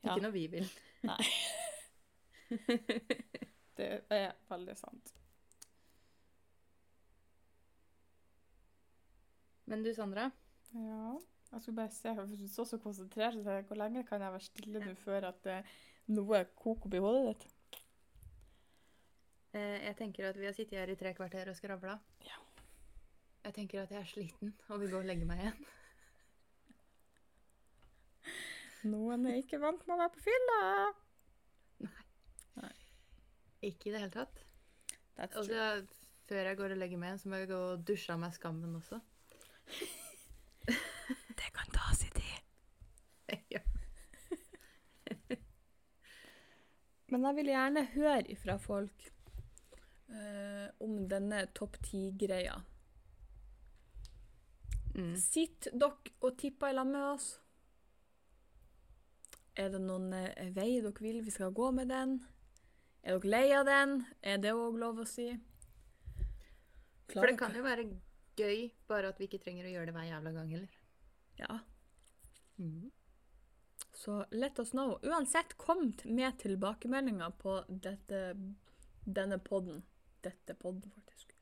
Ja. 0.02 0.14
Ikke 0.14 0.22
når 0.22 0.34
vi 0.34 0.46
vil. 0.52 0.68
Nei. 1.04 1.20
Det 3.76 3.88
er 4.08 4.32
veldig 4.48 4.76
sant. 4.78 5.12
Men 9.66 9.82
du, 9.82 9.90
Sandra. 9.94 10.30
Ja. 10.72 11.16
Jeg 11.52 11.62
skulle 11.62 11.76
bare 11.76 11.92
se, 11.94 12.08
jeg 12.08 12.38
du 12.38 12.48
så 12.48 12.64
så 12.64 12.78
konsentrert 12.78 13.36
ut. 13.36 13.46
Hvor 13.66 13.78
lenge 13.78 14.04
kan 14.06 14.22
jeg 14.22 14.32
være 14.32 14.46
stille 14.46 14.82
nå 14.82 14.94
før 15.02 15.28
at 15.30 15.46
eh, 15.50 15.76
noe 16.14 16.42
koker 16.54 16.88
opp 16.88 16.94
i 16.94 17.02
hodet 17.02 17.22
ditt? 17.28 17.46
Eh, 19.56 19.78
jeg 19.86 19.96
tenker 19.98 20.30
at 20.30 20.38
vi 20.38 20.48
har 20.48 20.56
sittet 20.56 20.78
her 20.78 20.92
i 20.92 20.98
tre 20.98 21.14
kvarter 21.16 21.50
og 21.50 21.56
skravla. 21.58 21.98
Ja. 22.26 22.38
Jeg 23.46 23.54
tenker 23.54 23.82
at 23.82 23.94
jeg 23.94 24.02
er 24.02 24.10
sliten 24.10 24.54
og 24.68 24.80
vil 24.82 24.90
gå 24.90 25.00
og 25.00 25.08
legge 25.08 25.26
meg 25.28 25.42
igjen. 25.44 25.66
Noen 28.86 29.26
er 29.26 29.40
ikke 29.40 29.58
vant 29.62 29.82
med 29.86 29.96
å 29.96 30.00
være 30.04 30.14
på 30.14 30.24
fylla. 30.26 30.60
Nei. 32.60 32.74
Ikke 33.66 33.90
i 33.90 33.94
det 33.94 34.02
hele 34.04 34.14
tatt. 34.14 34.42
True. 35.16 35.86
før 36.28 36.48
jeg 36.50 36.58
går 36.58 36.74
og 36.74 36.80
legger 36.82 37.00
meg 37.00 37.16
så 37.20 37.30
må 37.32 37.38
jeg 37.40 37.48
gå 37.48 37.58
og 37.70 37.84
dusje 37.88 38.12
av 38.12 38.20
meg 38.20 38.34
skammen 38.36 38.76
også. 38.76 39.00
Det 41.38 41.48
kan 41.54 41.70
ta 41.72 41.94
sin 41.96 42.12
tid. 42.12 42.38
ja. 43.54 43.62
Men 47.10 47.28
jeg 47.28 47.38
vil 47.38 47.52
gjerne 47.54 47.84
høre 47.94 48.22
ifra 48.34 48.56
folk 48.60 49.08
uh, 50.10 50.68
om 50.82 50.98
denne 51.10 51.46
topp 51.56 51.78
ti-greia. 51.86 52.58
Mm. 54.96 55.14
Sitt 55.20 55.68
dere 55.72 56.16
og 56.24 56.38
tipper 56.40 56.72
i 56.72 56.76
lag 56.76 56.88
med 56.88 57.04
oss? 57.14 57.28
Er 59.56 59.70
det 59.72 59.80
noen 59.80 60.10
eh, 60.12 60.50
vei 60.52 60.80
dere 60.84 60.92
vil 61.00 61.22
vi 61.24 61.32
skal 61.32 61.54
gå 61.56 61.70
med 61.72 61.88
den? 61.88 62.18
Er 63.02 63.16
dere 63.16 63.32
lei 63.32 63.46
av 63.56 63.64
den? 63.68 64.02
Er 64.20 64.42
det 64.42 64.52
òg 64.52 64.76
lov 64.80 65.00
å 65.00 65.06
si? 65.08 65.30
For 67.12 67.24
det 67.24 67.38
kan 67.40 67.54
jo 67.56 67.62
være 67.64 67.86
gøy, 68.36 68.66
bare 68.90 69.12
at 69.12 69.20
vi 69.20 69.30
ikke 69.30 69.40
trenger 69.40 69.68
å 69.68 69.72
gjøre 69.72 69.88
det 69.88 69.96
hver 69.96 70.08
jævla 70.10 70.32
gang 70.34 70.52
heller. 70.52 70.78
Ja. 71.40 71.58
Mm. 72.58 72.90
Så 73.96 74.18
let 74.30 74.58
us 74.60 74.74
know. 74.74 74.98
Uansett, 75.02 75.56
kom 75.56 75.92
med 76.04 76.36
tilbakemeldinger 76.42 77.32
på 77.40 77.56
dette, 77.68 78.34
denne 79.04 79.38
podden. 79.38 79.80
Dette 80.20 80.54
podden, 80.58 80.92
faktisk. 80.92 81.32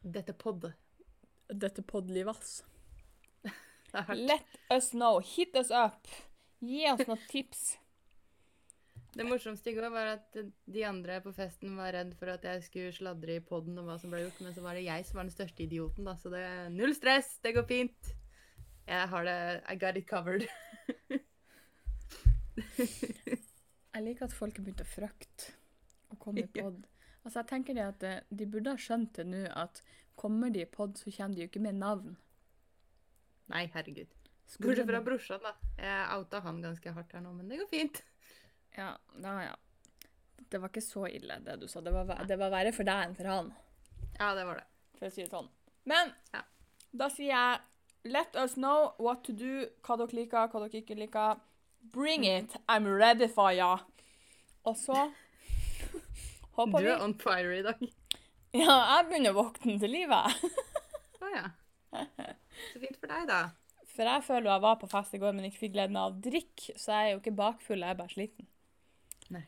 Dette 0.00 0.32
poddet. 0.32 0.72
Dette 1.50 1.82
hardt. 3.92 4.16
Let 4.16 4.58
us 4.70 4.90
know. 4.90 5.20
Hit 5.20 5.56
us 5.56 5.70
up. 5.70 6.08
Gi 6.60 6.82
oss 6.92 7.06
noen 7.08 7.22
tips. 7.30 7.62
Det 9.10 9.24
morsomste 9.26 9.72
i 9.72 9.74
går 9.74 9.88
var 9.90 10.12
at 10.12 10.36
de 10.70 10.82
andre 10.86 11.16
på 11.24 11.32
festen 11.34 11.72
var 11.78 11.94
redd 11.96 12.12
for 12.18 12.30
at 12.30 12.44
jeg 12.46 12.62
skulle 12.62 12.92
sladre 12.94 13.40
i 13.40 13.42
podden 13.42 13.80
om 13.80 13.88
hva 13.90 13.96
som 13.98 14.12
ble 14.12 14.22
gjort, 14.22 14.38
men 14.44 14.54
så 14.54 14.62
var 14.62 14.78
det 14.78 14.84
jeg 14.86 15.06
som 15.08 15.18
var 15.18 15.26
den 15.26 15.34
største 15.34 15.64
idioten, 15.64 16.06
da. 16.06 16.14
Så 16.20 16.30
det 16.30 16.44
er 16.46 16.70
null 16.70 16.94
stress, 16.94 17.32
det 17.42 17.56
går 17.56 17.66
fint. 17.66 18.12
Jeg 18.86 19.08
har 19.10 19.26
det 19.26 19.38
I 19.66 19.76
got 19.80 19.98
it 19.98 20.06
covered. 20.08 20.46
Jeg 23.90 24.04
liker 24.04 24.28
at 24.28 24.34
folk 24.34 24.56
har 24.56 24.64
begynt 24.64 24.82
å 24.84 24.86
frykte 24.86 25.52
å 26.14 26.18
komme 26.22 26.44
i 26.44 26.50
pod. 26.50 26.84
Altså, 27.24 27.40
jeg 27.40 27.48
tenker 27.50 27.76
det 27.76 27.82
at 27.84 28.04
eh, 28.06 28.20
De 28.30 28.46
burde 28.48 28.72
ha 28.72 28.80
skjønt 28.80 29.18
det 29.18 29.26
nå, 29.28 29.42
at 29.50 29.82
kommer 30.20 30.52
de 30.54 30.62
i 30.62 30.68
pod, 30.70 30.94
så 30.96 31.10
kommer 31.10 31.36
de 31.36 31.44
jo 31.44 31.50
ikke 31.50 31.62
med 31.64 31.80
navn. 31.80 32.14
Nei, 33.50 33.64
herregud. 33.74 34.19
Bortsett 34.58 34.86
fra 34.90 35.00
brorsan, 35.06 35.40
da. 35.44 35.52
Jeg 35.78 36.06
outa 36.16 36.40
han 36.44 36.62
ganske 36.62 36.92
hardt 36.96 37.12
her 37.14 37.20
nå, 37.24 37.32
men 37.36 37.48
det 37.48 37.58
går 37.60 37.68
fint. 37.70 38.02
Ja, 38.76 38.96
da, 39.20 39.34
ja. 39.44 39.54
Det 40.50 40.58
var 40.60 40.68
ikke 40.72 40.82
så 40.82 41.04
ille, 41.06 41.36
det 41.44 41.58
du 41.60 41.68
sa. 41.70 41.80
Det 41.80 41.92
var, 41.94 42.10
det 42.26 42.38
var 42.40 42.50
verre 42.50 42.72
for 42.74 42.84
deg 42.88 43.04
enn 43.06 43.14
for 43.14 43.28
han, 43.30 43.52
Ja, 44.18 44.32
det 44.34 44.44
var 44.48 44.58
det. 44.58 44.64
for 44.98 45.06
å 45.06 45.12
si 45.14 45.22
det 45.22 45.30
sånn. 45.30 45.48
Men 45.86 46.10
Ja. 46.34 46.42
da 46.92 47.08
sier 47.08 47.30
jeg 47.34 47.60
Let 48.04 48.34
us 48.36 48.54
know 48.54 48.94
what 48.98 49.22
to 49.24 49.32
do, 49.36 49.66
hva 49.84 49.96
dere 50.00 50.16
liker, 50.16 50.48
hva 50.48 50.60
dere 50.64 50.80
ikke 50.80 50.96
liker. 50.96 51.40
Bring 51.92 52.24
it, 52.24 52.56
I'm 52.66 52.86
ready 52.88 53.28
for 53.28 53.52
ya. 53.52 53.76
Og 54.64 54.76
så 54.76 55.12
håper 56.56 56.80
Du 56.80 56.88
er 56.90 57.02
on 57.04 57.14
fire 57.20 57.58
i 57.58 57.62
dag. 57.62 57.80
Ja, 58.56 58.96
jeg 58.96 59.06
begynner 59.10 59.34
å 59.34 59.42
våkne 59.44 59.76
til 59.82 59.92
livet. 59.92 60.40
Å 61.20 61.28
ja. 61.34 61.44
Så 62.72 62.80
fint 62.82 62.96
for 63.00 63.06
deg, 63.12 63.28
da. 63.28 63.42
For 63.90 64.06
jeg 64.06 64.22
føler 64.24 64.46
jo 64.46 64.54
jeg 64.54 64.62
var 64.64 64.76
på 64.80 64.88
fest 64.90 65.14
i 65.16 65.20
går, 65.20 65.34
men 65.36 65.48
ikke 65.48 65.64
fikk 65.64 65.74
gleden 65.74 65.98
av 65.98 66.18
drikk, 66.22 66.68
så 66.78 66.94
jeg 66.94 67.08
er 67.08 67.14
jo 67.14 67.20
ikke 67.22 67.36
bakfull, 67.40 67.82
jeg 67.82 67.94
er 67.94 67.98
bare 67.98 68.12
sliten. 68.14 68.46
Nei. 69.34 69.42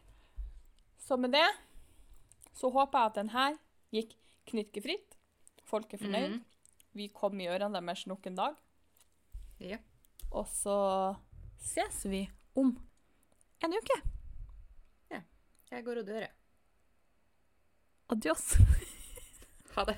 Så 0.98 1.18
med 1.20 1.34
det 1.34 1.46
så 2.58 2.70
håper 2.74 2.98
jeg 2.98 3.12
at 3.12 3.20
den 3.20 3.32
her 3.32 3.56
gikk 3.94 4.16
knirkefritt. 4.50 5.16
Folk 5.68 5.94
er 5.94 6.02
fornøyd. 6.02 6.34
Mhm. 6.36 6.42
Vi 6.92 7.06
kom 7.08 7.38
i 7.40 7.48
ørene 7.48 7.80
deres 7.80 8.04
nok 8.06 8.26
en 8.28 8.36
dag. 8.36 8.56
Ja. 9.62 9.78
Og 10.30 10.48
så 10.52 10.76
ses 11.62 12.02
vi 12.04 12.26
om 12.58 12.74
en 13.64 13.76
uke. 13.78 13.98
Ja. 15.10 15.22
Jeg 15.70 15.84
går 15.86 16.02
og 16.02 16.06
dør, 16.06 16.26
jeg. 16.26 16.32
Adios. 18.12 18.56
Ha 19.76 19.84
det. 19.88 19.96